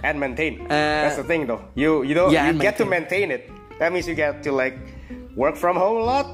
And 0.03 0.19
maintain. 0.19 0.67
That's 0.67 1.15
the 1.15 1.23
Uh, 1.23 1.27
thing, 1.27 1.47
though. 1.47 1.61
You 1.73 2.03
you 2.03 2.13
don't 2.13 2.29
yeah, 2.31 2.51
you 2.51 2.59
get 2.61 2.77
to 2.77 2.85
maintain 2.85 3.31
it. 3.31 3.49
That 3.79 3.89
means 3.91 4.05
you 4.07 4.13
get 4.13 4.43
to 4.43 4.51
like 4.51 4.77
work 5.35 5.55
from 5.57 5.75
home 5.77 5.97
a 5.97 6.05
lot. 6.05 6.27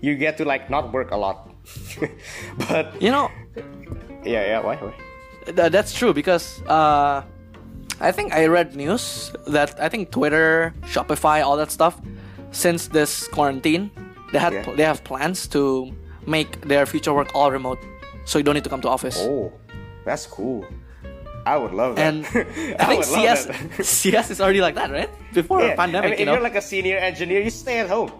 You 0.00 0.14
get 0.16 0.36
to 0.38 0.44
like 0.44 0.70
not 0.70 0.92
work 0.92 1.10
a 1.10 1.16
lot. 1.16 1.50
but 2.68 3.00
You 3.02 3.10
know, 3.10 3.30
yeah, 4.24 4.46
yeah. 4.46 4.60
Why? 4.60 4.76
Why? 4.76 4.94
Th- 5.46 5.70
that's 5.72 5.92
true 5.94 6.12
because 6.12 6.62
uh, 6.66 7.22
I 8.00 8.12
think 8.12 8.32
I 8.32 8.46
read 8.46 8.74
news 8.76 9.32
that 9.46 9.78
I 9.80 9.88
think 9.88 10.10
Twitter, 10.10 10.72
Shopify, 10.82 11.44
all 11.44 11.56
that 11.56 11.70
stuff, 11.70 12.00
since 12.50 12.88
this 12.88 13.28
quarantine, 13.28 13.90
they 14.32 14.38
had 14.38 14.52
Yeah. 14.52 14.74
they 14.76 14.84
have 14.84 15.02
plans 15.04 15.46
to 15.48 15.92
make 16.26 16.60
their 16.68 16.86
future 16.86 17.12
work 17.12 17.28
all 17.34 17.50
remote, 17.50 17.78
so 18.24 18.38
you 18.38 18.44
don't 18.44 18.54
need 18.54 18.64
to 18.64 18.70
come 18.70 18.80
to 18.82 18.88
office. 18.88 19.16
Oh, 19.20 19.52
that's 20.04 20.26
cool. 20.26 20.64
I 21.46 21.56
would 21.56 21.72
love 21.72 21.96
that. 21.96 22.04
And 22.14 22.26
I, 22.78 22.84
think 22.84 23.04
CS. 23.04 23.48
CS 23.80 24.30
is 24.34 24.40
already 24.40 24.60
like 24.60 24.74
that, 24.76 24.90
right? 24.90 25.08
Before 25.32 25.60
Yeah, 25.62 25.70
the 25.70 25.76
pandemic, 25.76 26.06
I 26.06 26.10
mean, 26.10 26.18
you 26.18 26.22
if 26.22 26.26
know. 26.26 26.32
you're 26.34 26.42
like 26.42 26.54
a 26.56 26.60
senior 26.62 26.98
engineer, 26.98 27.40
you 27.40 27.50
stay 27.50 27.80
at 27.80 27.88
home. 27.88 28.12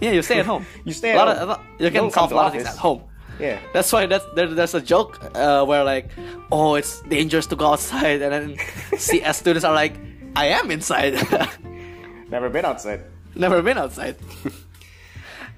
Yeah, 0.00 0.12
you 0.12 0.22
stay 0.22 0.38
at 0.40 0.46
home. 0.46 0.64
You 0.84 0.92
stay 0.92 1.10
a 1.10 1.12
at 1.12 1.18
lot 1.18 1.28
home. 1.28 1.42
Of, 1.42 1.48
lot- 1.48 1.62
you 1.78 1.90
can 1.90 2.10
solve 2.10 2.32
a 2.32 2.34
lot 2.34 2.46
of 2.46 2.52
things 2.52 2.66
at 2.68 2.76
home. 2.76 3.02
Yeah. 3.38 3.58
That's 3.72 3.92
why 3.92 4.06
that's 4.06 4.24
there, 4.34 4.46
there's 4.48 4.74
a 4.74 4.80
joke 4.80 5.20
uh, 5.34 5.64
where 5.64 5.84
like, 5.84 6.10
oh, 6.50 6.74
it's 6.76 7.02
dangerous 7.02 7.46
to 7.48 7.56
go 7.56 7.66
outside, 7.72 8.22
and 8.22 8.32
then 8.32 8.56
CS 8.98 9.38
students 9.38 9.64
are 9.64 9.74
like, 9.74 9.94
I 10.34 10.46
am 10.46 10.70
inside. 10.70 11.14
Never 12.30 12.48
been 12.48 12.64
outside. 12.64 13.02
Never 13.34 13.60
been 13.62 13.76
outside. 13.78 14.16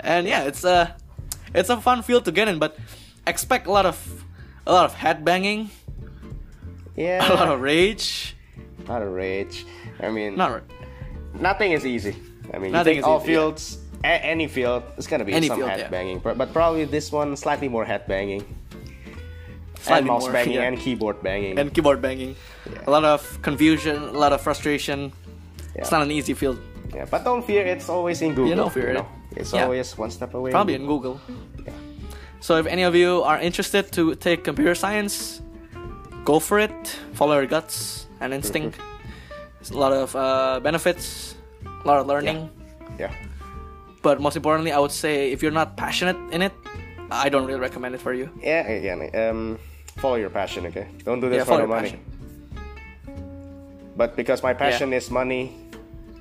and 0.01 0.27
yeah, 0.27 0.44
it's 0.44 0.64
a 0.64 0.96
it's 1.55 1.70
a 1.70 1.81
fun 1.81 2.03
field 2.03 2.24
to 2.27 2.33
get 2.33 2.48
in, 2.48 2.59
but 2.59 2.77
expect 3.27 3.66
a 3.66 3.70
lot 3.72 3.87
of 3.87 3.96
a 4.66 4.72
lot 4.72 4.85
of 4.85 4.94
head 4.94 5.24
banging, 5.24 5.70
Yeah. 6.96 7.22
a 7.27 7.35
lot 7.35 7.48
of 7.48 7.61
rage. 7.61 8.35
Not 8.87 9.03
a 9.03 9.09
rage. 9.09 9.64
I 10.01 10.11
mean, 10.11 10.37
Not 10.37 10.62
nothing 11.35 11.72
is 11.72 11.87
easy. 11.87 12.16
I 12.53 12.59
mean, 12.59 12.72
Nothing 12.72 12.94
you 12.94 13.01
is 13.01 13.05
take 13.05 13.09
all 13.09 13.18
easy, 13.20 13.27
fields, 13.27 13.78
a- 14.05 14.25
any 14.25 14.47
field, 14.47 14.83
it's 14.97 15.07
gonna 15.07 15.25
be 15.25 15.33
Any 15.33 15.49
some 15.49 15.59
field, 15.59 15.71
head 15.71 15.91
banging, 15.91 16.19
but, 16.19 16.39
but 16.39 16.53
probably 16.53 16.85
this 16.85 17.11
one 17.13 17.37
slightly 17.37 17.69
more 17.69 17.85
head 17.85 18.07
banging, 18.07 18.43
Slightly 19.81 19.99
and 19.99 20.07
mouse 20.09 20.23
more, 20.23 20.33
banging, 20.33 20.55
yeah. 20.55 20.63
and 20.69 20.79
keyboard 20.79 21.23
banging. 21.23 21.59
and 21.59 21.73
keyboard 21.73 22.03
banging. 22.03 22.35
Yeah. 22.71 22.79
A 22.87 22.91
lot 22.91 23.05
of 23.05 23.21
confusion, 23.43 23.97
a 24.03 24.13
lot 24.19 24.33
of 24.33 24.41
frustration. 24.41 25.13
It's 25.75 25.91
not 25.93 26.03
an 26.03 26.11
easy 26.11 26.35
field. 26.35 26.59
yeah, 26.95 27.05
but 27.11 27.23
don't 27.25 27.45
fear, 27.45 27.65
it's 27.67 27.89
always 27.89 28.21
in 28.23 28.31
Google. 28.35 28.49
you 28.51 28.57
don't 28.57 28.73
fear 28.73 28.89
it. 28.91 29.05
It's 29.37 29.53
Yeah. 29.53 29.65
always 29.65 29.97
one 29.97 30.11
step 30.11 30.35
away. 30.35 30.51
Probably 30.51 30.75
in 30.75 30.87
Google. 30.87 31.21
yeah. 31.65 31.73
So 32.41 32.57
if 32.57 32.67
any 32.67 32.83
of 32.83 32.95
you 32.95 33.23
are 33.23 33.39
interested 33.39 33.93
to 33.93 34.15
take 34.17 34.43
computer 34.43 34.75
science, 34.75 35.41
go 36.25 36.41
for 36.41 36.59
it. 36.59 36.75
Follow 37.15 37.35
your 37.39 37.47
guts 37.47 38.07
and 38.21 38.33
instinct. 38.35 38.79
There's 39.61 39.71
a 39.71 39.79
lot 39.79 39.93
of 39.93 40.15
uh, 40.17 40.61
benefits, 40.61 41.35
a 41.65 41.87
lot 41.87 41.99
of 42.01 42.07
learning. 42.07 42.51
Yeah. 42.99 43.13
But 44.09 44.23
most 44.25 44.37
importantly, 44.40 44.73
I 44.73 44.79
would 44.79 44.97
say 45.05 45.33
if 45.33 45.42
you're 45.42 45.53
not 45.53 45.77
passionate 45.77 46.16
in 46.33 46.40
it, 46.40 46.55
I 47.11 47.29
don't 47.29 47.44
really 47.44 47.61
recommend 47.61 47.94
it 47.94 48.01
for 48.01 48.14
you. 48.14 48.33
Yeah, 48.40 48.64
again, 48.64 49.12
um, 49.12 49.59
follow 50.01 50.16
your 50.16 50.31
passion, 50.31 50.64
okay? 50.73 50.88
Don't 51.05 51.21
do 51.21 51.29
this 51.29 51.44
Yeah, 51.44 51.44
for 51.44 51.61
the 51.61 51.68
money. 51.68 52.01
But 54.01 54.16
because 54.16 54.42
my 54.42 54.55
passion 54.55 54.94
is 54.94 55.11
money, 55.11 55.53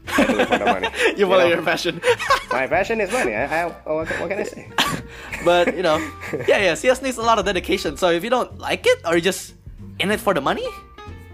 I 0.04 0.26
do 0.28 0.36
it 0.36 0.50
for 0.52 0.60
the 0.60 0.66
money. 0.66 0.90
You 1.16 1.32
follow 1.32 1.48
know? 1.48 1.56
your 1.56 1.64
passion. 1.64 2.02
My 2.52 2.68
passion 2.68 3.00
is 3.00 3.10
money. 3.12 3.34
I, 3.36 3.46
I, 3.48 3.66
what, 3.88 4.08
what 4.20 4.28
can 4.28 4.40
I 4.40 4.44
say? 4.44 4.68
but 5.48 5.72
you 5.72 5.84
know, 5.84 5.98
yeah, 6.44 6.60
yeah. 6.68 6.74
CS 6.76 7.02
needs 7.02 7.18
a 7.18 7.24
lot 7.24 7.40
of 7.40 7.46
dedication. 7.46 7.96
So 7.96 8.12
if 8.12 8.22
you 8.24 8.30
don't 8.30 8.60
like 8.60 8.84
it 8.84 9.00
or 9.08 9.16
you're 9.16 9.30
just 9.32 9.56
in 10.00 10.12
it 10.12 10.20
for 10.20 10.34
the 10.34 10.42
money, 10.42 10.68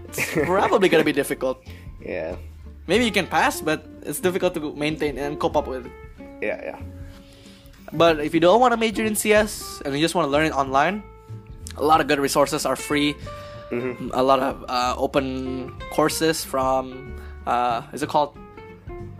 it's 0.06 0.22
probably 0.46 0.88
gonna 0.88 1.02
be 1.02 1.16
difficult. 1.22 1.58
Yeah, 1.98 2.36
Maybe 2.86 3.04
you 3.04 3.12
can 3.12 3.26
pass, 3.26 3.60
but 3.60 3.86
it's 4.02 4.20
difficult 4.20 4.54
to 4.54 4.74
maintain 4.76 5.16
and 5.18 5.40
cope 5.40 5.56
up 5.56 5.66
with. 5.66 5.90
Yeah, 6.40 6.60
yeah. 6.64 6.78
But 7.92 8.20
if 8.20 8.34
you 8.34 8.40
don't 8.40 8.60
want 8.60 8.72
to 8.72 8.76
major 8.76 9.04
in 9.04 9.14
CS 9.14 9.82
and 9.84 9.94
you 9.94 10.00
just 10.00 10.14
want 10.14 10.26
to 10.26 10.30
learn 10.30 10.46
it 10.46 10.52
online, 10.52 11.02
a 11.76 11.84
lot 11.84 12.00
of 12.00 12.08
good 12.08 12.18
resources 12.18 12.66
are 12.66 12.76
free. 12.76 13.14
A 14.12 14.22
lot 14.22 14.38
of 14.38 14.64
uh, 14.68 14.94
open 14.96 15.72
courses 15.90 16.44
from 16.44 17.18
uh, 17.46 17.82
is 17.92 18.02
it 18.02 18.08
called 18.08 18.38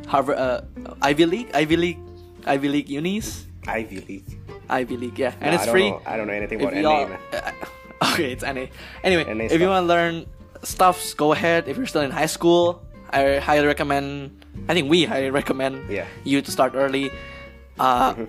Harvard 0.07 0.39
uh, 0.39 0.61
Ivy 1.03 1.27
League 1.27 1.51
Ivy 1.55 1.77
League 1.77 1.99
Ivy 2.47 2.69
League 2.69 2.89
unis 2.89 3.47
Ivy 3.67 4.01
League. 4.07 4.39
Ivy 4.69 4.97
League 4.97 5.19
yeah 5.19 5.35
and 5.41 5.51
No, 5.51 5.59
it's 5.59 5.67
I 5.67 5.73
free. 5.73 5.91
Know, 5.91 6.03
I 6.07 6.17
don't 6.17 6.29
know 6.29 6.35
anything 6.35 6.61
about 6.63 6.75
NA. 6.75 7.09
man. 7.09 7.19
okay, 8.13 8.31
it's 8.31 8.45
NA. 8.45 8.67
Anyway, 9.03 9.25
NA 9.27 9.45
if 9.51 9.61
you 9.61 9.67
want 9.67 9.83
to 9.85 9.89
learn 9.89 10.27
stuffs, 10.63 11.15
go 11.15 11.33
ahead. 11.33 11.67
If 11.67 11.77
you're 11.77 11.87
still 11.87 12.03
in 12.03 12.13
high 12.13 12.27
school, 12.31 12.83
I 13.15 13.39
highly 13.39 13.67
recommend. 13.67 14.35
I 14.69 14.75
think 14.75 14.91
we 14.91 15.05
highly 15.07 15.31
recommend 15.31 15.87
Yeah. 15.89 16.07
you 16.25 16.43
to 16.43 16.51
start 16.51 16.75
early. 16.75 17.11
Uh, 17.79 18.27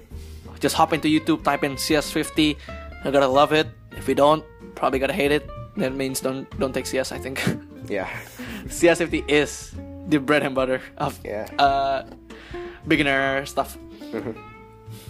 Just 0.62 0.76
hop 0.80 0.94
into 0.94 1.10
YouTube, 1.12 1.44
type 1.44 1.64
in 1.68 1.76
CS50. 1.76 2.56
You're 3.04 3.12
gonna 3.14 3.28
love 3.28 3.52
it. 3.52 3.68
If 3.98 4.08
you 4.08 4.16
don't, 4.16 4.42
probably 4.74 5.00
gonna 5.00 5.14
hate 5.14 5.32
it. 5.34 5.44
That 5.78 5.94
means 5.94 6.22
don't 6.22 6.48
don't 6.58 6.72
take 6.74 6.86
CS. 6.88 7.12
I 7.12 7.20
think 7.20 7.44
Yeah, 7.92 8.08
CS50 8.72 9.28
is 9.28 9.76
the 10.08 10.18
bread 10.18 10.42
and 10.48 10.56
butter 10.56 10.80
of 10.98 11.20
Yeah. 11.26 11.46
uh, 11.60 12.08
beginner 12.88 13.46
stuff. 13.46 13.78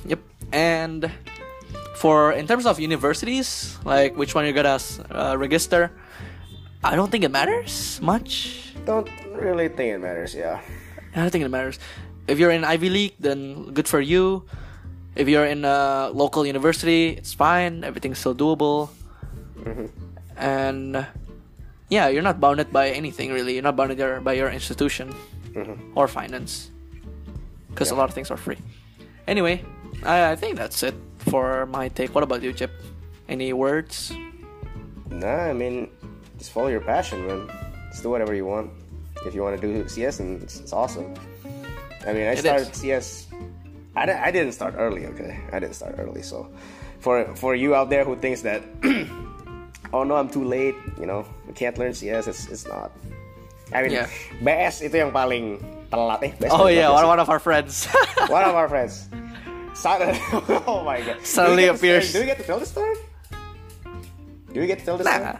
Yep. 0.09 0.19
And 0.51 1.11
for 2.01 2.34
in 2.34 2.47
terms 2.47 2.65
of 2.65 2.80
universities, 2.80 3.78
like 3.86 4.17
which 4.17 4.34
one 4.36 4.43
you're 4.49 4.57
gonna 4.57 4.80
uh, 5.13 5.36
register, 5.38 5.91
I 6.84 6.95
don't 6.97 7.11
think 7.13 7.23
it 7.23 7.32
matters 7.32 7.99
much. 8.01 8.61
don't 8.86 9.07
really 9.41 9.67
think 9.67 9.93
it 9.93 9.99
matters. 9.99 10.36
Yeah, 10.36 10.61
I 11.15 11.21
don't 11.21 11.29
think 11.29 11.43
it 11.43 11.49
matters. 11.49 11.79
If 12.27 12.39
you're 12.39 12.51
in 12.51 12.63
Ivy 12.63 12.89
League, 12.89 13.15
then 13.19 13.71
good 13.73 13.88
for 13.88 13.99
you. 13.99 14.45
If 15.15 15.29
you're 15.29 15.45
in 15.45 15.63
a 15.63 16.09
local 16.11 16.45
university, 16.45 17.09
it's 17.09 17.33
fine. 17.33 17.83
Everything's 17.83 18.19
still 18.19 18.36
doable. 18.36 18.89
Mm-hmm. 19.59 19.88
And 20.36 21.07
yeah, 21.89 22.09
you're 22.09 22.23
not 22.23 22.39
bounded 22.41 22.73
by 22.73 22.89
anything 22.89 23.31
really. 23.31 23.53
You're 23.53 23.63
not 23.63 23.75
bounded 23.75 24.23
by 24.23 24.33
your 24.33 24.49
institution 24.49 25.13
mm-hmm. 25.53 25.97
or 25.97 26.07
finance, 26.07 26.71
because 27.69 27.91
a 27.91 27.95
lot 27.95 28.09
of 28.09 28.15
things 28.15 28.31
are 28.31 28.38
free. 28.38 28.57
Anyway, 29.27 29.63
I, 30.03 30.31
I 30.31 30.36
think 30.36 30.57
that's 30.57 30.83
it 30.83 30.95
for 31.17 31.65
my 31.67 31.89
take. 31.89 32.13
What 32.13 32.23
about 32.23 32.43
you, 32.43 32.51
Chip? 32.51 32.71
Any 33.29 33.53
words? 33.53 34.11
Nah, 35.09 35.47
I 35.47 35.53
mean, 35.53 35.89
just 36.38 36.51
follow 36.51 36.67
your 36.67 36.81
passion, 36.81 37.25
man. 37.25 37.49
Just 37.89 38.03
do 38.03 38.09
whatever 38.09 38.36
you 38.36 38.45
want. 38.45 38.69
If 39.26 39.34
you 39.34 39.41
want 39.41 39.59
to 39.59 39.61
do 39.61 39.88
CS, 39.89 40.19
and 40.21 40.41
it's, 40.43 40.59
it's 40.61 40.73
awesome. 40.73 41.13
I 42.05 42.13
mean, 42.13 42.30
I 42.30 42.38
It 42.38 42.45
started 42.45 42.69
is. 42.69 42.78
CS. 42.78 43.28
I, 43.95 44.05
I 44.05 44.30
didn't 44.32 44.53
start 44.53 44.76
early, 44.78 45.05
okay? 45.07 45.39
I 45.51 45.59
didn't 45.59 45.73
start 45.76 45.95
early, 45.97 46.21
so 46.21 46.47
for 46.99 47.26
for 47.36 47.55
you 47.55 47.73
out 47.73 47.89
there 47.89 48.03
who 48.05 48.15
thinks 48.19 48.41
that, 48.43 48.61
oh 49.93 50.03
no, 50.03 50.15
I'm 50.15 50.30
too 50.30 50.43
late, 50.43 50.76
you 50.99 51.05
know, 51.07 51.26
I 51.49 51.51
can't 51.53 51.78
learn 51.78 51.93
CS. 51.93 52.28
It's 52.28 52.45
it's 52.51 52.67
not. 52.67 52.91
I 53.73 53.82
mean, 53.82 53.97
Yeah. 53.97 54.05
BS 54.45 54.86
itu 54.86 55.01
yang 55.01 55.09
paling 55.09 55.57
telat 55.89 56.21
eh. 56.21 56.32
BS 56.38 56.51
Oh 56.53 56.69
yeah, 56.69 56.93
one, 56.93 57.07
one 57.07 57.21
of 57.23 57.30
our 57.34 57.39
friends. 57.41 57.89
One 58.30 58.45
of 58.45 58.53
our 58.53 58.69
friends. 58.73 59.09
Suddenly, 59.73 60.21
oh 60.69 60.86
my 60.86 61.01
god. 61.01 61.17
Suddenly 61.26 61.65
Do 61.65 61.73
we 61.73 61.73
to- 61.73 61.80
appears. 61.82 62.13
Do 62.13 62.19
we 62.21 62.28
get 62.30 62.38
to 62.38 62.45
tell 62.45 62.59
the 62.61 62.69
story? 62.69 62.95
Do 64.53 64.59
we 64.61 64.67
get 64.69 64.80
to 64.80 64.86
tell 64.86 64.97
the 65.01 65.03
Nah. 65.03 65.39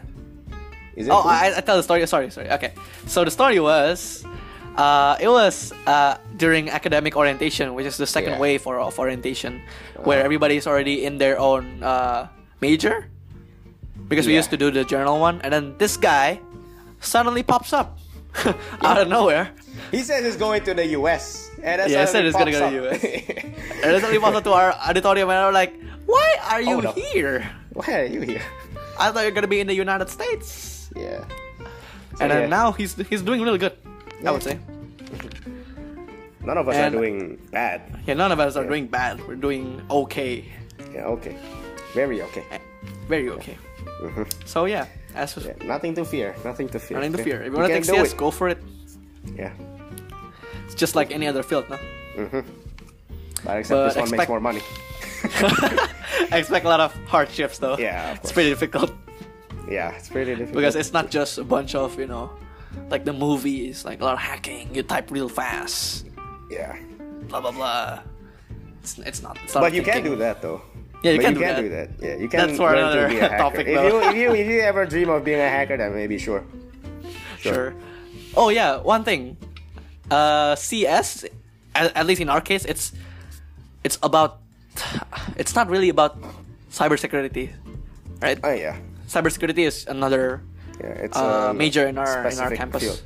Is 0.96 1.06
it 1.06 1.10
Oh. 1.12 1.22
I, 1.24 1.52
I 1.56 1.60
tell 1.60 1.76
the 1.76 1.82
story. 1.82 2.06
Sorry, 2.06 2.30
sorry. 2.30 2.50
Okay, 2.50 2.72
so 3.06 3.24
the 3.24 3.30
story 3.30 3.60
was, 3.60 4.24
uh, 4.76 5.16
it 5.20 5.28
was 5.28 5.72
uh, 5.86 6.16
during 6.36 6.70
academic 6.70 7.16
orientation, 7.16 7.74
which 7.74 7.86
is 7.86 7.96
the 7.96 8.06
second 8.06 8.34
Yeah. 8.34 8.38
wave 8.40 8.62
for, 8.62 8.80
of 8.80 8.98
orientation, 8.98 9.60
where 10.04 10.24
everybody's 10.24 10.66
already 10.66 11.04
in 11.04 11.18
their 11.18 11.38
own 11.38 11.82
uh, 11.82 12.28
major, 12.60 13.08
because 14.08 14.26
we 14.26 14.34
used 14.34 14.50
to 14.50 14.56
do 14.56 14.70
the 14.70 14.84
journal 14.84 15.20
one, 15.20 15.40
and 15.42 15.52
then 15.52 15.74
this 15.78 15.96
guy 15.96 16.40
suddenly 17.00 17.42
pops 17.42 17.72
up 17.72 17.98
out 18.82 18.98
of 19.00 19.08
nowhere. 19.08 19.50
He 19.90 20.00
says 20.00 20.24
he's 20.24 20.36
going 20.36 20.64
to 20.64 20.72
the 20.74 20.86
US. 20.98 21.50
And 21.62 21.90
Yeah, 21.90 22.00
he 22.02 22.06
said 22.06 22.24
he's 22.24 22.32
gonna 22.36 22.52
go 22.52 22.60
to 22.60 22.88
up. 22.90 23.02
And 23.02 23.84
then 23.84 24.00
suddenly 24.00 24.18
pops 24.20 24.36
up 24.36 24.44
to 24.44 24.52
our 24.52 24.72
auditorium, 24.72 25.28
and 25.28 25.38
I'm 25.38 25.52
like, 25.54 25.72
"Why 26.06 26.36
are 26.48 26.60
you 26.60 26.80
Hold 26.80 26.86
up. 26.86 26.96
here? 26.96 27.44
Why 27.72 28.00
are 28.00 28.08
you 28.08 28.20
here? 28.20 28.42
I 28.98 29.10
thought 29.12 29.22
you're 29.24 29.32
gonna 29.36 29.48
be 29.50 29.60
in 29.60 29.66
the 29.68 29.74
United 29.76 30.08
States." 30.08 30.75
Yeah. 30.96 31.24
So, 32.16 32.22
And 32.22 32.30
then 32.30 32.40
yeah, 32.42 32.46
now 32.58 32.72
he's 32.72 32.94
he's 33.10 33.22
doing 33.22 33.42
really 33.42 33.58
good. 33.58 33.72
I 34.24 34.30
would 34.30 34.42
say. 34.42 34.58
none 36.40 36.58
of 36.58 36.68
us 36.68 36.74
and- 36.76 36.94
are 36.94 36.98
doing 36.98 37.38
bad. 37.52 37.82
Yeah, 38.06 38.14
none 38.14 38.32
of 38.32 38.40
us 38.40 38.56
are 38.56 38.64
doing 38.66 38.86
bad. 38.86 39.20
We're 39.26 39.36
doing 39.36 39.82
okay. 39.90 40.44
Yeah, 40.94 41.04
okay. 41.16 41.36
Very 41.94 42.22
okay. 42.22 42.44
Eh, 42.50 42.58
very 43.08 43.28
okay. 43.30 43.56
Mm-hmm. 44.00 44.22
So 44.46 44.64
yeah, 44.66 44.86
as 45.14 45.36
Yeah, 45.36 45.52
nothing 45.64 45.94
to 45.96 46.04
fear. 46.04 46.34
Nothing 46.44 46.68
to 46.70 46.78
fear. 46.78 46.96
nothing 46.98 47.12
to 47.12 47.20
okay? 47.20 47.30
fear. 47.30 47.40
If 47.42 47.52
you 47.52 47.58
want 47.58 47.68
to 47.68 47.74
can 47.74 47.82
take 47.82 47.94
CS, 47.96 48.12
it. 48.12 48.16
go 48.16 48.30
for 48.30 48.48
it. 48.48 48.58
Yeah. 49.36 49.52
It's 50.64 50.74
just 50.74 50.94
like 50.96 51.10
any 51.12 51.26
other 51.26 51.42
field, 51.42 51.68
no? 51.70 51.76
Mm-hmm. 52.16 52.40
But 53.44 53.56
except 53.58 53.76
But 53.76 53.84
this 53.88 53.96
one 53.96 54.04
makes 54.10 54.12
expect- 54.12 54.28
more 54.30 54.40
money. 54.40 54.62
I 56.32 56.38
expect 56.38 56.64
a 56.64 56.68
lot 56.68 56.80
of 56.80 56.92
hardships 57.06 57.58
though. 57.58 57.76
Yeah, 57.78 58.12
of 58.12 58.18
it's 58.18 58.32
pretty 58.32 58.50
difficult 58.50 58.90
Yeah, 59.68 59.90
it's 59.96 60.08
pretty 60.08 60.32
difficult. 60.36 60.56
because 60.56 60.76
it's 60.76 60.92
not 60.92 61.10
just 61.10 61.38
a 61.38 61.44
bunch 61.44 61.74
of 61.74 61.98
you 61.98 62.06
know, 62.06 62.30
like 62.90 63.04
the 63.04 63.12
movies, 63.12 63.84
like 63.84 64.00
a 64.00 64.04
lot 64.04 64.14
of 64.14 64.20
hacking. 64.20 64.74
You 64.74 64.82
type 64.82 65.10
real 65.10 65.28
fast, 65.28 66.06
yeah. 66.50 66.76
blah 67.28 67.40
blah 67.40 67.50
blah. 67.52 68.00
It's, 68.82 68.98
it's 68.98 69.22
not. 69.22 69.38
It's 69.42 69.54
not 69.54 69.60
But 69.62 69.74
you 69.74 69.82
can 69.82 70.02
do 70.04 70.14
that 70.16 70.40
though. 70.42 70.62
Yeah, 71.02 71.12
you 71.12 71.18
But 71.18 71.24
can 71.24 71.34
you 71.34 71.38
do 71.40 71.44
can 71.44 71.54
that. 71.54 71.62
do 71.62 71.68
that. 71.70 71.88
Yeah, 72.00 72.16
you 72.22 72.28
can 72.28 72.38
That's 72.46 72.56
for 72.56 72.70
learn 72.70 72.78
another 72.78 73.02
to 73.08 73.14
be 73.14 73.18
a 73.18 73.28
hacker. 73.28 73.36
topic, 73.42 73.66
if 73.66 73.74
you 73.74 73.98
if 74.00 74.16
you 74.16 74.28
if 74.34 74.46
you 74.46 74.60
ever 74.60 74.86
dream 74.86 75.10
of 75.10 75.24
being 75.24 75.40
a 75.40 75.48
hacker, 75.48 75.76
then 75.76 75.94
maybe 75.94 76.18
sure. 76.18 76.44
Sure. 77.38 77.74
Oh 78.36 78.48
yeah, 78.48 78.78
one 78.78 79.02
thing. 79.04 79.36
Uh, 80.10 80.54
CS, 80.54 81.24
at, 81.74 81.90
at 81.96 82.06
least 82.06 82.20
in 82.22 82.28
our 82.30 82.40
case, 82.40 82.64
it's 82.64 82.92
it's 83.82 83.98
about. 84.02 84.38
It's 85.36 85.54
not 85.54 85.68
really 85.68 85.88
about 85.88 86.16
cybersecurity, 86.70 87.50
right? 88.22 88.38
Oh 88.44 88.52
yeah. 88.52 88.76
Cybersecurity 89.06 89.64
is 89.66 89.86
another. 89.86 90.42
Yeah, 90.80 91.06
it's 91.08 91.16
Uh, 91.16 91.50
a 91.50 91.54
major 91.54 91.86
in 91.86 91.96
our- 91.98 92.26
in 92.28 92.38
our 92.38 92.50
campus. 92.52 92.82
Field. 92.82 93.00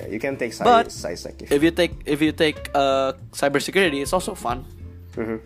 Yeah, 0.00 0.08
you 0.10 0.18
can 0.20 0.36
take 0.36 0.52
sci- 0.52 0.64
But 0.66 0.90
SciSec 0.90 1.40
if, 1.50 1.62
you 1.62 1.70
take 1.70 1.94
if 2.04 2.20
you 2.20 2.32
take 2.34 2.68
uh 2.74 3.14
cybersecurity, 3.32 4.02
it's 4.02 4.12
also 4.12 4.34
fun, 4.34 4.66
Mhm. 5.16 5.38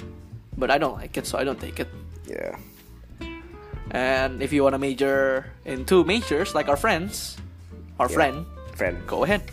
but 0.57 0.71
I 0.73 0.79
don't 0.81 0.97
like 0.97 1.15
it, 1.21 1.27
so 1.29 1.37
I 1.39 1.45
don't 1.45 1.61
take 1.61 1.79
it. 1.79 1.89
Yeah. 2.27 2.57
And 3.93 4.41
if 4.43 4.53
you 4.53 4.65
want 4.65 4.73
to 4.75 4.81
major 4.81 5.47
in 5.65 5.85
two 5.85 6.03
majors, 6.05 6.53
like 6.57 6.69
our 6.69 6.77
friends, 6.81 7.37
our 8.01 8.09
Yeah. 8.09 8.17
friend, 8.17 8.37
Friend. 8.75 8.97
go 9.07 9.25
ahead. 9.25 9.45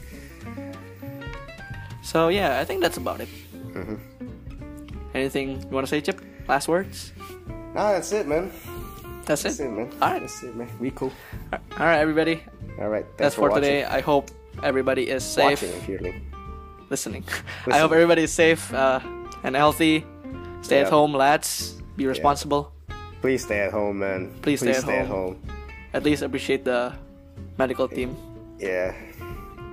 So 2.03 2.27
yeah, 2.29 2.59
I 2.59 2.65
think 2.65 2.81
that's 2.81 2.97
about 2.97 3.19
it. 3.21 3.29
Mm-hmm. 3.75 3.95
Anything 5.13 5.59
you 5.63 5.71
want 5.75 5.87
to 5.87 5.91
say, 5.91 6.01
Chip? 6.01 6.19
Last 6.47 6.67
words? 6.67 7.11
No, 7.75 7.91
that's 7.91 8.11
it, 8.11 8.27
man. 8.27 8.51
That's 9.25 9.43
That's 9.43 9.59
it. 9.59 9.65
it, 9.65 9.71
man. 9.71 9.91
All 10.01 10.11
right. 10.11 10.21
That's 10.21 10.43
it, 10.43 10.55
man. 10.55 10.69
We 10.79 10.91
cool. 10.91 11.11
All 11.53 11.59
right, 11.79 11.99
everybody. 11.99 12.43
All 12.79 12.89
right. 12.89 13.05
That's 13.17 13.35
Thanks 13.35 13.35
for, 13.35 13.49
today. 13.49 13.83
I 13.83 14.01
hope 14.01 14.29
everybody 14.63 15.09
is 15.09 15.23
safe. 15.23 15.61
Watching 15.63 15.89
you're 15.89 15.99
li- 15.99 16.21
Listening. 16.89 17.23
I 17.67 17.79
hope 17.79 17.91
everybody 17.91 18.23
is 18.23 18.31
safe 18.33 18.71
uh, 18.73 18.99
and 19.43 19.55
healthy. 19.55 20.05
Stay 20.61 20.81
at 20.81 20.89
home, 20.89 21.13
lads. 21.13 21.81
Be 21.97 22.05
responsible. 22.07 22.71
Please 23.21 23.43
stay 23.43 23.61
at 23.61 23.71
home, 23.71 23.99
man. 23.99 24.33
Please 24.41 24.59
stay 24.61 24.71
at 24.71 24.87
at 24.87 25.07
home. 25.07 25.35
home. 25.35 25.41
At 25.93 26.03
least 26.03 26.21
appreciate 26.21 26.63
the 26.65 26.93
medical 27.57 27.87
team. 27.87 28.15
Yeah. 28.59 28.93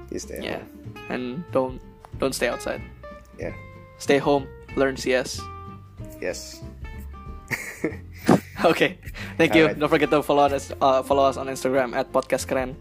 Please 0.09 0.23
stay 0.23 0.37
at 0.39 0.45
Yeah, 0.45 0.59
home. 0.59 0.97
and 1.11 1.45
don't 1.53 1.81
don't 2.19 2.33
stay 2.35 2.49
outside. 2.49 2.81
Yeah. 3.39 3.53
Stay 3.99 4.19
home. 4.19 4.47
Learn 4.77 4.97
CS. 4.97 5.41
Yes. 6.21 6.63
Okay. 8.65 8.99
Thank 9.39 9.55
you. 9.55 9.63
Alright. 9.65 9.79
Don't 9.79 9.89
forget 9.89 10.11
to 10.11 10.23
follow 10.23 10.45
us 10.45 10.73
uh, 10.81 11.03
follow 11.03 11.25
us 11.25 11.37
on 11.37 11.47
Instagram 11.49 11.97
at 11.97 12.13
podcast 12.13 12.47
keren. 12.47 12.77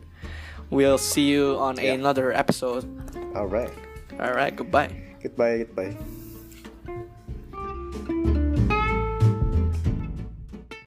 We'll 0.69 0.97
see 0.99 1.27
you 1.31 1.55
on 1.59 1.77
Yeah. 1.79 1.93
another 1.95 2.31
episode. 2.31 2.83
All 3.35 3.47
right. 3.47 3.71
All 4.19 4.33
right. 4.35 4.55
Goodbye. 4.55 4.91
Goodbye. 5.23 5.63
Goodbye. 5.67 6.20